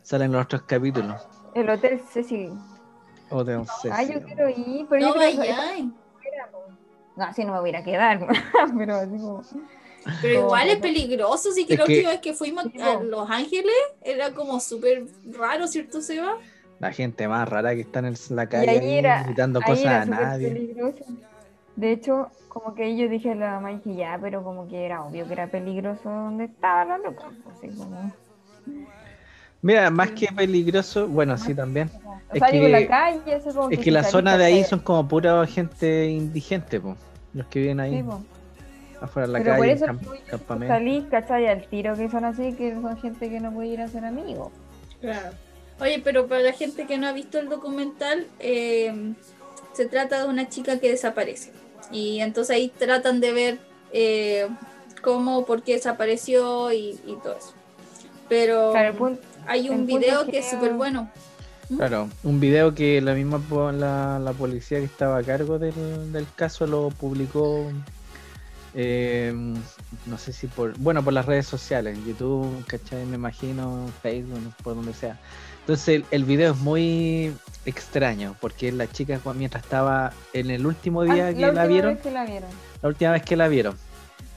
salen 0.03 0.33
los 0.33 0.45
otros 0.45 0.63
capítulos. 0.63 1.21
El 1.55 1.69
hotel 1.71 2.01
Cecil. 2.13 2.53
O 3.31 3.45
de 3.45 3.57
un 3.57 3.67
Ah, 3.91 4.03
yo 4.03 4.15
Cecil. 4.15 4.25
quiero 4.25 4.49
ir, 4.49 4.87
pero 4.89 5.03
No 5.03 5.09
yo 5.09 5.15
creo 5.15 5.43
que. 5.43 5.89
No, 7.17 7.25
así 7.25 7.45
no 7.45 7.53
me 7.53 7.61
voy 7.61 7.75
a 7.75 7.83
quedar. 7.83 8.21
pero 8.79 8.95
así 8.97 9.11
como. 9.11 9.43
Pero 10.23 10.41
igual 10.47 10.69
es 10.69 10.77
peligroso, 10.79 11.53
sí 11.53 11.67
que 11.67 11.75
Es 11.75 11.79
la 11.81 11.85
que- 11.87 11.93
última 11.95 12.11
vez 12.13 12.21
que 12.21 12.33
fuimos 12.35 12.65
a. 12.81 13.03
Los 13.03 13.29
Ángeles 13.31 13.75
era 14.03 14.33
como 14.33 14.59
súper 14.61 15.05
raro, 15.39 15.67
¿cierto, 15.67 16.01
Seba? 16.01 16.37
La 16.81 16.93
gente 16.93 17.27
más 17.29 17.49
rara 17.49 17.75
que 17.75 17.81
está 17.83 17.99
en 17.99 18.15
la 18.31 18.47
calle 18.49 18.99
era, 18.99 19.25
gritando 19.25 19.59
ahí 19.61 19.65
cosas 19.67 19.85
era 19.85 20.03
a 20.03 20.07
nadie. 20.07 20.49
peligroso. 20.51 21.05
De 21.77 21.93
hecho, 21.93 22.29
como 22.49 22.75
que 22.75 22.97
yo 22.97 23.09
dije 23.09 23.33
a 23.33 23.35
la 23.35 23.51
mamá, 23.61 23.71
dije 23.71 23.95
ya, 23.97 24.19
pero 24.21 24.43
como 24.43 24.69
que 24.69 24.85
era 24.87 25.03
obvio 25.05 25.27
que 25.27 25.33
era 25.33 25.47
peligroso 25.49 26.09
donde 26.09 26.45
estaba 26.45 26.85
la 26.85 26.99
loca. 26.99 27.25
pues, 27.45 27.57
Así 27.59 27.79
como. 27.79 28.13
Mira, 29.61 29.91
más 29.91 30.13
que 30.13 30.29
peligroso, 30.29 31.09
bueno, 31.09 31.37
sí 31.37 31.53
también. 31.55 31.91
O 32.05 32.35
Es 32.35 32.39
sea, 32.39 32.51
digo, 32.51 32.67
que- 32.67 32.71
la 32.73 32.87
calle, 32.87 33.37
Es 33.71 33.79
que 33.81 34.03
zona 34.05 34.39
de 34.39 34.45
ahí 34.45 34.65
son 34.65 34.79
como 34.79 35.07
pura 35.09 35.45
gente 35.47 36.07
indigente, 36.07 36.81
po. 36.81 36.97
Los 37.35 37.47
que 37.49 37.61
viven 37.61 37.81
ahí 37.81 37.97
Sí, 37.99 38.03
po. 38.05 38.23
Afuera 39.01 39.27
de 39.27 39.33
la 39.33 39.39
Pero 39.41 39.51
por 39.57 39.61
calle, 39.61 39.73
eso 39.73 39.87
camp- 39.87 40.03
tú 40.03 40.11
campamento. 40.31 40.75
salís, 40.75 41.05
¿cachai? 41.11 41.47
Al 41.47 41.67
tiro 41.69 41.97
que 41.97 42.11
son 42.11 42.25
así, 42.25 42.53
que 42.55 42.75
son 42.75 42.97
gente 42.99 43.29
que 43.31 43.41
no 43.41 43.53
puede 43.53 43.69
ir 43.69 43.81
a 43.81 43.89
ser 43.89 44.05
amigos. 44.05 44.51
Claro. 45.01 45.31
Oye, 45.81 46.01
pero 46.03 46.27
para 46.27 46.41
la 46.43 46.53
gente 46.53 46.87
que 46.87 46.99
no 46.99 47.07
ha 47.07 47.13
visto 47.13 47.39
el 47.39 47.49
documental, 47.49 48.27
eh, 48.41 49.13
se 49.73 49.87
trata 49.87 50.23
de 50.23 50.29
una 50.29 50.49
chica 50.49 50.79
que 50.81 50.91
desaparece. 50.91 51.53
Y 51.93 52.21
entonces 52.21 52.55
ahí 52.57 52.69
tratan 52.77 53.21
de 53.21 53.33
ver 53.33 53.59
eh, 53.93 54.49
cómo, 55.03 55.45
por 55.47 55.63
qué 55.63 55.75
desapareció 55.75 56.73
y, 56.73 56.99
y 57.07 57.17
todo 57.23 57.37
eso. 57.39 57.53
Pero 58.29 58.73
Claro, 58.73 58.89
el 58.91 58.95
punto, 58.97 59.23
hay 59.47 59.71
un 59.71 59.87
video 59.87 60.25
que 60.27 60.33
que- 60.33 60.39
es 60.41 60.51
súper 60.51 60.75
bueno. 60.75 61.11
Claro, 61.77 62.09
un 62.25 62.41
video 62.41 62.75
que 62.75 63.01
la 63.03 63.13
misma 63.15 63.41
la, 63.73 64.19
la 64.19 64.33
policía 64.33 64.79
que 64.79 64.87
estaba 64.87 65.19
a 65.19 65.23
cargo 65.23 65.59
del, 65.59 66.13
del 66.13 66.27
caso 66.35 66.67
lo 66.67 66.89
publicó, 66.89 67.71
eh, 68.75 69.33
no 70.07 70.19
sé 70.19 70.33
si 70.33 70.47
por, 70.47 70.77
bueno, 70.79 71.03
por 71.03 71.13
las 71.13 71.27
redes 71.27 71.47
sociales, 71.47 71.99
YouTube, 72.07 72.65
¿cachai? 72.67 73.05
Me 73.07 73.17
imagino, 73.17 73.91
Facebook, 74.03 74.53
por 74.63 74.75
donde 74.75 74.93
sea. 74.95 75.19
Entonces 75.61 75.89
el, 75.89 76.05
el 76.11 76.25
video 76.25 76.53
es 76.53 76.59
muy 76.59 77.35
extraño, 77.67 78.35
porque 78.41 78.73
la 78.73 78.91
chica 78.91 79.21
mientras 79.35 79.63
estaba 79.65 80.13
en 80.33 80.51
el 80.51 80.67
último 80.67 81.03
día 81.05 81.29
Ah, 81.29 81.35
que 81.35 81.53
la, 81.53 81.67
vieron, 81.67 81.95
vez 81.95 82.03
que 82.03 82.11
la 82.11 82.25
vieron. 82.25 82.51
la 82.83 82.89
última 82.89 83.13
vez 83.13 83.23
que 83.23 83.37
la 83.37 83.49
vieron. 83.49 83.77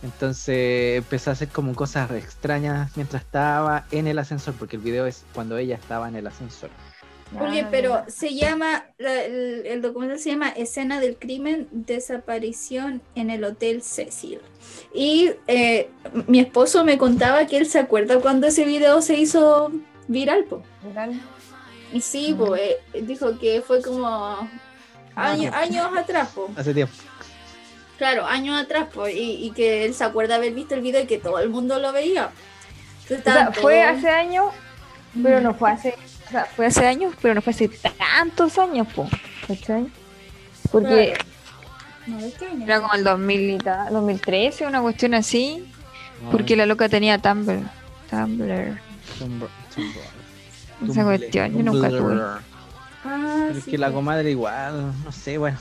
Entonces 0.03 0.97
empezó 0.97 1.29
a 1.29 1.33
hacer 1.33 1.47
como 1.49 1.75
cosas 1.75 2.09
extrañas 2.11 2.91
mientras 2.95 3.21
estaba 3.23 3.85
en 3.91 4.07
el 4.07 4.17
ascensor, 4.19 4.55
porque 4.55 4.75
el 4.75 4.81
video 4.81 5.05
es 5.05 5.23
cuando 5.33 5.57
ella 5.57 5.75
estaba 5.75 6.07
en 6.09 6.15
el 6.15 6.27
ascensor. 6.27 6.69
Oye, 7.39 7.65
pero 7.71 8.03
se 8.07 8.33
llama, 8.35 8.85
la- 8.97 9.23
el, 9.23 9.65
el 9.65 9.81
documental 9.81 10.19
se 10.19 10.31
llama 10.31 10.49
Escena 10.49 10.99
del 10.99 11.15
crimen, 11.17 11.67
desaparición 11.71 13.01
en 13.15 13.29
el 13.29 13.43
Hotel 13.45 13.81
Cecil. 13.81 14.39
Y 14.93 15.31
eh, 15.47 15.89
mi 16.27 16.39
esposo 16.41 16.83
me 16.83 16.97
contaba 16.97 17.45
que 17.47 17.57
él 17.57 17.67
se 17.67 17.79
acuerda 17.79 18.19
cuando 18.19 18.47
ese 18.47 18.65
video 18.65 19.01
se 19.01 19.15
hizo 19.17 19.71
viral, 20.07 20.43
po. 20.43 20.61
Viral. 20.83 21.21
Y 21.93 22.01
sí, 22.01 22.35
po, 22.37 22.55
eh, 22.55 22.77
dijo 23.01 23.39
que 23.39 23.61
fue 23.61 23.81
como 23.81 24.49
años, 25.15 25.53
años 25.55 25.87
atrás, 25.97 26.29
po. 26.35 26.49
Hace 26.57 26.73
tiempo. 26.73 26.93
Claro, 27.97 28.25
años 28.25 28.59
atrás, 28.61 28.87
po, 28.93 29.07
y, 29.07 29.19
y 29.45 29.51
que 29.51 29.85
él 29.85 29.93
se 29.93 30.03
acuerda 30.03 30.35
haber 30.35 30.53
visto 30.53 30.73
el 30.75 30.81
video 30.81 31.01
y 31.03 31.05
que 31.07 31.17
todo 31.17 31.39
el 31.39 31.49
mundo 31.49 31.79
lo 31.79 31.93
veía. 31.93 32.31
Entonces, 33.03 33.25
O 33.25 33.31
sea, 33.31 33.51
fue 33.53 33.81
hace 33.83 34.09
años, 34.09 34.53
pero 35.21 35.39
no 35.39 35.53
fue 35.53 35.71
hace. 35.71 35.95
O 36.31 36.33
sea, 36.33 36.45
fue 36.45 36.65
hace 36.67 36.87
años, 36.87 37.13
pero 37.21 37.33
no 37.35 37.41
fue 37.41 37.51
hace 37.51 37.67
tantos 37.67 38.57
años, 38.57 38.87
po. 38.95 39.09
¿Cachai? 39.45 39.87
Porque 40.71 41.13
era 42.63 42.79
como 42.79 42.93
el 42.93 43.03
2000 43.03 43.49
y 43.49 43.57
tal, 43.57 43.91
2013, 43.91 44.65
una 44.65 44.81
cuestión 44.81 45.13
así. 45.13 45.67
Porque 46.31 46.55
la 46.55 46.65
loca 46.65 46.87
tenía 46.87 47.17
Tumblr. 47.17 47.59
Tumblr. 48.09 48.79
Tumblr- 49.19 49.49
Tumblr. 49.75 49.99
Esa 49.99 50.85
Tumblr. 50.85 51.03
cuestión, 51.03 51.51
yo 51.57 51.63
nunca 51.63 51.89
Tumblr. 51.89 51.99
tuve. 52.15 52.21
Ah, 53.03 53.35
Pero 53.47 53.57
es 53.57 53.65
sí, 53.65 53.71
que 53.71 53.77
la 53.77 53.91
comadre 53.91 54.31
igual, 54.31 54.93
no 55.03 55.11
sé, 55.11 55.37
bueno. 55.37 55.57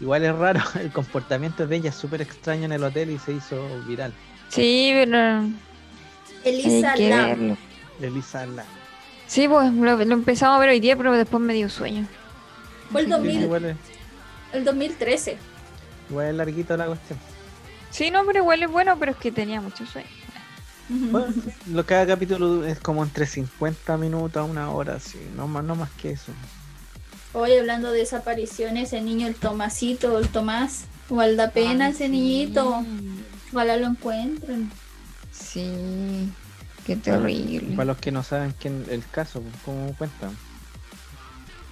Igual 0.00 0.24
es 0.24 0.34
raro, 0.34 0.60
el 0.80 0.90
comportamiento 0.90 1.66
de 1.66 1.76
ella 1.76 1.88
es 1.90 1.94
súper 1.94 2.20
extraño 2.20 2.64
en 2.64 2.72
el 2.72 2.84
hotel 2.84 3.08
y 3.10 3.18
se 3.18 3.32
hizo 3.32 3.56
viral. 3.86 4.12
Sí, 4.48 4.90
pero 4.92 5.16
hay 5.38 5.54
Elisa 6.44 6.92
que 6.94 7.08
Lam. 7.08 7.26
verlo. 7.28 7.56
Elisa 8.02 8.44
la. 8.46 8.64
Sí, 9.34 9.48
pues 9.48 9.72
lo, 9.72 9.96
lo 10.04 10.14
empezamos 10.14 10.56
a 10.56 10.60
ver 10.60 10.70
hoy 10.70 10.80
día, 10.80 10.96
pero 10.96 11.12
después 11.12 11.42
me 11.42 11.54
dio 11.54 11.68
sueño. 11.68 12.08
Fue 12.90 13.00
el, 13.02 13.08
Sí, 13.08 13.10
2000, 13.10 13.42
igual, 13.42 13.64
es, 13.64 13.78
el 14.52 14.64
2013. 14.64 15.42
igual 16.08 16.26
es 16.28 16.34
larguito 16.36 16.76
la 16.76 16.86
cuestión. 16.86 17.20
Sí, 17.90 18.10
no, 18.10 18.24
pero 18.26 18.40
igual 18.40 18.62
es 18.62 18.70
bueno, 18.70 18.98
pero 18.98 19.12
es 19.12 19.18
que 19.18 19.32
tenía 19.32 19.60
mucho 19.60 19.86
sueño. 19.86 20.08
Bueno, 20.88 21.34
lo, 21.66 21.86
cada 21.86 22.06
capítulo 22.06 22.64
es 22.64 22.78
como 22.80 23.02
entre 23.04 23.26
50 23.26 23.96
minutos 23.98 24.40
a 24.40 24.44
una 24.44 24.70
hora, 24.70 25.00
sí, 25.00 25.18
no 25.34 25.48
más, 25.48 25.64
no 25.64 25.76
más 25.76 25.90
que 25.92 26.12
eso. 26.12 26.32
Hoy 27.32 27.54
hablando 27.56 27.90
de 27.92 28.00
desapariciones, 28.00 28.92
el 28.92 29.04
niño, 29.04 29.26
el 29.26 29.34
Tomasito, 29.36 30.18
el 30.18 30.28
Tomás, 30.28 30.88
igual 31.10 31.36
da 31.36 31.50
pena 31.50 31.86
Ay, 31.86 31.92
ese 31.92 32.08
sí. 32.10 32.10
niñito. 32.10 32.84
Ojalá 33.52 33.76
lo 33.76 33.86
encuentren. 33.88 34.70
Sí, 35.32 36.32
qué 36.84 36.96
terrible. 36.96 37.76
para 37.76 37.86
los 37.86 37.98
que 37.98 38.12
no 38.12 38.22
saben 38.22 38.54
quién 38.58 38.84
el 38.90 39.02
caso, 39.08 39.42
¿cómo 39.64 39.94
cuentan? 39.96 40.36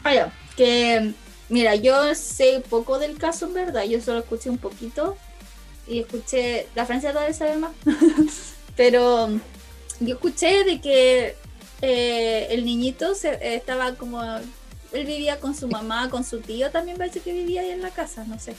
Vaya, 0.03 0.33
que 0.57 1.15
mira, 1.49 1.75
yo 1.77 2.15
sé 2.15 2.63
poco 2.69 2.99
del 2.99 3.19
caso 3.19 3.47
en 3.47 3.55
verdad, 3.55 3.85
yo 3.85 4.01
solo 4.01 4.21
escuché 4.21 4.51
un 4.51 4.59
poquito 4.59 5.17
y 5.87 6.01
escuché, 6.01 6.67
la 6.75 6.87
Francia 6.87 7.13
todavía 7.13 7.35
sabe 7.35 7.57
más, 7.57 7.73
pero 8.77 9.29
yo 10.01 10.15
escuché 10.15 10.65
de 10.65 10.81
que 10.81 11.37
eh, 11.83 12.47
el 12.51 12.65
niñito 12.65 13.15
se, 13.15 13.33
eh, 13.35 13.57
estaba 13.57 13.95
como, 13.95 14.23
él 14.23 15.07
vivía 15.07 15.41
con 15.41 15.55
su 15.55 15.69
mamá, 15.69 16.11
con 16.11 16.25
su 16.25 16.41
tío, 16.41 16.71
también 16.71 16.97
parece 16.97 17.21
que 17.21 17.33
vivía 17.33 17.63
ahí 17.63 17.71
en 17.71 17.83
la 17.83 17.91
casa, 17.91 18.25
no 18.25 18.39
sé. 18.39 18.55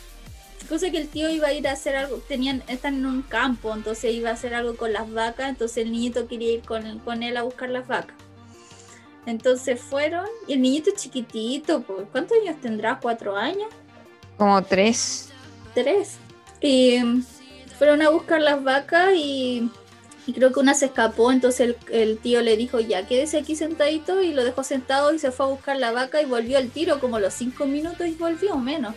Cosa 0.70 0.90
que 0.90 0.98
el 0.98 1.08
tío 1.08 1.30
iba 1.30 1.48
a 1.48 1.54
ir 1.54 1.68
a 1.68 1.74
hacer 1.74 1.96
algo, 1.96 2.18
tenían, 2.28 2.64
están 2.68 2.96
en 2.96 3.06
un 3.06 3.22
campo, 3.22 3.74
entonces 3.74 4.14
iba 4.14 4.30
a 4.30 4.34
hacer 4.34 4.56
algo 4.56 4.76
con 4.76 4.94
las 4.94 5.12
vacas, 5.12 5.50
entonces 5.50 5.78
el 5.78 5.92
niñito 5.92 6.28
quería 6.28 6.54
ir 6.54 6.62
con, 6.62 7.00
con 7.00 7.22
él 7.22 7.38
a 7.38 7.44
buscar 7.44 7.70
las 7.70 7.88
vacas. 7.88 8.16
Entonces 9.26 9.80
fueron, 9.80 10.26
y 10.48 10.54
el 10.54 10.62
niñito 10.62 10.90
es 10.90 10.96
chiquitito, 11.02 11.82
pues, 11.82 12.08
¿cuántos 12.12 12.38
años 12.42 12.60
tendrá? 12.62 13.00
¿Cuatro 13.00 13.36
años? 13.36 13.68
Como 14.38 14.62
tres. 14.64 15.30
Tres. 15.74 16.18
Y 16.62 17.00
fueron 17.78 18.02
a 18.02 18.10
buscar 18.10 18.42
las 18.42 18.64
vacas 18.64 19.14
y, 19.16 19.70
y 20.26 20.34
creo 20.34 20.52
que 20.54 20.60
una 20.60 20.74
se 20.74 20.86
escapó, 20.86 21.32
entonces 21.32 21.62
el, 21.62 21.78
el 21.92 22.18
tío 22.18 22.42
le 22.42 22.58
dijo, 22.58 22.80
ya, 22.80 23.06
quédese 23.06 23.38
aquí 23.38 23.56
sentadito 23.56 24.22
y 24.22 24.34
lo 24.34 24.44
dejó 24.44 24.64
sentado 24.64 25.14
y 25.14 25.20
se 25.20 25.32
fue 25.32 25.46
a 25.46 25.50
buscar 25.50 25.78
la 25.78 25.92
vaca 25.92 26.22
y 26.22 26.26
volvió 26.26 26.58
al 26.58 26.70
tiro 26.70 27.00
como 27.00 27.20
los 27.20 27.34
cinco 27.34 27.66
minutos 27.66 28.08
y 28.08 28.12
volvió 28.12 28.56
menos. 28.58 28.96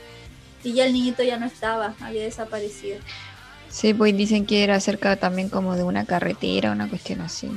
Y 0.66 0.72
ya 0.72 0.86
el 0.86 0.92
niñito 0.94 1.22
ya 1.22 1.36
no 1.38 1.46
estaba, 1.46 1.94
había 2.00 2.24
desaparecido. 2.24 2.98
Sí, 3.70 3.94
pues 3.94 4.16
dicen 4.16 4.46
que 4.46 4.64
era 4.64 4.80
cerca 4.80 5.14
también 5.14 5.48
como 5.48 5.76
de 5.76 5.84
una 5.84 6.04
carretera, 6.04 6.72
una 6.72 6.88
cuestión 6.88 7.20
así. 7.20 7.48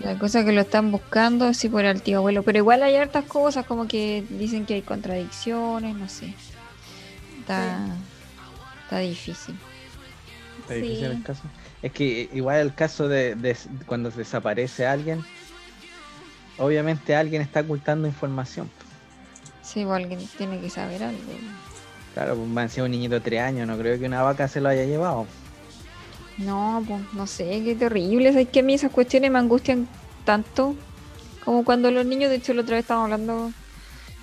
La 0.00 0.18
cosa 0.18 0.40
es 0.40 0.44
que 0.44 0.52
lo 0.52 0.60
están 0.60 0.92
buscando, 0.92 1.54
sí, 1.54 1.70
por 1.70 1.86
el 1.86 2.02
tío 2.02 2.18
abuelo. 2.18 2.42
Pero 2.42 2.58
igual 2.58 2.82
hay 2.82 2.96
hartas 2.96 3.24
cosas, 3.24 3.64
como 3.64 3.88
que 3.88 4.22
dicen 4.28 4.66
que 4.66 4.74
hay 4.74 4.82
contradicciones, 4.82 5.96
no 5.96 6.10
sé. 6.10 6.34
Está, 7.40 7.86
está 8.82 8.98
difícil. 8.98 9.54
Está 10.60 10.74
difícil 10.74 10.98
Sí. 10.98 11.04
el 11.04 11.22
caso. 11.22 11.42
Es 11.80 11.92
que 11.92 12.28
igual 12.34 12.60
el 12.60 12.74
caso 12.74 13.08
de, 13.08 13.34
de 13.34 13.56
cuando 13.86 14.10
desaparece 14.10 14.84
alguien, 14.86 15.24
obviamente 16.58 17.16
alguien 17.16 17.40
está 17.40 17.60
ocultando 17.60 18.06
información. 18.06 18.68
Sí, 19.72 19.80
igual 19.80 20.02
alguien 20.02 20.20
tiene 20.36 20.60
que 20.60 20.68
saber 20.70 21.02
algo. 21.02 21.20
Claro, 22.14 22.36
pues 22.36 22.56
va 22.56 22.62
a 22.62 22.68
ser 22.68 22.84
un 22.84 22.90
niñito 22.90 23.14
de 23.14 23.20
tres 23.20 23.40
años, 23.40 23.66
no 23.66 23.78
creo 23.78 23.98
que 23.98 24.04
una 24.04 24.22
vaca 24.22 24.46
se 24.48 24.60
lo 24.60 24.68
haya 24.68 24.84
llevado. 24.84 25.26
No, 26.38 26.82
pues 26.86 27.00
no 27.14 27.26
sé, 27.26 27.62
qué 27.64 27.74
terrible. 27.74 28.28
Es 28.28 28.48
que 28.48 28.60
a 28.60 28.62
mí 28.62 28.74
esas 28.74 28.90
cuestiones 28.90 29.30
me 29.30 29.38
angustian 29.38 29.88
tanto 30.24 30.74
como 31.44 31.64
cuando 31.64 31.90
los 31.90 32.04
niños, 32.06 32.30
de 32.30 32.36
hecho, 32.36 32.54
la 32.54 32.62
otra 32.62 32.76
vez 32.76 32.84
estábamos 32.84 33.06
hablando 33.12 33.52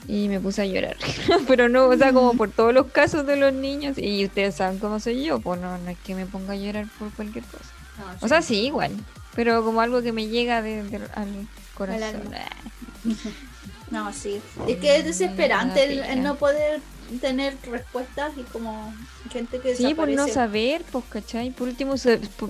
Y 0.08 0.28
me 0.28 0.39
puse 0.39 0.62
a 0.62 0.66
llorar. 0.66 0.97
Pero 1.47 1.68
no, 1.70 1.88
o 1.88 1.97
sea, 1.97 2.14
como 2.14 2.34
por 2.36 2.50
todos 2.52 2.74
los 2.74 2.88
casos 2.91 3.26
de 3.26 3.36
los 3.36 3.54
niños. 3.54 3.97
Y 3.97 4.26
ustedes 4.26 4.56
saben 4.56 4.80
cómo 4.80 5.00
soy 5.00 5.24
yo, 5.24 5.39
pues 5.39 5.60
no, 5.60 5.78
no 5.78 5.89
es 5.89 5.97
que 6.00 6.16
me 6.16 6.26
ponga 6.26 6.54
a 6.54 6.56
llorar 6.56 6.88
por 6.97 7.12
cualquier 7.12 7.43
cosa. 7.45 7.66
No, 7.97 8.06
O 8.22 8.28
sea, 8.28 8.41
sí, 8.41 8.66
igual. 8.68 8.91
Pero 9.36 9.64
como 9.64 9.82
algo 9.82 10.02
que 10.02 10.12
me 10.12 10.28
llega 10.28 10.62
de, 10.62 10.84
de- 10.84 11.02
al 11.16 11.47
corazón. 11.76 12.22
No, 13.92 14.14
sí. 14.14 14.40
Es 14.68 14.78
que 14.78 14.98
es 14.98 15.06
desesperante 15.06 15.84
el, 15.84 16.00
el 16.00 16.24
no 16.24 16.36
poder 16.36 16.82
tener 17.22 17.58
respuestas 17.64 18.34
y 18.38 18.44
como 18.44 18.94
gente 19.32 19.60
que 19.60 19.76
Sí, 19.76 19.96
por 19.96 20.08
no 20.10 20.28
saber, 20.28 20.84
pues, 20.92 21.06
¿cachai? 21.10 21.50
Por 21.50 21.68
último, 21.68 21.96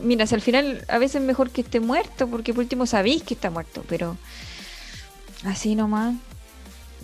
mira, 0.04 0.28
si 0.28 0.36
al 0.36 0.42
final 0.42 0.84
a 0.90 0.98
veces 0.98 1.16
es 1.16 1.22
mejor 1.22 1.50
que 1.50 1.62
esté 1.62 1.80
muerto, 1.80 2.28
porque 2.28 2.54
por 2.54 2.64
último 2.64 2.86
sabéis 2.86 3.24
que 3.24 3.36
está 3.36 3.50
muerto, 3.50 3.86
pero 3.88 4.18
así 5.46 5.76
nomás. 5.76 6.16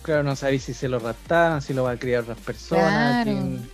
Claro, 0.02 0.24
no 0.24 0.36
sabéis 0.36 0.64
si 0.64 0.74
se 0.74 0.90
lo 0.90 1.00
raptaron, 1.00 1.62
si 1.62 1.74
lo 1.74 1.84
va 1.84 1.92
a 1.92 1.98
criar 1.98 2.24
otras 2.24 2.40
personas, 2.40 3.24
Claro. 3.24 3.24
quién- 3.24 3.70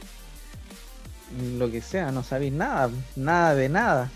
lo 1.57 1.72
que 1.72 1.82
sea, 1.82 2.12
no 2.12 2.24
sabéis 2.24 2.53
nada, 2.53 2.89
nada 3.16 3.55
de 3.55 3.70
nada. 3.70 4.12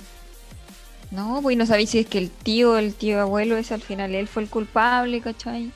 No, 1.12 1.40
pues 1.42 1.56
no 1.58 1.66
sabéis 1.66 1.90
si 1.92 2.00
es 2.00 2.08
que 2.08 2.18
el 2.18 2.30
tío, 2.30 2.78
el 2.78 2.94
tío 2.94 3.22
abuelo 3.22 3.58
ese 3.58 3.74
al 3.74 3.82
final 3.82 4.14
él 4.16 4.28
fue 4.28 4.44
el 4.44 4.50
culpable, 4.50 5.22
¿cachai? 5.22 5.72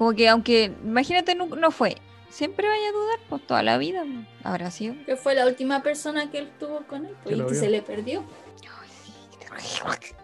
Como 0.00 0.14
que 0.14 0.30
aunque, 0.30 0.72
imagínate, 0.82 1.34
no, 1.34 1.44
no 1.44 1.70
fue. 1.70 1.94
Siempre 2.30 2.66
vaya 2.66 2.88
a 2.88 2.92
dudar, 2.92 3.18
pues 3.28 3.46
toda 3.46 3.62
la 3.62 3.76
vida 3.76 4.02
pues, 4.02 4.26
habrá 4.44 4.70
sido. 4.70 4.94
Que 5.04 5.14
fue 5.14 5.34
la 5.34 5.46
última 5.46 5.82
persona 5.82 6.30
que 6.30 6.38
él 6.38 6.48
tuvo 6.58 6.86
con 6.86 7.04
él 7.04 7.14
pues, 7.22 7.36
Que 7.36 7.42
y 7.42 7.46
que 7.46 7.54
se 7.54 7.68
le 7.68 7.82
perdió. 7.82 8.24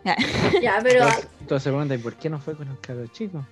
Ya, 0.03 0.17
Ya, 0.63 0.81
pero 0.83 1.05
Entonces, 1.41 1.71
preguntan, 1.71 2.01
¿y 2.01 2.03
por 2.03 2.15
qué 2.15 2.31
no 2.31 2.41
fue 2.41 2.57
con 2.57 2.69
el 2.69 2.81
cabro 2.81 3.07
chico? 3.09 3.47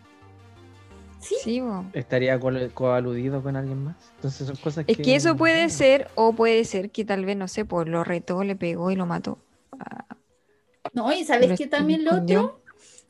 sí. 1.21 1.63
¿Estaría 1.93 2.41
co- 2.41 2.51
coaludido 2.73 3.43
con 3.43 3.57
alguien 3.57 3.85
más? 3.85 3.97
Entonces 4.17 4.47
son 4.47 4.57
cosas 4.57 4.87
Es 4.89 4.97
que 4.97 5.17
eso 5.17 5.37
puede 5.37 5.69
ser, 5.69 6.09
o 6.15 6.33
puede 6.33 6.65
ser 6.65 6.91
que 6.91 7.05
tal 7.05 7.27
vez, 7.27 7.37
no 7.37 7.49
sé, 7.49 7.67
pues 7.67 7.87
lo 7.87 8.03
retó, 8.03 8.45
le 8.45 8.57
pegó 8.57 8.91
y 8.91 8.97
lo 8.97 9.05
mató. 9.05 9.37
No, 10.95 11.13
y 11.13 11.23
sabes 11.25 11.59
que 11.59 11.67
también 11.67 12.03
lo 12.07 12.15
otro, 12.23 12.63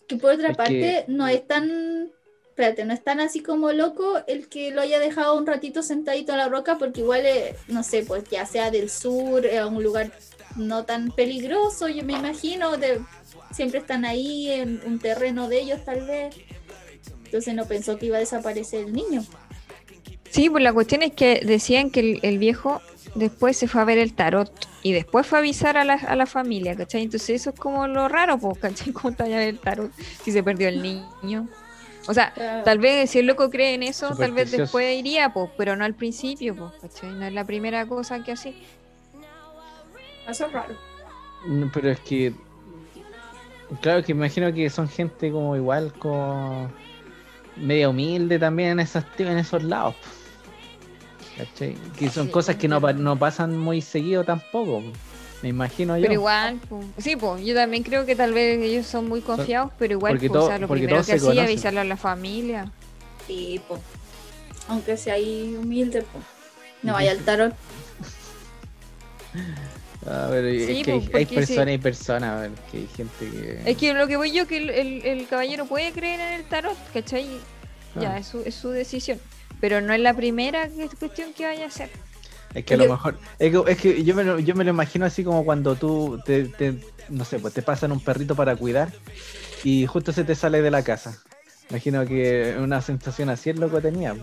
que 0.08 0.16
por 0.16 0.32
otra 0.32 0.50
Es 0.50 0.56
parte 0.56 0.80
que- 0.80 1.04
no 1.06 1.28
es 1.28 1.46
tan, 1.46 2.10
espérate, 2.54 2.84
no 2.84 2.94
es 2.94 3.02
tan 3.02 3.18
así 3.18 3.40
como 3.40 3.72
loco 3.72 4.20
el 4.28 4.46
que 4.48 4.70
lo 4.70 4.80
haya 4.80 5.00
dejado 5.00 5.36
un 5.36 5.44
ratito 5.44 5.82
sentadito 5.82 6.30
en 6.30 6.38
la 6.38 6.48
roca, 6.48 6.78
porque 6.78 7.00
igual, 7.00 7.26
eh, 7.26 7.56
no 7.66 7.82
sé, 7.82 8.04
pues 8.04 8.22
ya 8.30 8.46
sea 8.46 8.70
del 8.70 8.90
sur, 8.90 9.44
a 9.44 9.66
un 9.66 9.82
lugar 9.82 10.12
no 10.54 10.84
tan 10.84 11.10
peligroso, 11.10 11.88
yo 11.88 12.04
me 12.04 12.12
imagino, 12.12 12.76
de, 12.76 13.00
siempre 13.50 13.80
están 13.80 14.04
ahí 14.04 14.52
en 14.52 14.80
un 14.86 15.00
terreno 15.00 15.48
de 15.48 15.62
ellos 15.62 15.84
tal 15.84 16.06
vez. 16.06 16.36
Entonces 17.24 17.54
no 17.54 17.66
pensó 17.66 17.98
que 17.98 18.06
iba 18.06 18.18
a 18.18 18.20
desaparecer 18.20 18.84
el 18.84 18.92
niño. 18.92 19.24
Sí, 20.30 20.48
pues 20.48 20.62
la 20.62 20.72
cuestión 20.72 21.02
es 21.02 21.12
que 21.12 21.40
decían 21.44 21.90
que 21.90 22.00
el, 22.00 22.20
el 22.22 22.38
viejo 22.38 22.80
después 23.16 23.56
se 23.56 23.66
fue 23.66 23.80
a 23.80 23.84
ver 23.84 23.98
el 23.98 24.14
tarot 24.14 24.52
y 24.84 24.92
después 24.92 25.26
fue 25.26 25.38
a 25.38 25.40
avisar 25.40 25.76
a 25.76 25.84
la, 25.84 25.94
a 25.94 26.14
la 26.14 26.26
familia, 26.26 26.76
¿cachai? 26.76 27.02
Entonces 27.02 27.30
eso 27.30 27.50
es 27.50 27.58
como 27.58 27.88
lo 27.88 28.06
raro, 28.06 28.38
pues, 28.38 28.58
¿cachai? 28.58 28.92
¿Cómo 28.92 29.12
te 29.12 29.24
vaya 29.24 29.36
a 29.38 29.40
ver 29.40 29.48
el 29.48 29.58
tarot 29.58 29.90
si 30.22 30.30
se 30.30 30.44
perdió 30.44 30.68
el 30.68 30.80
niño? 30.80 31.48
O 32.06 32.14
sea, 32.14 32.62
tal 32.64 32.78
vez 32.78 33.10
si 33.10 33.20
el 33.20 33.26
loco 33.26 33.48
cree 33.50 33.74
en 33.74 33.82
eso, 33.82 34.14
tal 34.14 34.32
vez 34.32 34.50
después 34.50 34.98
iría, 34.98 35.32
pues, 35.32 35.50
pero 35.56 35.74
no 35.76 35.84
al 35.84 35.94
principio, 35.94 36.54
pues, 36.54 36.72
¿cachai? 36.80 37.12
No 37.12 37.24
es 37.26 37.32
la 37.32 37.44
primera 37.44 37.86
cosa 37.86 38.22
que 38.22 38.32
así. 38.32 38.54
Eso 40.28 40.46
es 40.46 40.52
raro. 40.52 40.74
No, 41.46 41.70
Pero 41.72 41.90
es 41.90 42.00
que. 42.00 42.34
Claro 43.80 44.02
que 44.02 44.12
imagino 44.12 44.52
que 44.52 44.68
son 44.70 44.88
gente 44.88 45.30
como 45.30 45.56
igual, 45.56 45.92
como. 45.98 46.70
media 47.56 47.88
humilde 47.88 48.38
también 48.38 48.70
en, 48.72 48.80
esas, 48.80 49.04
en 49.18 49.38
esos 49.38 49.62
lados. 49.62 49.94
¿Cachai? 51.36 51.76
Que 51.98 52.08
son 52.10 52.26
Sí, 52.26 52.32
cosas 52.32 52.56
que 52.56 52.68
no, 52.68 52.80
no 52.80 53.18
pasan 53.18 53.58
muy 53.58 53.80
seguido 53.80 54.24
tampoco. 54.24 54.82
Me 55.44 55.50
imagino 55.50 55.94
yo. 55.98 56.02
Pero 56.04 56.14
igual, 56.14 56.58
pues, 56.70 56.86
sí, 56.96 57.16
pues, 57.16 57.44
yo 57.44 57.54
también 57.54 57.82
creo 57.82 58.06
que 58.06 58.16
tal 58.16 58.32
vez 58.32 58.58
ellos 58.62 58.86
son 58.86 59.06
muy 59.10 59.20
confiados, 59.20 59.70
pero 59.78 59.92
igual, 59.92 60.14
porque 60.14 60.28
pues, 60.28 60.38
o 60.38 60.40
todo- 60.40 60.48
sea, 60.48 60.58
lo 60.58 60.66
porque 60.68 60.84
primero 60.86 60.96
todos 61.04 61.06
que 61.20 61.28
hacía 61.28 61.44
avisarle 61.44 61.80
a 61.80 61.84
la 61.84 61.98
familia. 61.98 62.72
Sí, 63.26 63.60
po. 63.68 63.78
Aunque 64.68 64.96
sea 64.96 65.14
ahí 65.14 65.54
humilde, 65.60 66.00
po. 66.00 66.18
No 66.82 66.94
vaya 66.94 67.10
al 67.10 67.18
tarot. 67.18 67.54
Ah, 70.06 70.26
pero 70.30 70.46
es 70.48 70.66
Sí, 70.66 70.82
que 70.82 70.92
hay, 70.92 71.00
pues, 71.00 71.14
hay 71.14 71.24
porque 71.24 71.26
sí. 71.26 71.34
personas 71.54 71.74
y 71.74 71.78
personas, 71.78 72.30
a 72.30 72.40
ver, 72.42 72.50
que 72.70 72.76
hay 72.76 72.88
gente 72.94 73.30
que. 73.30 73.70
Es 73.70 73.76
que 73.78 73.94
lo 73.94 74.06
que 74.06 74.16
voy 74.18 74.32
yo, 74.32 74.46
que 74.46 74.58
el, 74.58 74.68
el- 74.70 75.06
el 75.06 75.26
caballero 75.28 75.64
puede 75.64 75.92
creer 75.92 76.20
en 76.20 76.32
el 76.34 76.44
tarot, 76.44 76.76
¿cachai? 76.92 77.26
Ya, 77.98 78.12
Ah. 78.12 78.18
es 78.18 78.26
su, 78.26 78.40
es 78.40 78.54
su 78.54 78.68
decisión. 78.68 79.18
Pero 79.62 79.80
no 79.80 79.94
es 79.94 80.00
la 80.00 80.12
primera 80.12 80.68
cuestión 80.98 81.32
que 81.32 81.46
vaya 81.46 81.64
a 81.64 81.68
hacer. 81.68 81.88
Es 82.54 82.64
que 82.64 82.74
a 82.74 82.76
lo 82.76 82.88
mejor. 82.88 83.18
Es 83.38 83.52
que, 83.52 83.72
es 83.72 83.78
que 83.80 84.04
yo, 84.04 84.14
me 84.14 84.24
lo, 84.24 84.38
yo 84.38 84.54
me 84.54 84.64
lo 84.64 84.70
imagino 84.70 85.04
así 85.04 85.24
como 85.24 85.44
cuando 85.44 85.74
tú 85.74 86.20
te, 86.24 86.44
te- 86.44 86.78
no 87.08 87.24
sé, 87.24 87.38
pues 87.40 87.52
te 87.52 87.62
pasan 87.62 87.92
un 87.92 88.00
perrito 88.00 88.34
para 88.36 88.54
cuidar 88.56 88.92
y 89.64 89.86
justo 89.86 90.12
se 90.12 90.24
te 90.24 90.34
sale 90.34 90.62
de 90.62 90.70
la 90.70 90.82
casa. 90.82 91.18
Imagino 91.70 92.06
que 92.06 92.56
una 92.58 92.80
sensación 92.80 93.28
así 93.30 93.50
el 93.50 93.58
loco 93.58 93.80
tenía. 93.80 94.14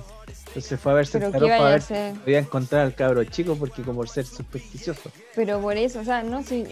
Entonces 0.47 0.79
fue 0.79 0.91
a 0.91 0.95
verse 0.95 1.13
Pero 1.17 1.27
el 1.27 1.32
¿qué 1.32 1.39
tarot 1.39 1.49
vaya 1.49 1.57
para 1.61 1.71
ver 1.71 1.82
si 2.13 2.19
podía 2.19 2.39
encontrar 2.39 2.82
al 2.82 2.93
cabro 2.93 3.23
chico 3.23 3.55
porque 3.55 3.82
como 3.84 3.99
por 3.99 4.09
ser 4.09 4.25
supersticioso. 4.25 5.09
Pero 5.36 5.59
por 5.61 5.75
eso, 5.77 5.99
o 6.01 6.03
sea, 6.03 6.23
no 6.23 6.43
sí, 6.43 6.65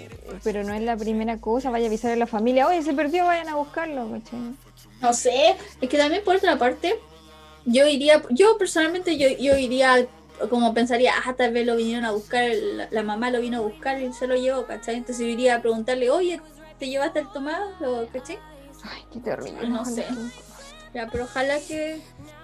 pero 0.43 0.63
no 0.63 0.73
es 0.73 0.81
la 0.81 0.95
primera 0.97 1.37
cosa, 1.39 1.69
vaya 1.69 1.85
a 1.85 1.87
avisar 1.87 2.11
a 2.11 2.15
la 2.17 2.27
familia, 2.27 2.67
oye, 2.67 2.83
se 2.83 2.93
perdió, 2.93 3.25
vayan 3.25 3.49
a 3.49 3.55
buscarlo, 3.55 4.09
¿cachai? 4.11 4.39
No 5.01 5.13
sé. 5.13 5.55
Es 5.81 5.89
que 5.89 5.97
también 5.97 6.23
por 6.23 6.35
otra 6.35 6.57
parte, 6.57 6.93
yo 7.65 7.87
iría, 7.87 8.21
yo 8.29 8.57
personalmente 8.57 9.17
yo, 9.17 9.29
yo 9.29 9.57
iría 9.57 10.05
como 10.49 10.73
pensaría, 10.73 11.13
ah, 11.25 11.33
tal 11.33 11.51
vez 11.53 11.65
lo 11.65 11.75
vinieron 11.75 12.05
a 12.05 12.11
buscar, 12.11 12.49
la 12.91 13.03
mamá 13.03 13.29
lo 13.31 13.41
vino 13.41 13.57
a 13.57 13.61
buscar 13.61 13.99
y 14.01 14.13
se 14.13 14.27
lo 14.27 14.35
llevó, 14.35 14.65
¿cachai? 14.65 14.95
Entonces 14.95 15.25
yo 15.25 15.31
iría 15.31 15.55
a 15.55 15.61
preguntarle, 15.61 16.09
oye, 16.09 16.41
¿te 16.77 16.87
llevaste 16.87 17.19
el 17.19 17.27
tomado? 17.31 18.07
¿Cachai? 18.13 18.39
Ay, 18.83 19.03
qué 19.11 19.19
terrible. 19.19 19.67
No 19.67 19.83
sé. 19.85 20.05
Ya, 20.93 21.07
pero 21.11 21.25
ojalá 21.25 21.59
que 21.67 22.01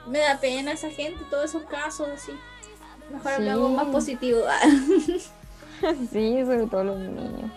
me 0.07 0.19
da 0.19 0.37
pena 0.39 0.73
esa 0.73 0.89
gente, 0.89 1.23
todos 1.29 1.45
esos 1.45 1.63
casos 1.63 2.07
así. 2.13 2.31
Mejor 3.11 3.31
Sí. 3.31 3.35
hablamos 3.37 3.71
más 3.71 3.85
positivo. 3.87 4.41
Sí, 6.11 6.39
sobre 6.45 6.67
todo 6.67 6.83
los 6.85 6.97
niños. 6.97 7.51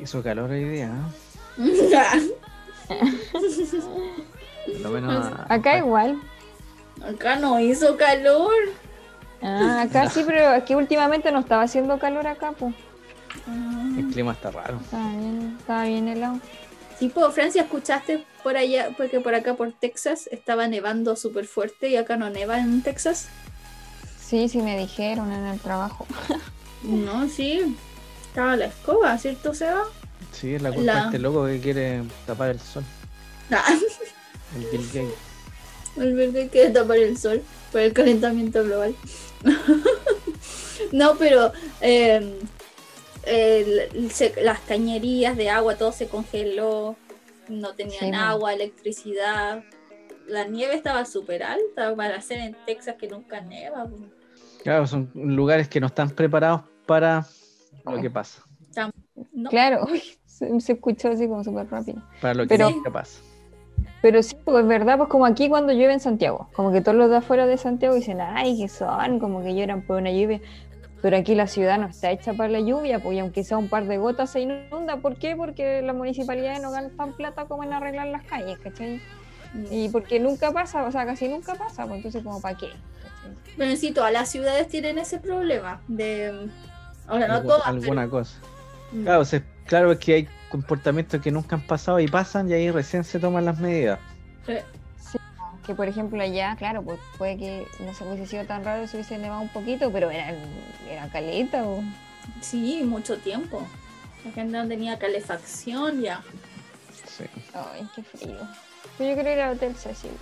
Hizo 0.00 0.22
calor 0.24 0.50
hoy 0.50 0.64
día, 0.64 0.90
¿eh? 1.58 2.30
Por 4.66 4.80
lo 4.80 4.90
menos 4.90 5.26
a- 5.26 5.46
Acá 5.48 5.78
igual. 5.78 6.20
Acá 7.02 7.36
no 7.36 7.60
hizo 7.60 7.96
calor. 7.96 8.52
Ah, 9.44 9.82
acá 9.82 10.08
sí, 10.08 10.22
pero 10.26 10.54
es 10.54 10.64
que 10.64 10.74
últimamente 10.74 11.30
no 11.30 11.40
estaba 11.40 11.62
haciendo 11.62 11.98
calor 11.98 12.26
acá, 12.26 12.52
pues. 12.52 12.74
el 13.98 14.08
clima 14.12 14.32
está 14.32 14.50
raro. 14.50 14.78
Estaba 14.82 15.10
bien, 15.10 15.56
estaba 15.60 15.84
bien 15.84 16.08
helado. 16.08 16.40
Tipo, 16.98 17.30
Francia, 17.30 17.62
¿escuchaste 17.62 18.24
por 18.42 18.56
allá? 18.56 18.90
Porque 18.96 19.20
por 19.20 19.34
acá, 19.34 19.54
por 19.54 19.72
Texas, 19.72 20.28
estaba 20.32 20.66
nevando 20.68 21.14
súper 21.16 21.46
fuerte 21.46 21.88
y 21.90 21.96
acá 21.96 22.16
no 22.16 22.30
neva 22.30 22.58
en 22.58 22.82
Texas. 22.82 23.26
Sí, 24.24 24.48
sí 24.48 24.62
me 24.62 24.78
dijeron 24.78 25.30
en 25.32 25.44
el 25.46 25.60
trabajo. 25.60 26.06
No, 26.82 27.26
sí. 27.30 27.74
Estaba 28.28 28.56
la 28.56 28.66
escoba, 28.66 29.16
¿cierto, 29.16 29.54
Seba? 29.54 29.84
Sí, 30.32 30.54
es 30.54 30.60
la 30.60 30.70
culpa 30.70 30.84
La- 30.92 31.00
de 31.00 31.06
este 31.06 31.18
loco 31.18 31.46
que 31.46 31.58
quiere 31.58 32.02
tapar 32.26 32.50
el 32.50 32.60
sol. 32.60 32.84
Ah, 33.50 33.64
El 34.54 34.66
Bill 34.70 34.86
Gates. 34.92 35.18
el 35.96 36.14
verde 36.14 36.48
quiere 36.50 36.68
tapar 36.72 36.98
el 36.98 37.16
sol 37.16 37.42
por 37.72 37.80
el 37.80 37.94
calentamiento 37.94 38.62
global. 38.62 38.94
no, 40.92 41.16
pero 41.16 41.52
eh, 41.80 42.38
el- 43.26 44.10
se- 44.10 44.34
las 44.42 44.60
cañerías 44.60 45.36
de 45.36 45.50
agua, 45.50 45.76
todo 45.76 45.92
se 45.92 46.08
congeló. 46.08 46.96
No 47.48 47.74
tenían 47.74 48.00
Sí, 48.00 48.10
agua, 48.14 48.54
electricidad. 48.54 49.62
La 50.26 50.44
nieve 50.44 50.74
estaba 50.74 51.04
súper 51.04 51.42
alta 51.42 51.94
para 51.94 52.16
hacer 52.16 52.38
en 52.38 52.56
Texas 52.64 52.96
que 52.98 53.06
nunca 53.08 53.40
neva. 53.42 53.86
Claro, 54.62 54.86
son 54.86 55.10
lugares 55.14 55.68
que 55.68 55.78
no 55.80 55.88
están 55.88 56.08
preparados 56.10 56.62
para 56.86 57.26
lo 57.84 58.00
que 58.00 58.08
pasa. 58.10 58.42
No. 59.32 59.50
Claro, 59.50 59.86
uy, 59.90 60.02
se, 60.24 60.58
se 60.60 60.72
escuchó 60.72 61.10
así 61.10 61.28
como 61.28 61.44
súper 61.44 61.68
rápido. 61.68 62.02
Para 62.20 62.34
lo 62.34 62.42
que 62.44 62.48
Pero- 62.48 62.70
nunca 62.70 62.90
pasa. 62.90 63.20
Pero 64.04 64.22
sí, 64.22 64.36
pues 64.44 64.62
es 64.64 64.68
verdad, 64.68 64.98
pues 64.98 65.08
como 65.08 65.24
aquí 65.24 65.48
cuando 65.48 65.72
llueve 65.72 65.94
en 65.94 66.00
Santiago, 66.00 66.50
como 66.52 66.70
que 66.72 66.82
todos 66.82 66.94
los 66.94 67.08
de 67.08 67.16
afuera 67.16 67.46
de 67.46 67.56
Santiago 67.56 67.94
dicen, 67.94 68.20
ay, 68.20 68.58
que 68.60 68.68
son, 68.68 69.18
como 69.18 69.42
que 69.42 69.54
lloran 69.54 69.80
por 69.80 69.96
una 69.96 70.10
lluvia. 70.10 70.42
Pero 71.00 71.16
aquí 71.16 71.34
la 71.34 71.46
ciudad 71.46 71.78
no 71.78 71.86
está 71.86 72.10
hecha 72.10 72.34
para 72.34 72.50
la 72.50 72.60
lluvia, 72.60 72.98
pues 72.98 73.16
y 73.16 73.20
aunque 73.20 73.44
sea 73.44 73.56
un 73.56 73.70
par 73.70 73.86
de 73.86 73.96
gotas 73.96 74.28
se 74.28 74.40
inunda. 74.40 74.98
¿Por 74.98 75.16
qué? 75.16 75.36
Porque 75.36 75.80
las 75.80 75.96
municipalidades 75.96 76.60
no 76.60 76.70
ganan 76.70 77.14
plata 77.16 77.46
como 77.46 77.64
en 77.64 77.72
arreglar 77.72 78.08
las 78.08 78.24
calles, 78.24 78.58
¿cachai? 78.58 79.00
Y 79.70 79.88
porque 79.88 80.20
nunca 80.20 80.52
pasa, 80.52 80.84
o 80.84 80.92
sea, 80.92 81.06
casi 81.06 81.26
nunca 81.26 81.54
pasa, 81.54 81.84
pues 81.86 81.96
entonces 81.96 82.22
como 82.22 82.42
para 82.42 82.58
qué. 82.58 82.68
¿cachai? 82.68 83.54
Pero 83.56 83.74
sí, 83.76 83.90
todas 83.92 84.12
las 84.12 84.28
ciudades 84.28 84.68
tienen 84.68 84.98
ese 84.98 85.18
problema 85.18 85.80
de... 85.88 86.50
O 87.08 87.16
sea, 87.16 87.26
no 87.28 87.34
Algu- 87.36 87.46
todas. 87.46 87.66
alguna 87.68 88.06
cosa. 88.10 88.36
pero- 88.90 89.02
Claro, 89.04 89.20
o 89.20 89.24
sea, 89.24 89.42
claro 89.64 89.92
es 89.92 89.98
que 89.98 90.12
hay 90.14 90.28
comportamientos 90.54 91.20
que 91.20 91.32
nunca 91.32 91.56
han 91.56 91.66
pasado 91.66 91.98
y 91.98 92.06
pasan 92.06 92.48
y 92.48 92.52
ahí 92.52 92.70
recién 92.70 93.02
se 93.02 93.18
toman 93.18 93.44
las 93.44 93.58
medidas. 93.58 93.98
Eh, 94.46 94.62
que 95.66 95.74
por 95.74 95.88
ejemplo 95.88 96.22
allá, 96.22 96.54
claro, 96.56 96.80
pues 96.84 97.00
puede 97.18 97.36
que 97.36 97.66
no 97.80 97.92
se 97.92 98.04
hubiese 98.04 98.28
sido 98.28 98.44
tan 98.44 98.64
raro 98.64 98.86
si 98.86 98.96
hubiese 98.96 99.18
nevado 99.18 99.40
un 99.40 99.48
poquito, 99.48 99.90
pero 99.90 100.12
era, 100.12 100.32
era 100.88 101.08
caleta. 101.08 101.64
o 101.64 101.82
Sí, 102.40 102.84
mucho 102.84 103.18
tiempo. 103.18 103.66
La 104.24 104.30
gente 104.30 104.56
no 104.56 104.68
tenía 104.68 104.96
calefacción 104.96 106.00
ya. 106.00 106.22
Sí. 107.04 107.24
Ay, 107.52 107.88
qué 107.96 108.02
frío. 108.04 108.38
Pero 108.96 109.10
yo 109.10 109.14
quiero 109.16 109.32
ir 109.32 109.40
al 109.40 109.56
Hotel 109.56 109.74
Cecil. 109.74 110.12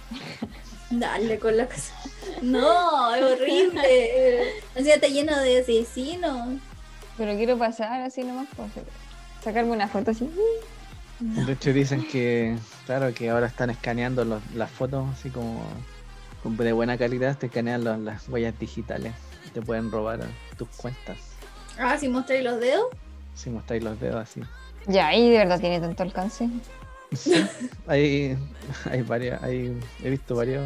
Dale 0.90 1.38
con 1.38 1.58
la 1.58 1.68
casa. 1.68 1.92
No, 2.40 3.14
es 3.14 3.22
horrible. 3.22 4.62
O 4.80 4.82
sea, 4.82 4.94
está 4.94 5.08
lleno 5.08 5.38
de 5.38 5.60
asesinos. 5.60 6.58
Pero 7.18 7.36
quiero 7.36 7.58
pasar 7.58 8.00
así 8.00 8.22
nomás, 8.22 8.48
pues, 8.56 8.70
sacarme 9.42 9.72
una 9.72 9.88
foto 9.88 10.10
así. 10.12 10.30
De 11.20 11.52
hecho 11.52 11.72
dicen 11.72 12.06
que, 12.10 12.56
claro, 12.86 13.12
que 13.14 13.30
ahora 13.30 13.46
están 13.46 13.70
escaneando 13.70 14.24
los- 14.24 14.42
las 14.54 14.70
fotos 14.70 15.08
así 15.12 15.30
como, 15.30 15.62
como 16.42 16.62
de 16.62 16.72
buena 16.72 16.98
calidad, 16.98 17.36
te 17.38 17.46
escanean 17.46 17.84
los- 17.84 17.98
las 18.00 18.28
huellas 18.28 18.58
digitales. 18.58 19.12
Te 19.54 19.60
pueden 19.62 19.90
robar 19.90 20.20
tus 20.56 20.68
cuentas 20.70 21.18
Ah, 21.78 21.96
si 21.98 22.08
mostráis 22.08 22.42
los 22.44 22.58
dedos. 22.60 22.86
si 23.34 23.50
mostráis 23.50 23.82
los 23.82 23.98
dedos 24.00 24.16
así. 24.16 24.40
Ya, 24.86 25.14
y 25.14 25.30
de 25.30 25.38
verdad 25.38 25.60
tiene 25.60 25.80
tanto 25.80 26.02
alcance. 26.02 26.48
Sí, 27.12 27.34
hay, 27.86 28.36
hay 28.90 29.02
varias, 29.02 29.42
hay, 29.42 29.78
he 30.02 30.10
visto 30.10 30.34
varios, 30.34 30.64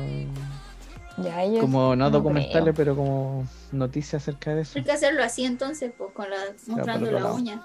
Ya, 1.19 1.43
ellos. 1.43 1.61
como 1.61 1.95
no, 1.97 2.05
no 2.05 2.11
documentales, 2.11 2.63
creo. 2.63 2.75
pero 2.75 2.97
como 2.97 3.47
noticias 3.73 4.23
acerca 4.23 4.55
de 4.55 4.63
eso, 4.63 4.79
Hay 4.79 4.85
que 4.85 4.93
hacerlo 4.93 5.23
así 5.23 5.45
entonces, 5.45 5.93
pues 5.97 6.13
con 6.13 6.31
la 6.31 6.37
mostrando 6.67 7.11
la 7.11 7.21
lado. 7.21 7.35
uña. 7.35 7.61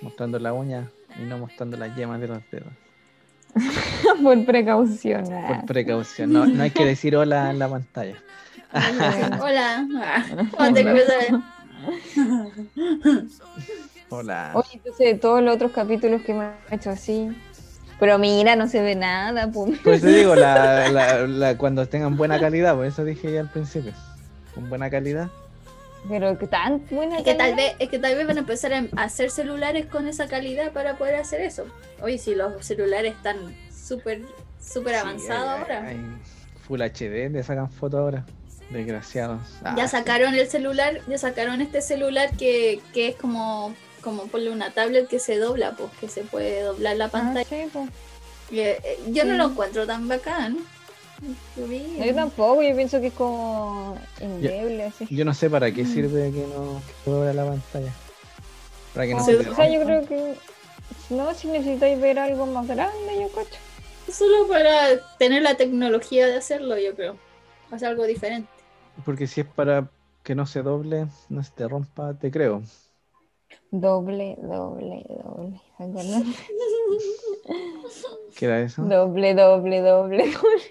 Mostrando 0.00 0.38
la 0.38 0.52
uña 0.52 0.88
y 1.20 1.22
no 1.22 1.38
mostrando 1.38 1.76
las 1.76 1.94
yemas 1.96 2.20
de 2.20 2.28
los 2.28 2.38
dedos. 2.50 2.68
Por 4.22 4.44
precaución. 4.44 5.24
Por 5.24 5.64
precaución, 5.66 6.32
no, 6.32 6.46
no 6.46 6.62
hay 6.62 6.70
que 6.70 6.84
decir 6.84 7.16
hola 7.16 7.50
en 7.50 7.58
la 7.58 7.68
pantalla. 7.68 8.16
Hola. 9.40 9.86
¿cómo 10.54 10.72
te 10.74 10.84
cruzas? 10.84 11.40
Hola. 14.10 14.50
Oye, 14.54 14.68
entonces 14.74 15.20
todos 15.20 15.42
los 15.42 15.54
otros 15.54 15.72
capítulos 15.72 16.22
que 16.22 16.34
me 16.34 16.44
han 16.44 16.54
hecho 16.70 16.90
así. 16.90 17.28
Pero 17.98 18.18
mira, 18.18 18.56
no 18.56 18.68
se 18.68 18.80
ve 18.82 18.94
nada. 18.94 19.50
Pues. 19.50 19.78
Por 19.80 19.94
eso 19.94 20.06
digo, 20.06 20.34
la, 20.34 20.88
la- 20.90 21.26
la- 21.26 21.56
cuando 21.58 21.86
tengan 21.86 22.16
buena 22.16 22.38
calidad, 22.38 22.74
por 22.76 22.86
eso 22.86 23.04
dije 23.04 23.32
ya 23.32 23.40
al 23.40 23.48
principio. 23.50 23.92
Con 24.54 24.68
buena 24.68 24.88
calidad. 24.90 25.30
Pero 26.08 26.38
que 26.38 26.46
tan 26.46 26.84
buena 26.90 27.18
Es 27.18 27.24
que 27.24 27.34
tal 27.34 27.50
calidad. 27.50 27.56
vez, 27.56 27.76
es 27.78 27.88
que 27.88 27.98
tal 27.98 28.14
vez 28.14 28.26
van 28.26 28.36
a 28.36 28.40
empezar 28.40 28.72
a 28.72 28.86
hacer 29.02 29.30
celulares 29.30 29.86
con 29.86 30.06
esa 30.06 30.28
calidad 30.28 30.72
para 30.72 30.96
poder 30.96 31.16
hacer 31.16 31.40
eso. 31.40 31.66
Oye, 32.02 32.18
si 32.18 32.34
los 32.34 32.64
celulares 32.64 33.14
están 33.14 33.36
súper, 33.74 34.22
súper 34.62 34.94
Sí, 34.94 35.00
avanzados 35.00 35.60
ahora. 35.60 35.82
hay 35.88 35.96
Full 36.66 36.80
HD, 36.82 37.30
le 37.30 37.42
sacan 37.42 37.70
fotos 37.70 37.98
ahora. 38.00 38.26
Desgraciados. 38.70 39.40
Ah, 39.64 39.74
Ya 39.76 39.88
sacaron 39.88 40.34
el 40.34 40.46
celular, 40.46 41.00
ya 41.08 41.16
sacaron 41.18 41.60
este 41.62 41.80
celular 41.80 42.30
que, 42.36 42.80
que 42.92 43.08
es 43.08 43.16
como, 43.16 43.74
como 44.02 44.26
ponle 44.26 44.50
una 44.50 44.70
tablet 44.70 45.08
que 45.08 45.18
se 45.18 45.38
dobla, 45.38 45.72
pues 45.76 45.90
que 46.00 46.08
se 46.08 46.22
puede 46.22 46.60
doblar 46.62 46.96
la 46.96 47.06
Ah, 47.06 47.10
pantalla. 47.10 47.48
sí, 47.48 47.68
pues. 47.72 47.88
Eh, 48.52 48.78
eh, 48.84 48.98
Yo 49.08 49.24
no 49.24 49.34
lo 49.34 49.44
encuentro 49.46 49.86
tan 49.86 50.06
bacán. 50.08 50.58
No, 51.20 52.04
yo 52.04 52.14
tampoco, 52.14 52.62
yo 52.62 52.76
pienso 52.76 53.00
que 53.00 53.08
es 53.08 53.12
como 53.14 53.96
indeble 54.20 54.84
así. 54.84 55.06
Yo 55.10 55.24
no 55.24 55.34
sé 55.34 55.50
para 55.50 55.72
qué 55.72 55.82
Mm. 55.82 55.86
sirve 55.86 56.32
que 56.32 56.46
no 56.46 56.80
se 57.04 57.10
dobla 57.10 57.32
la 57.32 57.44
pantalla. 57.44 57.92
Para 58.94 59.06
que 59.06 59.14
no 59.14 59.20
O 59.20 59.24
se 59.24 59.36
te 59.36 59.44
sea, 59.50 59.68
yo 59.68 59.84
creo 59.84 60.06
que 60.06 60.34
no, 61.10 61.34
si 61.34 61.48
necesitáis 61.48 62.00
ver 62.00 62.18
algo 62.18 62.46
más 62.46 62.66
grande, 62.68 63.20
yo 63.20 63.28
cacho. 63.32 63.58
Solo 64.08 64.48
para 64.48 64.98
tener 65.18 65.42
la 65.42 65.56
tecnología 65.56 66.26
de 66.26 66.36
hacerlo, 66.36 66.78
yo 66.78 66.94
creo. 66.94 67.16
Hacer 67.70 67.88
algo 67.88 68.04
diferente. 68.04 68.48
Porque 69.04 69.26
si 69.26 69.40
es 69.40 69.46
para 69.46 69.88
que 70.22 70.34
no 70.34 70.46
se 70.46 70.62
doble, 70.62 71.06
no 71.28 71.42
se 71.42 71.50
te 71.52 71.68
rompa, 71.68 72.14
te 72.14 72.30
creo. 72.30 72.62
Doble, 73.70 74.36
doble, 74.42 75.04
doble. 75.08 75.60
¿Qué 78.36 78.44
era 78.46 78.60
eso? 78.60 78.82
Doble, 78.82 79.34
doble, 79.34 79.80
doble, 79.82 80.24
doble. 80.32 80.62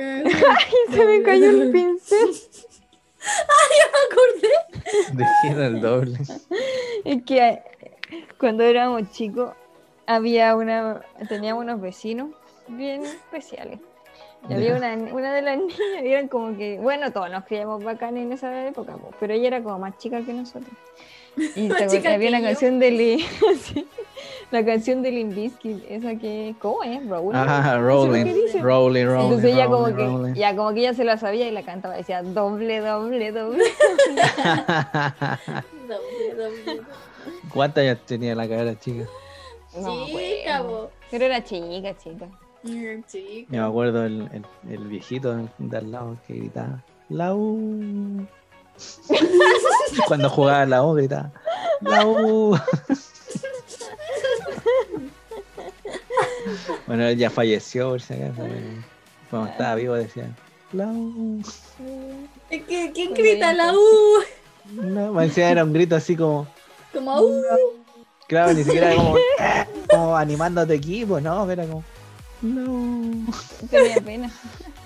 Ay, 0.00 0.24
Se 0.92 1.04
me 1.04 1.22
cayó 1.22 1.50
el 1.50 1.70
pincel. 1.72 2.28
me 3.18 4.06
acordé. 4.06 5.12
Dejé 5.12 5.66
el 5.66 5.80
doble. 5.80 6.18
Es 7.04 7.22
que 7.24 7.38
eh, 7.38 7.62
cuando 8.38 8.64
éramos 8.64 9.10
chicos 9.12 9.52
había 10.06 10.54
una, 10.56 11.00
teníamos 11.28 11.62
unos 11.64 11.80
vecinos 11.80 12.30
bien 12.66 13.04
especiales. 13.04 13.78
Y 14.48 14.54
había 14.54 14.78
Ya. 14.78 14.94
una, 14.96 15.14
una 15.14 15.32
de 15.34 15.42
las 15.42 15.58
niñas, 15.58 15.78
y 16.02 16.08
eran 16.08 16.28
como 16.28 16.56
que, 16.56 16.78
bueno, 16.78 17.12
todos 17.12 17.30
nos 17.30 17.44
criamos 17.44 17.82
bacanes 17.82 18.24
en 18.24 18.32
esa 18.32 18.66
época, 18.66 18.96
po, 18.96 19.10
pero 19.18 19.32
ella 19.34 19.48
era 19.48 19.62
como 19.62 19.78
más 19.78 19.96
chica 19.98 20.22
que 20.22 20.32
nosotros. 20.32 20.70
Y 21.56 21.68
te 21.78 21.86
chica 21.88 22.14
había 22.14 22.30
yo. 22.38 22.44
canción 22.44 22.78
de 22.78 22.90
Lee, 22.90 23.26
sí, 23.62 23.86
la 24.50 24.64
canción 24.64 25.02
de 25.02 25.10
Limp 25.10 25.34
Bizkit, 25.34 25.84
esa 25.90 26.14
que, 26.16 26.54
¿cómo 26.58 26.82
es? 26.82 27.06
Rolling. 27.06 27.32
Ah, 27.34 27.76
¿Eso 27.76 27.76
es 27.76 27.82
lo 27.82 28.12
que 28.12 28.60
rolling, 28.62 28.62
rolling, 28.62 29.04
rolling. 29.06 29.24
Entonces 29.24 29.54
ella 29.54 29.66
como 29.66 29.86
rolling, 29.88 29.96
que, 29.96 30.04
rolling. 30.06 30.34
ya 30.34 30.56
como 30.56 30.72
que 30.74 30.80
ella 30.80 30.94
se 30.94 31.04
la 31.04 31.18
sabía 31.18 31.46
y 31.48 31.50
la 31.50 31.62
cantaba, 31.62 31.94
decía 31.96 32.22
doble, 32.22 32.80
doble, 32.80 33.30
doble. 33.32 33.64
Doble, 35.88 36.34
doble. 36.36 36.82
¿Cuántas 37.52 37.84
ya 37.84 37.96
tenía 37.96 38.34
la 38.34 38.48
cara 38.48 38.78
chica? 38.78 39.04
No, 39.76 40.06
Sí, 40.06 40.12
bueno. 40.12 40.26
cabo. 40.46 40.90
Pero 41.10 41.24
era 41.26 41.42
chica, 41.44 41.96
chica. 41.96 42.26
Mm, 42.62 43.02
Sí, 43.06 43.46
Yo 43.50 43.60
me 43.62 43.66
acuerdo 43.68 44.04
el, 44.04 44.28
el, 44.32 44.44
el 44.72 44.86
viejito 44.88 45.34
de 45.58 45.76
al 45.76 45.90
lado 45.92 46.16
que 46.26 46.34
gritaba, 46.34 46.82
la 47.08 47.34
U. 47.34 48.26
Cuando 50.06 50.30
jugaba 50.30 50.64
la 50.66 50.84
U 50.84 50.94
gritaba, 50.94 51.32
la 51.80 52.06
U. 52.06 52.56
bueno, 56.86 57.04
él 57.04 57.18
ya 57.18 57.30
falleció, 57.30 57.90
por 57.90 58.00
si 58.00 58.14
acaso. 58.14 58.34
pero 58.36 58.54
Cuando 59.30 59.50
estaba 59.50 59.74
vivo 59.74 59.94
decía, 59.94 60.28
la 60.72 60.86
U. 60.86 61.42
¿quién 62.48 63.10
Muy 63.10 63.18
grita 63.18 63.52
la 63.52 63.72
U? 63.72 63.78
No, 64.72 65.12
me 65.12 65.28
decía, 65.28 65.50
era 65.50 65.64
un 65.64 65.72
grito 65.72 65.96
así 65.96 66.16
como, 66.16 66.46
Como 66.92 67.20
U. 67.20 67.42
claro, 68.26 68.52
ni 68.52 68.64
siquiera 68.64 68.94
como, 68.94 69.16
como 69.90 70.16
animando 70.16 70.60
a 70.60 70.66
tu 70.66 70.72
equipo, 70.72 71.20
no, 71.20 71.50
era 71.50 71.66
como, 71.66 71.84
no. 72.42 73.26
Tenía 73.70 74.00
pena. 74.00 74.30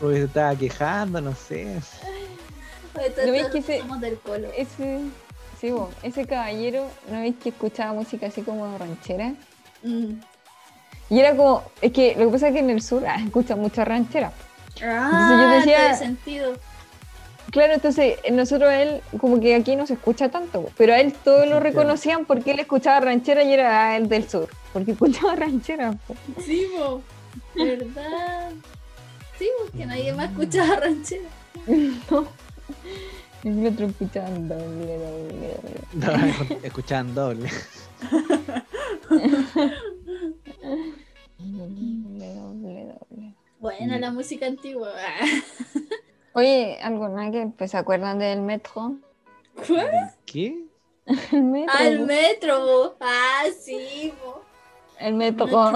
Porque 0.00 0.16
se 0.18 0.24
estaba 0.24 0.54
quejando, 0.56 1.20
no 1.20 1.34
sé. 1.34 1.78
¿No 2.94 3.32
veis 3.32 3.46
que 3.48 3.58
ese- 3.58 3.78
Somos 3.80 4.00
del 4.00 4.18
colo. 4.18 4.48
Ese, 4.56 5.00
sí, 5.60 5.70
bo, 5.70 5.90
ese 6.02 6.26
caballero, 6.26 6.86
¿no 7.10 7.20
veis 7.20 7.34
que 7.42 7.48
escuchaba 7.50 7.92
música 7.92 8.26
así 8.26 8.42
como 8.42 8.76
ranchera? 8.78 9.32
Mm. 9.82 10.14
Y 11.10 11.18
era 11.20 11.36
como, 11.36 11.62
es 11.80 11.92
que 11.92 12.14
lo 12.16 12.26
que 12.26 12.32
pasa 12.32 12.48
es 12.48 12.54
que 12.54 12.60
en 12.60 12.70
el 12.70 12.82
sur 12.82 13.04
ah, 13.06 13.16
escuchan 13.24 13.58
mucha 13.60 13.84
ranchera. 13.84 14.32
Ah, 14.82 15.38
yo 15.40 15.48
decía- 15.58 15.78
tiene 15.78 15.96
sentido. 15.96 16.52
Claro, 17.50 17.74
entonces 17.74 18.16
nosotros 18.30 18.72
él, 18.72 19.02
como 19.20 19.38
que 19.38 19.54
aquí 19.54 19.76
no 19.76 19.86
se 19.86 19.92
escucha 19.94 20.30
tanto, 20.30 20.70
pero 20.78 20.94
a 20.94 21.00
él 21.00 21.12
todos 21.12 21.46
lo 21.46 21.60
reconocían 21.60 22.24
porque 22.24 22.52
él 22.52 22.60
escuchaba 22.60 23.00
ranchera 23.00 23.42
y 23.42 23.52
era 23.52 23.88
ah, 23.90 23.96
el 23.98 24.08
del 24.08 24.26
sur, 24.28 24.48
porque 24.72 24.92
escuchaba 24.92 25.34
ranchera. 25.36 25.92
po. 26.06 26.14
Sí, 26.42 26.66
bo. 26.78 27.02
¿Verdad? 27.54 28.52
Sí, 29.38 29.48
porque 29.60 29.84
nadie 29.86 30.12
más 30.14 30.30
escuchaba 30.30 30.76
ranchera. 30.76 31.24
No. 32.10 32.26
El 33.44 33.66
otro 33.66 33.86
escuchaban 33.86 34.48
doble, 34.48 34.98
doble, 34.98 35.56
doble. 35.56 35.80
No, 35.94 36.12
escuchaban 36.62 37.14
doble. 37.14 37.50
Doble, 41.38 42.34
doble, 42.34 42.84
doble. 42.86 43.34
Buena 43.58 43.98
la 43.98 44.10
música 44.12 44.46
antigua. 44.46 44.92
Oye, 46.34 46.78
algo 46.82 47.08
nada 47.08 47.30
que 47.30 47.48
pues, 47.58 47.70
se 47.72 47.76
acuerdan 47.76 48.18
del 48.18 48.40
metro. 48.42 48.96
¿Qué? 50.24 50.64
El 51.32 51.42
metro. 51.42 51.74
Al 51.78 51.98
bo. 51.98 52.06
metro. 52.06 52.96
Ah, 53.00 53.42
sí, 53.60 54.12
bo. 54.24 54.42
El 54.98 55.14
metro. 55.14 55.46
No, 55.46 55.72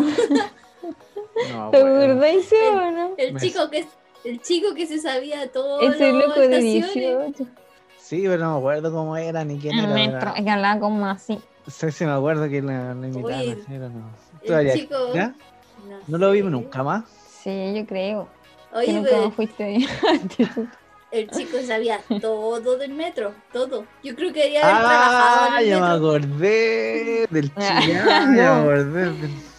¿Te 1.70 1.82
bueno. 1.82 2.12
acordáis 2.12 2.50
o 2.52 2.90
no? 2.90 3.14
El 3.18 3.34
Me- 3.34 3.40
chico 3.40 3.68
que 3.70 3.84
el 4.26 4.40
chico 4.42 4.74
que 4.74 4.86
se 4.86 4.98
sabía 4.98 5.50
todo. 5.52 5.80
Ese 5.80 6.12
loco 6.12 6.40
de 6.40 6.44
estaciones. 6.46 6.94
18. 6.94 7.46
Sí, 7.98 8.22
pero 8.26 8.38
no 8.44 8.52
me 8.52 8.58
acuerdo 8.58 8.92
cómo 8.92 9.16
era 9.16 9.44
ni 9.44 9.58
quién 9.58 9.78
El 9.78 9.84
era. 9.86 9.94
metro, 9.94 10.32
es 10.36 10.44
que 10.44 10.50
hablaba 10.50 10.78
como 10.80 11.06
así. 11.06 11.38
Sí, 11.66 11.90
sí, 11.90 12.04
me 12.04 12.12
acuerdo 12.12 12.48
que 12.48 12.62
la, 12.62 12.94
la 12.94 13.08
pero 13.66 13.88
no. 13.88 14.10
el 14.60 14.72
chico- 14.72 15.14
¿Ya? 15.14 15.34
No 16.06 16.18
lo 16.18 16.28
sé. 16.28 16.32
vimos 16.34 16.52
nunca 16.52 16.82
más. 16.84 17.04
Sí, 17.42 17.72
yo 17.74 17.84
creo. 17.86 18.28
que 18.72 18.78
Oye, 18.78 18.92
nunca 18.92 19.10
pero 19.10 19.24
más 19.26 19.34
fuiste 19.34 19.76
el 21.12 21.30
chico 21.30 21.56
sabía 21.66 22.00
todo 22.20 22.76
del 22.76 22.92
metro, 22.92 23.32
todo. 23.52 23.84
Yo 24.02 24.14
creo 24.14 24.32
que 24.32 24.40
debería 24.40 24.62
haber 24.68 24.86
trabajado 24.86 25.50
Ah, 25.50 25.58
en 25.60 25.62
el 25.62 25.68
ya 25.68 25.80
me 25.80 25.88
metro. 25.88 25.96
acordé 26.08 27.26
del 27.30 27.52
Ah, 27.56 27.80
chillán, 27.80 28.06
ya 28.06 28.26
me 28.26 28.36
no. 28.42 28.52
acordé. 28.62 28.92
del- 28.92 29.14
El 29.24 29.55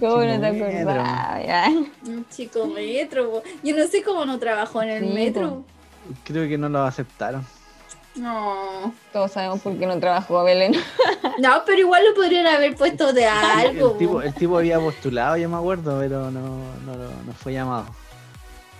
¿Cómo 0.00 0.24
no 0.24 0.40
te. 0.40 0.50
Un 2.10 2.26
chico 2.30 2.66
metro. 2.66 3.30
po. 3.30 3.42
Yo 3.62 3.76
no 3.76 3.86
sé 3.86 4.02
cómo 4.02 4.24
no 4.24 4.38
trabajó 4.38 4.82
en 4.82 4.90
el 4.90 5.04
Sí, 5.06 5.12
metro. 5.14 5.64
Creo 6.24 6.48
que 6.48 6.58
no 6.58 6.68
lo 6.68 6.82
aceptaron. 6.82 7.46
No. 8.16 8.94
Todos 9.12 9.32
sabemos 9.32 9.60
por 9.60 9.76
qué 9.78 9.86
no 9.86 9.98
trabajó 10.00 10.42
Belén. 10.44 10.74
No, 11.38 11.62
pero 11.66 11.78
igual 11.80 12.02
lo 12.08 12.14
podrían 12.14 12.46
haber 12.46 12.74
puesto 12.76 13.12
de 13.12 13.26
algo. 13.26 13.92
El 13.92 13.98
tipo, 13.98 14.12
po. 14.12 14.22
el 14.22 14.32
tipo 14.34 14.56
había 14.56 14.80
postulado, 14.80 15.36
yo 15.36 15.50
me 15.50 15.56
acuerdo, 15.58 15.98
pero 16.00 16.30
no, 16.30 16.40
no, 16.40 16.96
no, 16.96 16.96
no 17.26 17.32
fue 17.34 17.52
llamado. 17.52 17.84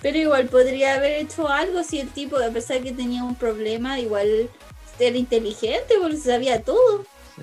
Pero 0.00 0.16
igual 0.16 0.46
podría 0.46 0.94
haber 0.94 1.20
hecho 1.20 1.48
algo 1.48 1.82
si 1.82 2.00
el 2.00 2.08
tipo, 2.08 2.38
a 2.38 2.48
pesar 2.48 2.80
que 2.80 2.92
tenía 2.92 3.24
un 3.24 3.34
problema, 3.34 4.00
igual 4.00 4.48
era 4.98 5.16
inteligente 5.18 5.94
porque 6.00 6.16
sabía 6.16 6.62
todo. 6.62 7.02
Sí. 7.36 7.42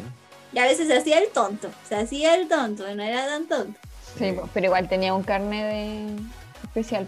Y 0.53 0.59
a 0.59 0.63
veces 0.65 0.87
se 0.87 0.97
hacía 0.97 1.19
el 1.19 1.29
tonto. 1.29 1.69
Se 1.87 1.95
hacía 1.95 2.35
el 2.35 2.47
tonto, 2.47 2.83
no 2.95 3.03
era 3.03 3.25
tan 3.25 3.47
tonto. 3.47 3.79
Sí, 4.17 4.35
pero 4.53 4.67
igual 4.67 4.87
tenía 4.87 5.13
un 5.13 5.23
carnet 5.23 5.65
de 5.65 6.15
especial. 6.63 7.07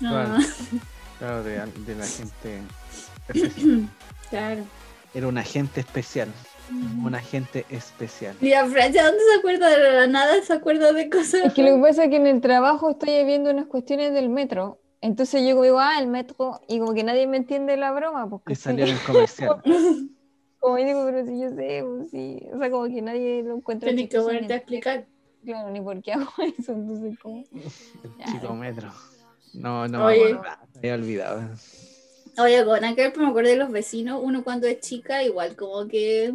No, 0.00 0.10
Claro. 0.10 0.38
Claro, 1.18 1.42
de, 1.42 1.52
de 1.54 1.94
la 1.94 2.04
gente. 2.06 2.60
especial. 3.28 3.88
claro. 4.30 4.64
Era 5.14 5.28
un 5.28 5.38
agente 5.38 5.80
especial. 5.80 6.28
Un 7.02 7.14
agente 7.14 7.64
especial. 7.70 8.34
Mira, 8.40 8.66
Francia, 8.66 9.04
¿dónde 9.04 9.20
se 9.32 9.38
acuerda 9.38 9.70
de 9.70 9.92
la 9.92 10.06
nada? 10.08 10.42
¿Se 10.42 10.52
acuerda 10.52 10.92
de 10.92 11.08
cosas? 11.08 11.46
Es 11.46 11.52
que 11.54 11.62
lo 11.62 11.76
que 11.76 11.80
pasa 11.80 12.04
es 12.04 12.10
que 12.10 12.16
en 12.16 12.26
el 12.26 12.40
trabajo 12.40 12.90
estoy 12.90 13.24
viendo 13.24 13.50
unas 13.50 13.66
cuestiones 13.66 14.12
del 14.12 14.28
metro. 14.28 14.80
Entonces 15.00 15.42
yo 15.42 15.62
digo, 15.62 15.78
ah, 15.78 15.98
el 16.00 16.08
metro, 16.08 16.60
y 16.68 16.80
como 16.80 16.92
que 16.92 17.04
nadie 17.04 17.26
me 17.28 17.36
entiende 17.36 17.76
la 17.76 17.92
broma. 17.92 18.28
Porque 18.28 18.52
Y 18.52 18.56
salió 18.56 18.84
en 18.84 18.92
el 18.92 19.00
comercial. 19.00 19.62
Como 20.66 20.78
yo 20.80 20.84
digo, 20.84 21.04
pero 21.04 21.24
si 21.24 21.38
yo 21.38 21.50
sé, 21.50 21.84
pues 21.86 22.10
sí. 22.10 22.42
O 22.52 22.58
sea, 22.58 22.70
como 22.72 22.88
que 22.88 23.00
nadie 23.00 23.40
lo 23.44 23.54
encuentra. 23.54 23.88
Tienes 23.88 24.10
que 24.10 24.18
ponerte 24.18 24.52
a 24.52 24.56
explicar. 24.56 25.06
Claro, 25.44 25.70
ni 25.70 25.80
por 25.80 26.02
qué 26.02 26.14
hago 26.14 26.28
eso. 26.58 26.72
Entonces, 26.72 27.16
como. 27.20 27.44
El 27.52 28.32
chico 28.32 28.52
metro. 28.52 28.90
No, 29.54 29.86
no 29.86 30.06
Oye. 30.06 30.34
me 30.34 30.40
había 30.78 30.94
olvidado. 30.94 31.50
Oye, 32.38 32.64
con 32.64 32.84
aquel 32.84 33.12
me 33.16 33.28
acordé 33.28 33.50
de 33.50 33.56
los 33.58 33.70
vecinos. 33.70 34.20
Uno 34.20 34.42
cuando 34.42 34.66
es 34.66 34.80
chica, 34.80 35.22
igual 35.22 35.54
como 35.54 35.86
que 35.86 36.34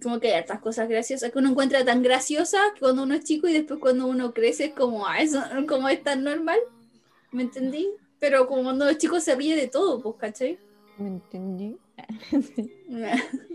como 0.00 0.20
que 0.20 0.28
hay 0.28 0.34
hartas 0.34 0.60
cosas 0.60 0.88
graciosas 0.88 1.32
que 1.32 1.38
uno 1.40 1.50
encuentra 1.50 1.84
tan 1.84 2.04
graciosas 2.04 2.62
que 2.74 2.80
cuando 2.80 3.02
uno 3.02 3.14
es 3.14 3.24
chico 3.24 3.48
y 3.48 3.52
después 3.52 3.80
cuando 3.80 4.06
uno 4.06 4.32
crece 4.32 4.66
es 4.66 4.74
como, 4.74 5.08
ah, 5.08 5.20
eso 5.20 5.42
como 5.68 5.88
es 5.88 6.04
tan 6.04 6.22
normal. 6.22 6.60
¿Me 7.32 7.42
entendí? 7.42 7.88
Pero 8.20 8.46
como 8.46 8.62
cuando 8.62 8.88
es 8.88 8.98
chico 8.98 9.18
se 9.18 9.34
ríe 9.34 9.56
de 9.56 9.66
todo, 9.66 10.00
pues, 10.00 10.14
¿cachai? 10.20 10.56
¿Me 10.98 11.08
entendí? 11.08 11.76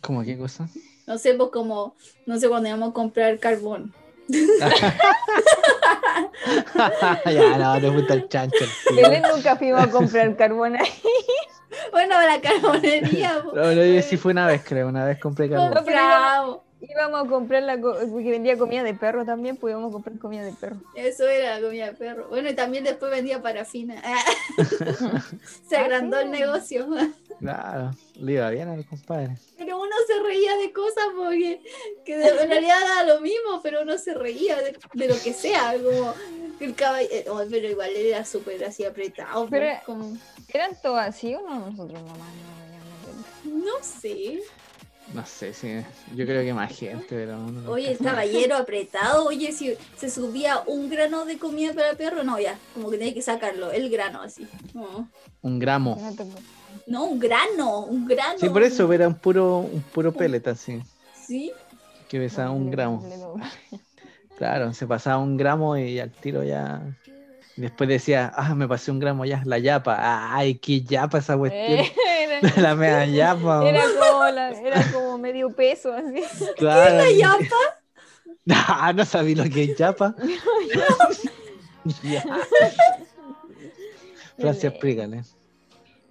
¿Cómo 0.00 0.22
qué 0.22 0.36
cosa? 0.36 0.68
No 1.06 1.18
sé, 1.18 1.34
pues 1.34 1.50
como, 1.50 1.94
no 2.26 2.38
sé, 2.38 2.48
cuando 2.48 2.68
íbamos 2.68 2.90
a 2.90 2.92
comprar 2.92 3.38
carbón. 3.38 3.92
ya, 7.26 7.58
no, 7.58 7.80
te 7.80 7.88
gusta 7.90 8.14
el 8.14 8.28
chancho. 8.28 8.64
Belén 8.94 9.22
nunca 9.32 9.54
fuimos 9.54 9.82
a 9.82 9.90
comprar 9.90 10.36
carbón 10.36 10.76
ahí. 10.76 10.88
Bueno, 11.90 12.14
la 12.22 12.40
carbonería, 12.40 13.42
pues. 13.44 13.54
No, 13.54 13.74
no, 13.74 13.84
yo 13.84 14.00
sí 14.00 14.16
fue 14.16 14.32
una 14.32 14.46
vez, 14.46 14.62
creo. 14.64 14.88
Una 14.88 15.04
vez 15.04 15.18
compré 15.20 15.50
carbón. 15.50 15.74
Compramos. 15.74 16.60
Íbamos 16.88 17.26
a 17.26 17.28
comprar 17.28 17.62
la 17.62 17.80
co- 17.80 17.96
porque 18.10 18.30
vendía 18.30 18.56
comida 18.56 18.82
de 18.82 18.94
perro 18.94 19.24
también, 19.24 19.56
pues 19.56 19.72
íbamos 19.72 19.90
a 19.90 19.92
comprar 19.92 20.18
comida 20.18 20.44
de 20.44 20.52
perro. 20.52 20.76
Eso 20.94 21.26
era 21.26 21.58
la 21.58 21.66
comida 21.66 21.86
de 21.86 21.92
perro. 21.94 22.28
Bueno, 22.28 22.48
y 22.50 22.54
también 22.54 22.84
después 22.84 23.10
vendía 23.10 23.42
parafina. 23.42 24.00
Se 25.68 25.76
Ah, 25.76 25.80
agrandó 25.80 26.18
el 26.20 26.30
negocio. 26.30 26.86
Claro, 27.40 27.90
le 28.20 28.32
iba 28.32 28.50
bien 28.50 28.68
al 28.68 28.84
compadre. 28.86 29.36
Pero 29.58 29.78
uno 29.78 29.94
se 30.06 30.22
reía 30.22 30.56
de 30.56 30.72
cosas 30.72 31.04
porque 31.16 31.60
que 32.04 32.16
de- 32.16 32.28
en 32.28 32.48
realidad 32.48 32.78
era 32.82 33.14
lo 33.14 33.20
mismo, 33.20 33.60
pero 33.62 33.82
uno 33.82 33.98
se 33.98 34.14
reía 34.14 34.56
de, 34.56 34.76
de 34.94 35.08
lo 35.08 35.14
que 35.22 35.32
sea, 35.32 35.74
como 35.74 36.14
el 36.60 36.74
caballero, 36.74 37.38
pero 37.50 37.68
igual 37.68 37.90
era 37.94 38.24
súper 38.24 38.64
así 38.64 38.84
apretado. 38.84 39.46
Pero- 39.50 39.66
pues, 39.66 39.82
como, 39.84 40.16
¿Eran 40.54 40.70
todos 40.80 40.98
así 41.00 41.34
o 41.34 41.42
no? 41.42 41.70
Nosotros 41.70 42.00
nomás 42.00 42.18
no 42.18 42.56
no 43.46 43.72
sé. 43.82 44.40
No 45.14 45.24
sé, 45.24 45.54
sí. 45.54 45.68
Yo 46.14 46.26
creo 46.26 46.42
que 46.42 46.52
más 46.52 46.76
gente, 46.76 47.06
pero. 47.08 47.36
no- 47.38 47.70
Oye, 47.70 47.92
el 47.92 47.98
caballero 48.04 48.56
apretado, 48.56 49.26
oye, 49.26 49.52
si 49.52 49.74
se 49.96 50.10
subía 50.10 50.62
un 50.66 50.90
grano 50.90 51.24
de 51.24 51.38
comida 51.38 51.72
para 51.74 51.94
perro, 51.94 52.24
no, 52.24 52.38
ya, 52.40 52.58
como 52.74 52.90
que 52.90 52.98
tenía 52.98 53.14
que 53.14 53.22
sacarlo, 53.22 53.70
el 53.72 53.88
grano 53.88 54.22
así. 54.22 54.46
No, 54.74 55.08
Un 55.42 55.58
gramo. 55.58 55.96
No 56.86 57.04
un 57.04 57.18
grano, 57.18 57.80
un 57.84 58.06
grano. 58.06 58.38
Sí, 58.38 58.48
por 58.48 58.62
eso, 58.62 58.92
era 58.92 59.08
un 59.08 59.14
puro, 59.14 59.58
un 59.58 59.80
puro 59.82 60.12
pellet 60.12 60.46
así. 60.48 60.80
Sí, 61.26 61.52
Que 62.08 62.18
pesaba 62.18 62.50
un 62.50 62.70
gramo. 62.70 63.08
Claro, 64.36 64.72
se 64.74 64.86
pasaba 64.86 65.18
un 65.18 65.36
gramo 65.36 65.76
y 65.76 65.98
al 65.98 66.10
tiro 66.10 66.42
ya. 66.44 66.82
Después 67.56 67.88
decía, 67.88 68.32
ah, 68.36 68.54
me 68.54 68.68
pasé 68.68 68.90
un 68.90 68.98
gramo 68.98 69.24
ya, 69.24 69.42
la 69.46 69.58
yapa. 69.58 70.34
Ay, 70.36 70.56
qué 70.56 70.82
yapa 70.82 71.18
esa 71.18 71.36
cuestión. 71.38 71.80
Eh, 71.80 71.92
era, 72.42 72.52
la 72.62 72.74
mea 72.74 73.06
yapa. 73.06 73.64
era 73.68 73.82
como 73.98 74.24
la- 74.26 74.50
era 74.50 74.92
como 74.92 75.18
medio 75.18 75.50
peso 75.50 75.92
así. 75.92 76.22
claro. 76.56 76.96
la 76.96 77.10
yapa. 77.10 77.56
Ah, 78.50 78.92
no 78.94 79.04
sabía 79.04 79.42
lo 79.42 79.50
que 79.50 79.64
es 79.64 79.76
yapa. 79.76 80.14
Ya. 82.02 82.22
Francia, 84.38 84.68
explícale. 84.68 85.22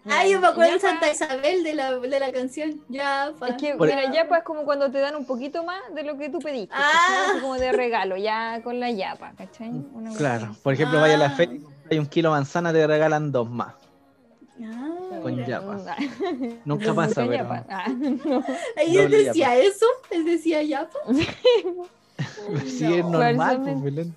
Ay, 0.07 0.31
yo 0.31 0.39
me 0.39 0.47
acuerdo 0.47 0.73
de 0.73 0.77
Yapa- 0.79 0.89
Santa 0.89 1.11
Isabel 1.11 1.63
de 1.63 1.73
la, 1.73 1.91
de 1.97 2.19
la 2.19 2.31
canción. 2.31 2.81
Yapa. 2.89 3.47
Es 3.49 3.55
que 3.55 3.75
Por- 3.75 3.87
mira, 3.87 4.11
yapa 4.13 4.37
es 4.39 4.43
como 4.43 4.63
cuando 4.63 4.91
te 4.91 4.99
dan 4.99 5.15
un 5.15 5.25
poquito 5.25 5.63
más 5.63 5.79
de 5.93 6.03
lo 6.03 6.17
que 6.17 6.29
tú 6.29 6.39
pediste. 6.39 6.73
Ah. 6.77 7.33
como 7.41 7.55
de 7.55 7.71
regalo, 7.71 8.15
ya 8.17 8.61
con 8.63 8.79
la 8.79 8.91
yapa, 8.91 9.33
¿cachai? 9.37 9.69
Una 9.93 10.13
Claro, 10.15 10.55
por 10.61 10.73
ejemplo, 10.73 10.99
vaya 10.99 11.15
a 11.15 11.17
la 11.17 11.25
Ah. 11.27 11.29
feria 11.31 11.55
y 11.55 11.59
compras 11.59 11.99
un 11.99 12.05
kilo 12.05 12.29
de 12.29 12.35
manzana, 12.35 12.71
te 12.71 12.85
regalan 12.85 13.31
dos 13.31 13.49
más. 13.49 13.73
Ah, 14.63 15.19
Con 15.21 15.43
yapa. 15.45 15.77
Nunca 16.65 16.93
pasa, 16.93 17.21
pero. 17.25 17.33
yapa. 17.33 17.65
Ah, 17.69 17.87
no. 17.89 18.43
Ahí 18.77 18.97
él 18.97 19.09
decía 19.11 19.55
eso, 19.57 19.85
él 20.11 20.23
decía 20.25 20.61
yapa. 20.63 20.99
Sí, 22.65 22.85
es 22.85 23.03
No, 23.03 23.11
normal, 23.11 23.35
falsamente. 23.35 23.81
pues, 23.81 23.83
Belén. 23.95 24.15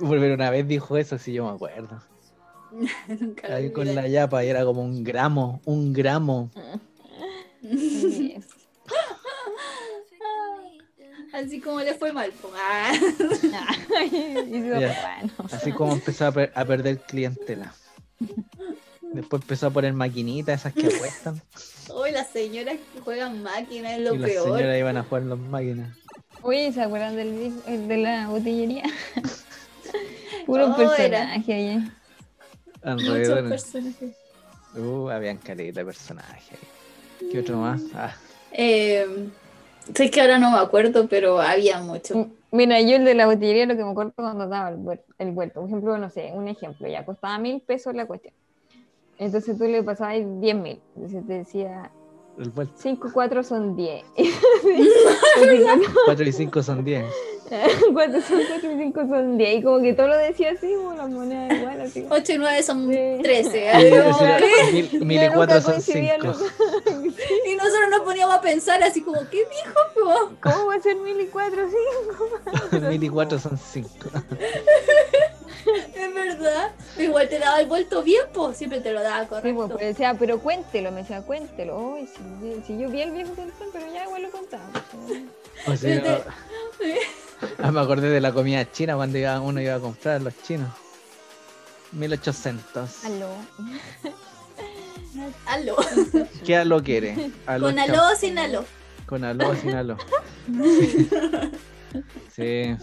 Pero 0.00 0.34
una 0.34 0.50
vez 0.50 0.66
dijo 0.66 0.96
eso, 0.96 1.18
sí, 1.18 1.32
yo 1.34 1.44
me 1.44 1.50
acuerdo. 1.54 2.00
Nunca 3.20 3.54
Ahí 3.54 3.70
con 3.72 3.92
la 3.94 4.06
yapa 4.08 4.44
y 4.44 4.48
era 4.48 4.64
como 4.64 4.82
un 4.82 5.04
gramo, 5.04 5.60
un 5.64 5.92
gramo. 5.92 6.50
Sí. 7.62 8.36
Así 11.32 11.60
como 11.60 11.80
le 11.80 11.94
fue 11.94 12.12
mal. 12.12 12.32
Ah. 12.56 12.92
Así 15.52 15.72
como 15.72 15.92
empezó 15.94 16.26
a, 16.26 16.32
per- 16.32 16.52
a 16.54 16.64
perder 16.64 16.98
clientela. 17.00 17.74
Después 19.12 19.42
empezó 19.42 19.66
a 19.66 19.70
poner 19.70 19.92
maquinitas, 19.92 20.60
esas 20.60 20.72
que 20.72 20.86
apuestan. 20.86 21.40
Hoy 21.92 22.12
las 22.12 22.28
señoras 22.30 22.76
que 22.92 23.00
juegan 23.00 23.42
máquinas 23.42 23.94
es 23.94 24.00
lo 24.00 24.14
y 24.14 24.18
las 24.18 24.30
peor. 24.30 24.44
señoras 24.58 24.78
iban 24.78 24.96
a 24.96 25.02
jugar 25.02 25.22
las 25.24 25.38
máquinas. 25.38 25.96
Oye, 26.42 26.72
¿se 26.72 26.82
acuerdan 26.82 27.16
del 27.16 27.52
el 27.66 27.88
de 27.88 27.96
la 27.96 28.28
botillería? 28.28 28.84
Puro 30.46 30.72
Oh, 30.72 30.76
personaje 30.76 31.52
ahí. 31.52 31.90
Muchos 32.84 33.42
personajes. 33.48 34.16
Uh, 34.76 35.08
habían 35.08 35.38
caleta 35.38 35.80
de 35.80 35.86
personajes. 35.86 36.58
¿Qué 37.30 37.38
otro 37.40 37.56
más? 37.58 37.80
Ah, 37.94 38.14
Eh, 38.52 39.06
sé 39.94 40.10
que 40.10 40.20
ahora 40.20 40.38
no 40.38 40.50
me 40.50 40.58
acuerdo, 40.58 41.06
pero 41.08 41.40
había 41.40 41.80
mucho. 41.80 42.28
Mira, 42.50 42.80
yo 42.80 42.96
el 42.96 43.04
de 43.04 43.14
la 43.14 43.26
botillería 43.26 43.66
lo 43.66 43.76
que 43.76 43.84
me 43.84 43.90
acuerdo 43.90 44.12
cuando 44.16 44.46
daba 44.48 44.68
el, 44.70 44.76
vuel- 44.76 45.02
el 45.18 45.30
vuelto. 45.32 45.60
Por 45.60 45.68
ejemplo, 45.68 45.98
no 45.98 46.10
sé, 46.10 46.30
un 46.34 46.46
ejemplo, 46.48 46.86
ya 46.88 47.04
costaba 47.04 47.38
mil 47.38 47.60
pesos 47.60 47.94
la 47.94 48.06
cuestión. 48.06 48.34
Entonces 49.18 49.56
tú 49.58 49.64
le 49.64 49.82
pasabas 49.82 50.16
diez 50.40 50.54
mil. 50.56 50.80
Entonces 50.96 51.26
te 51.26 51.32
decía, 51.34 51.90
el 52.38 52.50
vuelto. 52.50 52.74
5 52.76 53.10
4 53.12 53.42
son 53.44 53.76
10. 53.76 54.04
4 56.04 56.24
y 56.26 56.32
5 56.32 56.62
son 56.62 56.84
10. 56.84 57.04
4 57.92 58.20
son 58.22 58.40
4 58.48 58.72
y 58.72 58.76
5 58.78 59.00
son 59.08 59.38
10. 59.38 59.58
Y 59.58 59.62
como 59.62 59.80
que 59.82 59.92
todo 59.94 60.08
lo 60.08 60.16
decía 60.16 60.52
así, 60.52 60.72
como 60.74 60.94
la 60.94 61.06
moneda 61.06 61.54
igual, 61.54 61.80
así. 61.80 62.06
8 62.08 62.32
y 62.32 62.38
9 62.38 62.62
son 62.62 62.88
Sí. 62.92 63.18
13. 63.22 63.64
Y, 63.64 63.66
así 63.68 63.90
como 63.90 64.02
decía, 64.02 64.36
que- 64.38 64.72
mil, 64.72 65.04
mil 65.04 65.18
Ya 65.18 65.24
y 65.24 65.28
nunca 65.28 65.36
4 65.36 65.60
son 65.60 65.72
coincidían 65.72 66.20
5. 66.20 66.26
los- 66.26 66.42
y 67.46 67.54
nosotros 67.56 67.90
nos 67.90 68.00
poníamos 68.00 68.34
a 68.34 68.40
pensar 68.40 68.82
así 68.82 69.00
como, 69.02 69.20
¿qué 69.30 69.38
dijo? 69.38 69.74
Como, 69.94 70.36
¿Cómo 70.40 70.66
va 70.66 70.74
a 70.74 70.80
ser 70.80 70.96
mil 70.96 71.20
y 71.20 71.26
4 71.26 71.62
5? 72.70 72.80
Mil 72.88 73.02
y 73.04 73.08
4 73.08 73.38
son 73.38 73.56
5. 73.58 73.88
Es 75.94 76.14
verdad. 76.14 76.72
Igual 76.98 77.28
te 77.28 77.38
daba 77.38 77.60
el 77.60 77.66
vuelto 77.66 78.02
bien, 78.02 78.22
pues 78.34 78.56
siempre 78.58 78.80
te 78.80 78.92
lo 78.92 79.02
daba 79.02 79.22
Sí, 79.22 79.28
correcto. 79.28 79.56
pues, 79.56 79.70
pero 79.78 79.86
decía, 79.88 80.16
pero 80.18 80.38
cuéntelo, 80.40 80.90
me 80.92 81.00
decía, 81.00 81.22
cuéntelo. 81.22 81.78
Uy, 81.94 82.06
si, 82.06 82.62
si 82.66 82.78
yo 82.78 82.88
vi 82.90 83.00
el 83.02 83.12
viejo 83.12 83.34
Sansón, 83.34 83.68
pero 83.72 83.86
ya 83.92 84.04
igual 84.04 84.22
lo 84.22 84.30
contaba. 84.30 84.64
pues, 84.74 85.22
O 85.66 85.76
sea, 85.76 86.20
ah, 87.62 87.70
me 87.70 87.80
acordé 87.80 88.08
de 88.08 88.20
la 88.20 88.32
comida 88.32 88.70
china 88.70 88.96
cuando 88.96 89.18
iba, 89.18 89.40
uno 89.40 89.60
iba 89.60 89.74
a 89.74 89.80
comprar 89.80 90.16
a 90.16 90.18
los 90.18 90.34
chinos. 90.42 90.70
1800. 91.92 93.04
Aló. 93.04 93.28
Aló. 95.46 95.76
¿Qué 96.44 96.56
aló 96.56 96.82
quiere? 96.82 97.30
Aló 97.46 97.66
Con 97.66 97.78
aló 97.78 98.08
o 98.12 98.16
sin 98.16 98.38
aló. 98.38 98.64
Con 99.06 99.24
aló 99.24 99.50
o 99.50 99.54
sin 99.54 99.74
aló. 99.74 99.96
Sí. 102.34 102.76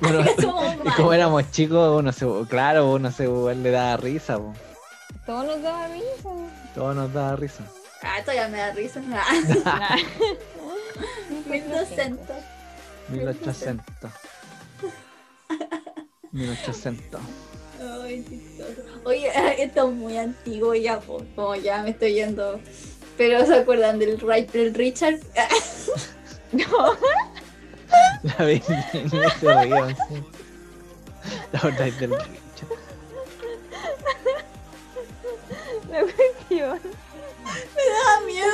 Bueno, 0.00 0.20
y 0.84 0.90
como 0.90 1.12
éramos 1.12 1.50
chicos, 1.50 1.98
uno 1.98 2.12
se, 2.12 2.26
claro, 2.48 2.92
uno 2.92 3.10
se 3.10 3.26
le 3.26 3.70
daba 3.70 3.96
risa, 3.96 4.38
po. 4.38 4.54
Todo 5.26 5.42
nos 5.44 5.62
daba 5.62 5.88
risa. 5.88 6.28
todo 6.74 6.94
nos 6.94 7.12
daba 7.12 7.36
risa. 7.36 7.64
Ah, 8.02 8.20
todavía 8.20 8.48
me 8.48 8.58
da 8.58 8.72
risa. 8.72 9.00
Nah. 9.00 9.24
1200. 11.46 12.36
1800. 13.08 14.10
1800. 16.32 17.20
Ay. 18.02 18.24
Oye, 19.04 19.30
esto 19.62 19.88
es 19.88 19.94
muy 19.94 20.16
antiguo 20.16 20.74
ya, 20.74 21.00
po, 21.00 21.22
como 21.34 21.54
ya 21.54 21.82
me 21.82 21.90
estoy 21.90 22.14
yendo. 22.14 22.60
Pero 23.16 23.44
¿se 23.46 23.54
acuerdan 23.54 23.98
del, 23.98 24.18
del 24.52 24.74
Richard? 24.74 25.20
No, 26.52 26.96
La 28.22 28.32
se 28.36 29.54
reía, 29.54 29.88
sí. 30.08 30.22
La 31.50 31.60
verdad 31.62 31.88
es 31.88 31.98
del 31.98 32.10
Richard. 32.10 32.78
la 35.90 36.00
cuestión. 36.00 36.80
Me 37.74 37.82
da 37.90 38.20
miedo, 38.24 38.52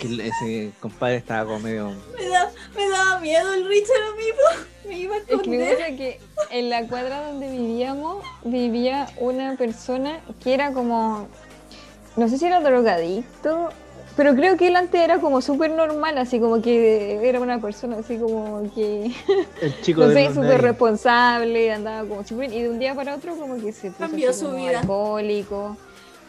Que 0.00 0.28
ese 0.28 0.72
compadre 0.80 1.16
estaba 1.16 1.44
como 1.44 1.60
medio. 1.60 1.92
Me, 2.76 2.88
da, 2.88 2.88
me 2.88 3.04
daba 3.04 3.20
miedo 3.20 3.54
el 3.54 3.66
Richard 3.68 4.02
a 4.12 4.16
mí, 4.16 4.24
po. 4.32 4.88
me 4.88 4.98
iba 4.98 5.14
a 5.16 5.18
Es 5.18 5.24
esconder. 5.28 5.76
pasa 5.76 5.86
que 5.96 6.20
en 6.50 6.70
la 6.70 6.86
cuadra 6.86 7.26
donde 7.28 7.50
vivíamos 7.50 8.24
vivía 8.44 9.08
una 9.18 9.56
persona 9.56 10.20
que 10.42 10.54
era 10.54 10.72
como, 10.72 11.26
no 12.16 12.28
sé 12.28 12.38
si 12.38 12.46
era 12.46 12.60
drogadicto, 12.60 13.70
pero 14.16 14.34
creo 14.34 14.56
que 14.56 14.68
él 14.68 14.76
antes 14.76 14.98
era 15.00 15.18
como 15.18 15.42
súper 15.42 15.70
normal, 15.72 16.16
así 16.18 16.40
como 16.40 16.62
que 16.62 17.28
era 17.28 17.38
una 17.40 17.60
persona 17.60 17.96
así 17.98 18.16
como 18.16 18.72
que, 18.74 19.12
El 19.60 19.80
chico 19.82 20.00
no 20.02 20.08
de 20.08 20.28
sé, 20.28 20.34
súper 20.34 20.62
responsable, 20.62 21.72
andaba 21.72 22.08
como 22.08 22.24
súper, 22.24 22.52
y 22.52 22.62
de 22.62 22.70
un 22.70 22.78
día 22.78 22.94
para 22.94 23.14
otro 23.14 23.36
como 23.36 23.56
que 23.60 23.72
se 23.72 23.88
puso 23.90 23.98
Cambió 24.00 24.32
su 24.32 24.52
vida. 24.52 24.80
alcohólico. 24.80 25.76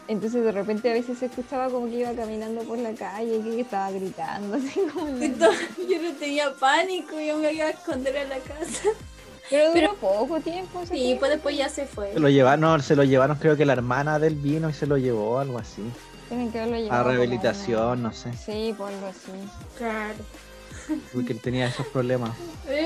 Entonces 0.07 0.43
de 0.43 0.51
repente 0.53 0.89
a 0.89 0.93
veces 0.93 1.17
se 1.17 1.25
escuchaba 1.25 1.69
como 1.69 1.87
que 1.87 1.99
iba 1.99 2.13
caminando 2.13 2.61
por 2.63 2.77
la 2.77 2.93
calle, 2.93 3.41
que 3.43 3.61
estaba 3.61 3.91
gritando, 3.91 4.55
así 4.57 4.79
como... 4.93 5.07
Entonces, 5.21 5.67
yo 5.89 6.01
no 6.01 6.13
tenía 6.13 6.53
pánico, 6.53 7.19
yo 7.19 7.37
me 7.39 7.51
iba 7.53 7.65
a 7.65 7.69
esconder 7.71 8.17
a 8.17 8.23
la 8.25 8.37
casa. 8.39 8.89
Pero 9.49 9.65
duró 9.73 9.73
Pero- 9.73 9.95
poco 9.95 10.39
tiempo. 10.39 10.81
Y 10.83 10.87
tiempo. 10.89 11.19
pues 11.19 11.31
después 11.31 11.57
ya 11.57 11.69
se 11.69 11.85
fue. 11.85 12.13
Se 12.13 12.19
lo 12.19 12.29
llevaron, 12.29 12.61
no, 12.61 12.79
se 12.79 12.95
lo 12.95 13.03
llevaron, 13.03 13.37
creo 13.37 13.55
que 13.57 13.65
la 13.65 13.73
hermana 13.73 14.17
del 14.19 14.35
vino 14.35 14.69
y 14.69 14.73
se 14.73 14.87
lo 14.87 14.97
llevó, 14.97 15.39
algo 15.39 15.57
así. 15.59 15.83
Tienen 16.29 16.51
que 16.51 16.59
haberlo 16.59 16.75
A 16.75 16.79
llevado 16.79 17.03
como 17.03 17.15
rehabilitación, 17.15 18.03
no 18.03 18.13
sé. 18.13 18.33
Sí, 18.33 18.73
por 18.77 18.89
algo 18.89 19.07
así. 19.07 19.31
Claro. 19.77 20.15
Porque 21.13 21.33
él 21.33 21.41
tenía 21.41 21.67
esos 21.67 21.85
problemas. 21.87 22.31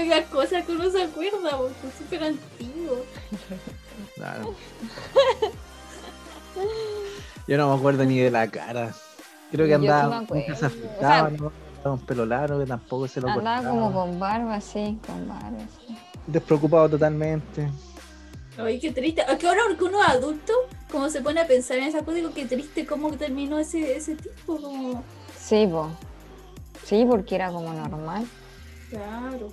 Las 0.08 0.26
cosas 0.28 0.66
que 0.66 0.72
uno 0.72 0.90
se 0.90 1.04
acuerda, 1.04 1.58
porque 1.58 1.88
es 1.88 1.94
súper 1.98 2.24
antiguo. 2.24 3.06
Claro. 4.16 4.56
Yo 7.48 7.58
no 7.58 7.70
me 7.74 7.78
acuerdo 7.80 8.04
ni 8.06 8.18
de 8.20 8.32
la 8.32 8.48
cara. 8.50 8.94
Creo 9.52 9.68
que 9.68 9.74
andaba 9.74 10.20
acuerdo. 10.20 10.36
nunca 10.48 10.56
se 10.56 10.66
O 10.68 11.00
sea, 11.00 11.30
¿no? 11.30 11.52
Un 11.84 12.00
pelo 12.00 12.26
largo 12.26 12.60
que 12.60 12.66
tampoco 12.68 13.08
se 13.08 13.20
lo 13.20 13.28
Andaba 13.30 13.58
cortaba. 13.58 13.70
como 13.82 13.92
con 13.94 14.20
barba, 14.20 14.62
sí, 14.62 15.00
con 15.06 15.28
barba, 15.28 15.58
sí. 15.88 15.98
Despreocupado 16.28 16.90
totalmente. 16.90 17.70
Ay, 18.58 18.80
qué 18.80 18.92
triste. 18.92 19.24
Es 19.28 19.38
que 19.40 19.48
ahora 19.48 19.62
que 19.78 19.84
uno 19.84 20.00
es 20.04 20.10
adulto, 20.10 20.54
como 20.92 21.10
se 21.10 21.22
pone 21.22 21.40
a 21.42 21.48
pensar 21.48 21.78
en 21.78 21.86
esa 21.86 22.00
cosa, 22.06 22.18
digo, 22.18 22.32
qué 22.36 22.46
triste 22.46 22.86
cómo 22.86 23.10
terminó 23.14 23.58
ese, 23.58 23.98
ese 23.98 24.16
tipo. 24.16 24.58
Como... 24.58 25.04
Sí, 25.38 25.68
po. 25.70 25.90
Sí, 26.86 27.06
porque 27.10 27.36
era 27.36 27.52
como 27.52 27.74
normal. 27.74 28.26
Claro. 28.92 29.48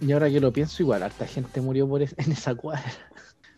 Y 0.00 0.12
ahora 0.12 0.30
que 0.30 0.40
lo 0.40 0.50
pienso, 0.52 0.82
igual, 0.82 1.02
harta 1.02 1.26
gente 1.26 1.60
murió 1.60 1.86
por 1.86 2.00
es- 2.00 2.14
en 2.16 2.32
esa 2.32 2.54
cuadra. 2.54 2.90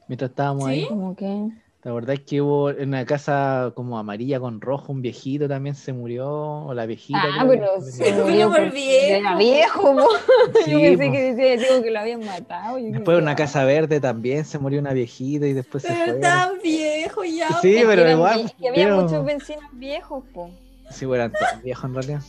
Mientras 0.09 0.31
estábamos 0.31 0.65
¿Sí? 0.65 0.71
ahí. 0.73 0.89
Como 0.89 1.15
que. 1.15 1.49
La 1.85 1.93
verdad 1.93 2.15
es 2.15 2.21
que 2.21 2.41
hubo 2.41 2.71
en 2.71 2.91
una 2.91 3.05
casa 3.05 3.73
como 3.75 3.99
amarilla 3.99 4.39
con 4.39 4.61
rojo, 4.61 4.93
un 4.93 5.03
viejito 5.03 5.49
también 5.49 5.75
se 5.75 5.93
murió. 5.93 6.29
O 6.31 6.75
la 6.75 6.87
viejita. 6.87 7.19
Ah, 7.41 7.45
pero 7.49 7.81
se 7.81 8.13
murió 8.13 8.25
murió 8.25 8.49
por 8.51 8.71
viejo. 8.71 9.15
Era 9.17 9.37
viejo, 9.37 9.83
po. 9.97 10.09
Sí, 10.65 10.71
Yo 10.71 10.79
pensé 10.79 11.07
po. 11.07 11.13
que 11.13 11.35
decía 11.35 11.57
digo, 11.69 11.83
que 11.83 11.91
lo 11.91 11.99
habían 11.99 12.25
matado. 12.25 12.79
Yo 12.79 12.93
Después 12.93 13.17
en 13.19 13.25
una 13.25 13.35
casa 13.35 13.65
verde 13.65 13.99
también 14.01 14.45
se 14.45 14.61
murió 14.61 14.79
una 14.79 14.93
viejita 14.93 15.45
y 15.49 15.55
después 15.55 15.83
se 15.83 15.89
Pero 15.93 16.13
fue. 16.13 16.21
tan 16.21 16.51
viejo 16.63 17.25
ya. 17.25 17.49
Sí, 17.61 17.75
Es 17.75 17.81
que 17.83 17.87
pero 17.89 18.03
eran 18.03 18.17
igual, 18.17 18.53
que 18.61 18.69
había 18.69 18.85
pero- 18.85 19.03
muchos 19.03 19.25
vecinos 19.25 19.65
viejos, 19.73 20.23
po. 20.33 20.51
Sí, 20.89 21.05
bueno, 21.05 21.25
eran 21.25 21.33
todos 21.37 21.63
viejos 21.65 21.85
en 21.85 21.95
realidad. 21.95 22.21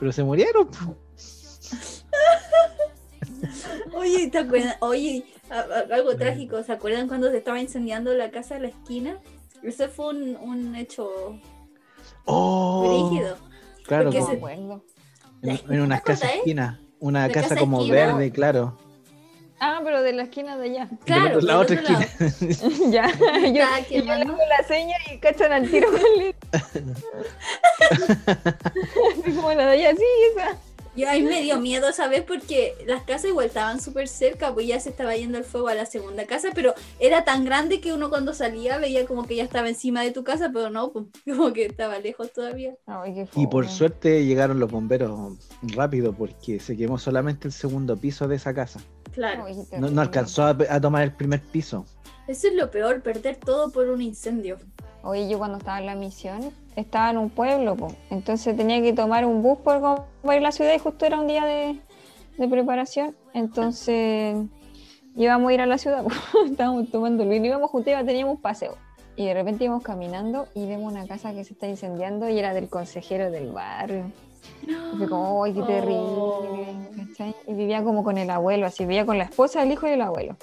Pero 0.00 0.10
se 0.12 0.24
murieron. 0.24 0.66
po. 0.66 0.96
Oye, 3.94 4.28
¿te 4.28 4.38
acuerdas? 4.38 4.76
Oye, 4.80 5.24
algo 5.92 6.16
trágico. 6.16 6.62
¿Se 6.62 6.72
acuerdan 6.72 7.08
cuando 7.08 7.30
se 7.30 7.38
estaba 7.38 7.60
incendiando 7.60 8.12
la 8.14 8.30
casa 8.30 8.54
de 8.54 8.60
la 8.62 8.68
esquina? 8.68 9.18
Ese 9.62 9.88
fue 9.88 10.08
un, 10.10 10.36
un 10.36 10.74
hecho 10.76 11.38
Oh, 12.24 13.08
rígido. 13.10 13.36
claro, 13.84 14.10
po. 14.10 14.26
me 14.28 14.36
acuerdo. 14.36 14.84
en, 15.42 15.60
en 15.70 15.80
una 15.80 15.98
¿Te 15.98 16.04
casa 16.04 16.28
esquina. 16.30 16.80
Una 16.98 17.28
casa 17.28 17.48
casa 17.50 17.60
como 17.60 17.78
esquina. 17.80 17.96
verde, 17.96 18.30
claro. 18.30 18.78
Ah, 19.62 19.80
pero 19.84 20.00
de 20.02 20.12
la 20.14 20.22
esquina 20.22 20.56
de 20.56 20.70
allá. 20.70 20.88
Claro, 21.04 21.36
De 21.36 21.42
la 21.42 21.58
otra 21.58 21.76
esquina. 21.76 22.06
ya. 22.90 23.06
Yo, 23.10 23.96
yo 23.96 24.04
le 24.04 24.12
hago 24.12 24.36
la 24.48 24.66
seña 24.66 24.96
y 25.12 25.18
cachan 25.18 25.52
al 25.52 25.70
tiro 25.70 25.88
con 25.90 26.00
el 26.00 26.34
Así 29.22 29.32
como 29.34 29.52
la 29.52 29.66
de 29.66 29.72
allá, 29.72 29.94
sí, 29.96 30.04
esa. 30.34 30.56
Yo 30.96 31.08
a 31.08 31.12
mí 31.12 31.22
me 31.22 31.40
dio 31.40 31.60
miedo 31.60 31.88
esa 31.88 32.08
vez 32.08 32.22
porque 32.24 32.74
las 32.86 33.02
casas 33.04 33.26
igual 33.26 33.46
estaban 33.46 33.80
súper 33.80 34.08
cerca, 34.08 34.52
pues 34.52 34.66
ya 34.66 34.80
se 34.80 34.90
estaba 34.90 35.14
yendo 35.14 35.38
el 35.38 35.44
fuego 35.44 35.68
a 35.68 35.74
la 35.74 35.86
segunda 35.86 36.26
casa, 36.26 36.48
pero 36.54 36.74
era 36.98 37.24
tan 37.24 37.44
grande 37.44 37.80
que 37.80 37.92
uno 37.92 38.10
cuando 38.10 38.34
salía 38.34 38.76
veía 38.78 39.06
como 39.06 39.24
que 39.24 39.36
ya 39.36 39.44
estaba 39.44 39.68
encima 39.68 40.02
de 40.02 40.10
tu 40.10 40.24
casa, 40.24 40.50
pero 40.52 40.68
no, 40.68 40.90
pues, 40.90 41.06
como 41.36 41.52
que 41.52 41.66
estaba 41.66 41.98
lejos 42.00 42.32
todavía. 42.32 42.74
Ay, 42.86 43.24
Y 43.36 43.46
por 43.46 43.68
suerte 43.68 44.24
llegaron 44.24 44.58
los 44.58 44.70
bomberos 44.70 45.38
rápido 45.62 46.12
porque 46.12 46.58
se 46.58 46.76
quemó 46.76 46.98
solamente 46.98 47.46
el 47.46 47.52
segundo 47.52 47.96
piso 47.96 48.26
de 48.26 48.36
esa 48.36 48.52
casa. 48.52 48.80
Claro, 49.12 49.44
Ay, 49.46 49.56
no 49.78 50.00
alcanzó 50.00 50.42
a, 50.44 50.56
a 50.68 50.80
tomar 50.80 51.02
el 51.02 51.12
primer 51.12 51.40
piso. 51.40 51.84
eso 52.28 52.48
es 52.48 52.54
lo 52.54 52.70
peor, 52.70 53.00
perder 53.02 53.36
todo 53.36 53.70
por 53.70 53.88
un 53.88 54.02
incendio. 54.02 54.58
Oye, 55.02 55.28
yo 55.28 55.38
cuando 55.38 55.58
estaba 55.58 55.78
en 55.80 55.86
la 55.86 55.94
misión, 55.94 56.52
estaba 56.76 57.10
en 57.10 57.18
un 57.18 57.30
pueblo, 57.30 57.74
po. 57.76 57.88
entonces 58.10 58.56
tenía 58.56 58.80
que 58.82 58.92
tomar 58.92 59.24
un 59.24 59.42
bus 59.42 59.58
por 59.58 59.80
para 59.80 60.36
ir 60.36 60.40
a 60.40 60.40
la 60.40 60.52
ciudad 60.52 60.74
y 60.74 60.78
justo 60.78 61.06
era 61.06 61.18
un 61.18 61.26
día 61.26 61.44
de, 61.44 61.80
de 62.38 62.48
preparación, 62.48 63.16
entonces 63.32 64.36
íbamos 65.16 65.50
a 65.50 65.54
ir 65.54 65.60
a 65.62 65.66
la 65.66 65.78
ciudad, 65.78 66.04
po. 66.04 66.10
estábamos 66.46 66.90
tomando 66.90 67.24
y 67.32 67.36
íbamos 67.36 67.70
juntos, 67.70 67.90
iba- 67.92 68.04
teníamos 68.04 68.36
un 68.36 68.40
paseo. 68.42 68.74
Y 69.16 69.26
de 69.26 69.34
repente 69.34 69.64
íbamos 69.64 69.82
caminando 69.82 70.46
y 70.54 70.66
vemos 70.66 70.90
una 70.92 71.06
casa 71.06 71.32
que 71.34 71.44
se 71.44 71.52
está 71.52 71.66
incendiando 71.66 72.28
y 72.30 72.38
era 72.38 72.54
del 72.54 72.68
consejero 72.70 73.30
del 73.30 73.50
barrio. 73.52 74.10
Y 74.66 74.96
fue 74.96 75.08
como, 75.08 75.44
¡ay, 75.44 75.52
qué 75.52 75.62
terrible! 75.66 75.96
Oh. 75.98 76.42
¿cachai? 76.96 77.34
Y 77.46 77.52
vivía 77.54 77.82
como 77.82 78.02
con 78.04 78.16
el 78.16 78.30
abuelo, 78.30 78.66
así, 78.66 78.84
vivía 78.84 79.04
con 79.04 79.18
la 79.18 79.24
esposa, 79.24 79.62
el 79.62 79.72
hijo 79.72 79.86
y 79.88 79.90
el 79.90 80.00
abuelo. 80.02 80.36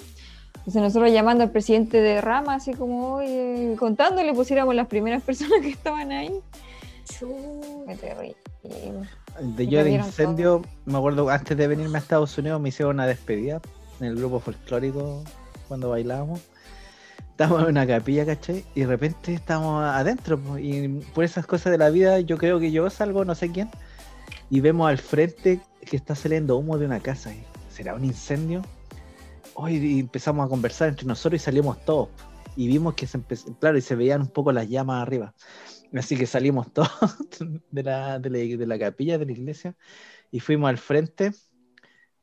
Entonces 0.68 0.82
nosotros 0.82 1.10
llamando 1.10 1.44
al 1.44 1.50
presidente 1.50 1.98
de 1.98 2.20
Rama, 2.20 2.56
así 2.56 2.74
como, 2.74 3.14
oye, 3.14 3.74
contándole, 3.78 4.34
pusiéramos 4.34 4.74
las 4.74 4.86
primeras 4.86 5.22
personas 5.24 5.62
que 5.62 5.70
estaban 5.70 6.12
ahí. 6.12 6.30
Qué 7.86 7.96
terrible. 7.96 8.36
De 9.56 9.66
yo 9.66 9.82
de 9.82 9.92
incendio, 9.92 10.60
me 10.84 10.98
acuerdo 10.98 11.30
antes 11.30 11.56
de 11.56 11.66
venirme 11.66 11.96
a 11.96 12.02
Estados 12.02 12.36
Unidos 12.36 12.60
me 12.60 12.68
hicieron 12.68 12.96
una 12.96 13.06
despedida 13.06 13.62
en 13.98 14.08
el 14.08 14.16
grupo 14.16 14.40
folclórico 14.40 15.24
cuando 15.68 15.88
bailábamos. 15.88 16.42
Estábamos 17.30 17.62
en 17.62 17.68
una 17.70 17.86
capilla, 17.86 18.26
¿cachai? 18.26 18.62
Y 18.74 18.80
de 18.80 18.86
repente 18.88 19.32
estábamos 19.32 19.82
adentro. 19.82 20.38
Y 20.58 20.88
por 21.14 21.24
esas 21.24 21.46
cosas 21.46 21.72
de 21.72 21.78
la 21.78 21.88
vida, 21.88 22.20
yo 22.20 22.36
creo 22.36 22.60
que 22.60 22.70
yo 22.70 22.90
salgo, 22.90 23.24
no 23.24 23.34
sé 23.34 23.50
quién, 23.50 23.70
y 24.50 24.60
vemos 24.60 24.86
al 24.86 24.98
frente 24.98 25.60
que 25.86 25.96
está 25.96 26.14
saliendo 26.14 26.58
humo 26.58 26.76
de 26.76 26.84
una 26.84 27.00
casa. 27.00 27.32
¿Será 27.70 27.94
un 27.94 28.04
incendio? 28.04 28.60
Hoy 29.60 29.74
y 29.74 29.98
empezamos 29.98 30.46
a 30.46 30.48
conversar 30.48 30.88
entre 30.88 31.04
nosotros 31.04 31.42
y 31.42 31.44
salimos 31.44 31.84
todos. 31.84 32.10
Y 32.54 32.68
vimos 32.68 32.94
que 32.94 33.08
se 33.08 33.16
empezó, 33.16 33.52
claro, 33.58 33.76
y 33.76 33.80
se 33.80 33.96
veían 33.96 34.20
un 34.20 34.28
poco 34.28 34.52
las 34.52 34.68
llamas 34.68 35.02
arriba. 35.02 35.34
Así 35.92 36.16
que 36.16 36.26
salimos 36.26 36.72
todos 36.72 36.88
de 37.72 37.82
la, 37.82 38.20
de 38.20 38.30
la, 38.30 38.38
de 38.38 38.66
la 38.68 38.78
capilla, 38.78 39.18
de 39.18 39.26
la 39.26 39.32
iglesia, 39.32 39.74
y 40.30 40.38
fuimos 40.38 40.70
al 40.70 40.78
frente. 40.78 41.32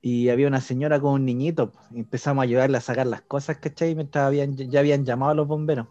Y 0.02 0.30
había 0.30 0.48
una 0.48 0.62
señora 0.62 0.98
con 1.02 1.12
un 1.12 1.26
niñito. 1.26 1.74
empezamos 1.94 2.42
a 2.42 2.46
ayudarle 2.46 2.78
a 2.78 2.82
sacar 2.82 3.08
las 3.08 3.22
cosas, 3.24 3.58
¿cachai? 3.58 3.96
Mientras 3.96 4.26
habían, 4.26 4.56
ya 4.56 4.80
habían 4.80 5.04
llamado 5.04 5.34
a 5.34 5.36
los 5.36 5.46
bomberos. 5.46 5.88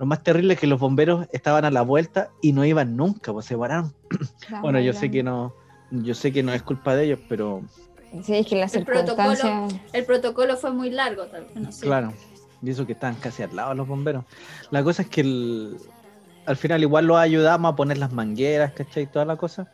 Lo 0.00 0.06
más 0.06 0.24
terrible 0.24 0.54
es 0.54 0.60
que 0.60 0.66
los 0.66 0.80
bomberos 0.80 1.28
estaban 1.30 1.64
a 1.64 1.70
la 1.70 1.82
vuelta 1.82 2.30
y 2.42 2.54
no 2.54 2.64
iban 2.64 2.96
nunca, 2.96 3.32
pues 3.32 3.46
se 3.46 3.56
pararon. 3.56 3.94
Bueno, 4.62 4.80
yo 4.80 4.94
sé 4.94 5.12
que 5.12 5.22
no, 5.22 5.54
yo 5.92 6.14
sé 6.14 6.32
que 6.32 6.42
no 6.42 6.52
es 6.52 6.62
culpa 6.62 6.96
de 6.96 7.04
ellos, 7.04 7.20
pero 7.28 7.62
Sí, 8.24 8.34
es 8.36 8.46
que 8.46 8.56
las 8.56 8.74
El 8.74 8.84
protocolo. 8.84 9.34
circunstancias. 9.36 9.82
El 9.92 10.04
protocolo 10.04 10.56
fue 10.56 10.70
muy 10.72 10.90
largo, 10.90 11.24
tal 11.26 11.44
vez, 11.44 11.54
no 11.56 11.70
sé. 11.72 11.86
Claro, 11.86 12.12
y 12.62 12.70
eso 12.70 12.86
que 12.86 12.92
estaban 12.92 13.16
casi 13.16 13.42
al 13.42 13.54
lado 13.54 13.74
los 13.74 13.86
bomberos. 13.86 14.24
La 14.70 14.82
cosa 14.82 15.02
es 15.02 15.08
que 15.08 15.20
el- 15.20 15.76
al 16.46 16.56
final 16.56 16.82
igual 16.82 17.06
los 17.06 17.18
ayudamos 17.18 17.72
a 17.72 17.76
poner 17.76 17.98
las 17.98 18.12
mangueras, 18.12 18.72
¿cachai? 18.72 19.06
Toda 19.06 19.24
la 19.24 19.36
cosa. 19.36 19.68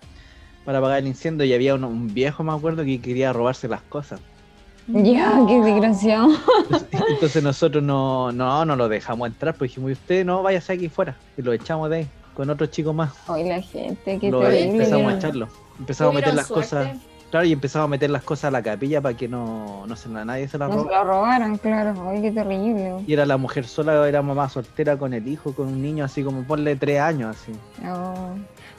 para 0.64 0.78
apagar 0.78 0.98
el 0.98 1.06
incendio 1.06 1.46
y 1.46 1.54
había 1.54 1.76
uno- 1.76 1.86
un 1.86 2.12
viejo, 2.12 2.42
me 2.42 2.52
acuerdo, 2.52 2.84
que 2.84 3.00
quería 3.00 3.32
robarse 3.32 3.68
las 3.68 3.82
cosas. 3.82 4.18
Ya, 4.88 5.40
qué 5.46 5.60
desgraciado. 5.60 6.28
Entonces 7.08 7.40
nosotros 7.42 7.84
no, 7.84 8.32
no, 8.32 8.64
no 8.64 8.74
lo 8.74 8.88
dejamos 8.88 9.28
entrar, 9.28 9.54
pues 9.54 9.70
dijimos, 9.70 9.90
"Y 9.90 9.92
usted 9.92 10.24
no, 10.24 10.42
váyase 10.42 10.72
aquí 10.72 10.88
fuera. 10.88 11.14
Y 11.38 11.42
lo 11.42 11.52
echamos 11.52 11.88
de 11.90 11.96
ahí, 11.98 12.08
con 12.34 12.50
otros 12.50 12.70
chicos 12.72 12.92
más. 12.94 13.12
Hoy 13.28 13.44
la 13.48 13.62
gente, 13.62 14.18
qué 14.18 14.28
Lo 14.30 14.40
terrible. 14.40 14.70
empezamos 14.72 15.12
a 15.12 15.16
echarlo. 15.16 15.48
Empezamos 15.78 16.12
a 16.12 16.16
meter 16.16 16.34
las 16.34 16.46
cosas. 16.48 16.88
Claro, 17.36 17.46
y 17.48 17.52
empezamos 17.52 17.84
a 17.84 17.88
meter 17.88 18.10
las 18.10 18.22
cosas 18.22 18.44
a 18.46 18.50
la 18.50 18.62
capilla 18.62 19.00
para 19.00 19.16
que 19.16 19.28
no, 19.28 19.86
no 19.86 19.96
se 19.96 20.08
la- 20.08 20.24
nadie 20.24 20.48
se 20.48 20.58
las 20.58 20.68
No 20.68 20.76
se 20.76 20.82
roba. 20.84 20.98
lo 20.98 21.04
robaron, 21.04 21.58
claro. 21.58 22.08
Ay, 22.10 22.22
qué 22.22 22.32
terrible. 22.32 22.96
Y 23.06 23.12
era 23.12 23.26
la 23.26 23.36
mujer 23.36 23.66
sola, 23.66 24.08
era 24.08 24.22
mamá 24.22 24.48
soltera 24.48 24.96
con 24.98 25.12
el 25.14 25.26
hijo, 25.28 25.52
con 25.54 25.68
un 25.68 25.82
niño 25.82 26.04
así 26.04 26.22
como 26.22 26.42
ponle 26.44 26.76
tres 26.76 27.00
años 27.00 27.36
así. 27.36 27.52
Oh. 27.86 28.34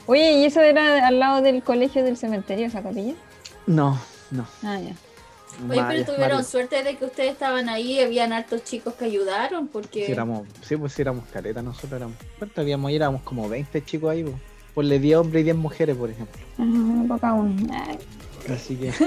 Oye, 0.06 0.32
¿y 0.40 0.44
eso 0.44 0.60
era 0.60 1.06
al 1.06 1.18
lado 1.18 1.42
del 1.42 1.62
colegio 1.62 2.02
del 2.04 2.16
cementerio, 2.16 2.66
esa 2.66 2.82
capilla? 2.82 3.14
No, 3.66 3.98
no. 4.30 4.46
Ah, 4.64 4.78
ya. 4.80 4.94
Oye, 5.60 5.66
Maya, 5.80 5.86
pero 5.88 6.04
tuvieron 6.04 6.36
Mario. 6.36 6.44
suerte 6.48 6.82
de 6.84 6.96
que 6.96 7.04
ustedes 7.04 7.32
estaban 7.32 7.68
ahí 7.68 7.92
y 7.94 8.00
habían 8.00 8.32
hartos 8.32 8.62
chicos 8.64 8.94
que 8.94 9.06
ayudaron 9.06 9.66
porque 9.68 10.06
Sí, 10.06 10.12
éramos, 10.12 10.46
sí, 10.62 10.76
pues 10.76 10.92
sí, 10.92 11.02
éramos 11.02 11.24
caleta, 11.32 11.62
nosotros 11.62 11.92
éramos. 11.94 12.16
¿Cuántos 12.38 12.58
habíamos? 12.58 12.88
ahí? 12.90 12.96
Éramos 12.96 13.22
como 13.22 13.48
20 13.48 13.84
chicos 13.84 14.10
ahí, 14.10 14.22
pues. 14.22 14.36
Ponle 14.74 15.00
10 15.00 15.16
hombres 15.16 15.40
y 15.40 15.44
10 15.44 15.56
mujeres, 15.56 15.96
por 15.96 16.08
ejemplo. 16.10 16.40
Ajá, 16.58 17.08
para 17.08 17.20
cada 17.20 17.32
uno. 17.34 17.54
Ay, 17.72 17.98
Así 18.52 18.76
que. 18.76 18.92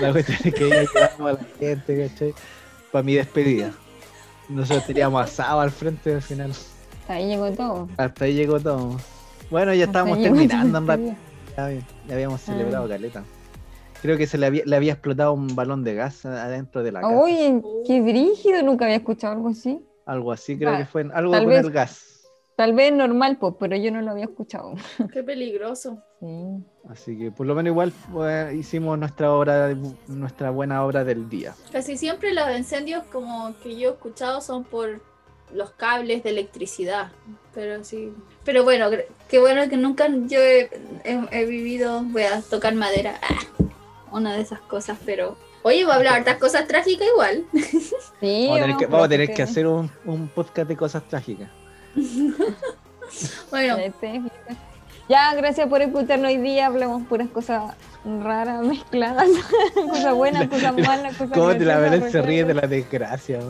la 0.00 0.12
cuestión 0.12 0.38
es 0.44 0.54
que 0.54 0.64
ahí 0.64 0.72
ayudamos 0.72 1.20
a 1.20 1.32
la 1.32 1.38
gente, 1.58 2.08
¿cachai? 2.08 2.34
Para 2.90 3.02
mi 3.02 3.14
despedida. 3.14 3.72
Nosotros 4.48 4.86
teníamos 4.86 5.22
asado 5.24 5.60
al 5.60 5.70
frente 5.70 6.14
al 6.14 6.22
final. 6.22 6.50
hasta 6.50 7.14
ahí 7.14 7.28
llegó 7.28 7.50
todo. 7.52 7.88
Hasta 7.96 8.24
ahí 8.24 8.34
llegó 8.34 8.60
todo. 8.60 8.96
Bueno, 9.50 9.72
ya 9.74 9.84
Hasta 9.84 9.98
estábamos 10.00 10.22
terminando 10.22 10.78
en 10.78 10.86
realidad. 10.86 11.16
Ya, 11.56 12.14
habíamos 12.14 12.40
Ah. 12.42 12.52
celebrado 12.52 12.88
caleta. 12.88 13.24
Creo 14.00 14.16
que 14.18 14.26
se 14.26 14.36
le 14.38 14.46
había, 14.46 14.62
le 14.64 14.74
había 14.76 14.92
explotado 14.94 15.32
un 15.32 15.54
balón 15.54 15.84
de 15.84 15.94
gas 15.94 16.24
adentro 16.26 16.82
de 16.82 16.90
la 16.92 17.02
casa. 17.02 17.14
Oye, 17.14 17.62
qué 17.86 18.00
brígido, 18.00 18.62
nunca 18.62 18.84
había 18.86 18.96
escuchado 18.96 19.34
algo 19.34 19.50
así. 19.50 19.80
Algo 20.06 20.32
así, 20.32 20.58
creo 20.58 20.72
Va, 20.72 20.78
que 20.78 20.86
fue. 20.86 21.06
Algo 21.14 21.32
con 21.32 21.46
vez- 21.46 21.64
el 21.64 21.70
gas. 21.70 22.11
Tal 22.62 22.74
vez 22.74 22.92
normal, 22.92 23.38
pues, 23.40 23.54
pero 23.58 23.74
yo 23.76 23.90
no 23.90 24.00
lo 24.02 24.12
había 24.12 24.26
escuchado. 24.26 24.74
qué 25.12 25.24
peligroso. 25.24 25.98
Sí. 26.20 26.64
Así 26.88 27.18
que 27.18 27.32
por 27.32 27.44
lo 27.44 27.56
menos 27.56 27.72
igual 27.72 27.92
pues, 28.12 28.54
hicimos 28.54 28.96
nuestra 28.96 29.32
obra, 29.32 29.74
nuestra 30.06 30.50
buena 30.50 30.84
obra 30.84 31.02
del 31.02 31.28
día. 31.28 31.56
Casi 31.72 31.96
siempre 31.96 32.32
los 32.32 32.48
incendios 32.56 33.02
como 33.10 33.52
que 33.64 33.76
yo 33.76 33.88
he 33.88 33.92
escuchado 33.94 34.40
son 34.40 34.62
por 34.62 35.00
los 35.52 35.70
cables 35.72 36.22
de 36.22 36.30
electricidad. 36.30 37.10
Pero 37.52 37.82
sí. 37.82 38.12
Pero 38.44 38.62
bueno, 38.62 38.86
qué 39.28 39.40
bueno 39.40 39.68
que 39.68 39.76
nunca 39.76 40.06
yo 40.08 40.38
he, 40.38 40.70
he- 41.04 41.28
he 41.32 41.44
vivido, 41.46 42.04
voy 42.04 42.22
a 42.22 42.42
tocar 42.42 42.76
madera, 42.76 43.18
ah, 43.22 43.66
una 44.12 44.34
de 44.36 44.42
esas 44.42 44.60
cosas, 44.60 44.98
pero... 45.04 45.36
Oye, 45.64 45.84
voy 45.84 45.92
a 45.92 45.96
hablar 45.96 46.14
hartas 46.14 46.36
cosas 46.38 46.68
trágicas 46.68 47.08
igual. 47.12 47.44
Sí, 48.20 48.46
Vamos 48.48 48.58
a 48.58 48.62
tener 48.62 48.76
que, 48.76 48.86
vamos, 48.86 49.06
a 49.06 49.08
tener 49.08 49.34
que 49.34 49.42
hacer 49.42 49.66
un, 49.66 49.90
un 50.04 50.28
podcast 50.28 50.68
de 50.68 50.76
cosas 50.76 51.02
trágicas. 51.08 51.50
Bueno, 53.50 53.76
Ya, 55.08 55.34
gracias 55.34 55.68
por 55.68 55.82
escucharnos 55.82 56.28
hoy 56.28 56.38
día. 56.38 56.66
Hablamos 56.66 57.06
puras 57.06 57.28
cosas 57.28 57.74
raras, 58.22 58.62
mezcladas. 58.64 59.28
cosas 59.74 60.14
buenas, 60.14 60.48
cosas 60.48 60.72
malas, 60.78 61.16
cosas 61.16 61.36
¿Cómo 61.36 61.50
te 61.50 61.64
la 61.64 61.78
Belén 61.78 62.10
se 62.10 62.22
ríe 62.22 62.44
de 62.44 62.54
la 62.54 62.66
desgracia? 62.66 63.40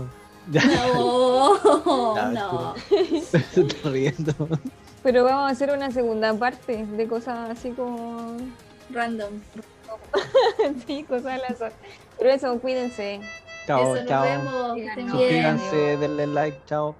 Ya 0.50 0.64
no, 0.64 2.16
Ya, 2.16 2.26
no. 2.30 2.74
se 3.30 3.36
está 3.60 3.88
riendo. 3.90 4.34
Pero 5.04 5.22
vamos 5.24 5.48
a 5.48 5.52
hacer 5.52 5.72
una 5.72 5.90
segunda 5.92 6.34
parte 6.34 6.84
de 6.84 7.06
cosas 7.06 7.50
así 7.50 7.70
como. 7.70 8.36
Random. 8.90 9.30
sí, 10.86 11.04
cosas 11.04 11.26
al 11.40 11.44
azar. 11.44 11.72
Pero 12.18 12.30
eso, 12.30 12.58
cuídense. 12.58 13.20
Chao, 13.66 13.80
Eso, 13.94 13.94
nos 14.02 14.06
chao. 14.08 14.24
vemos. 14.24 14.78
Suscríbanse, 15.12 15.96
denle 15.98 16.26
like, 16.26 16.58
chao. 16.66 16.96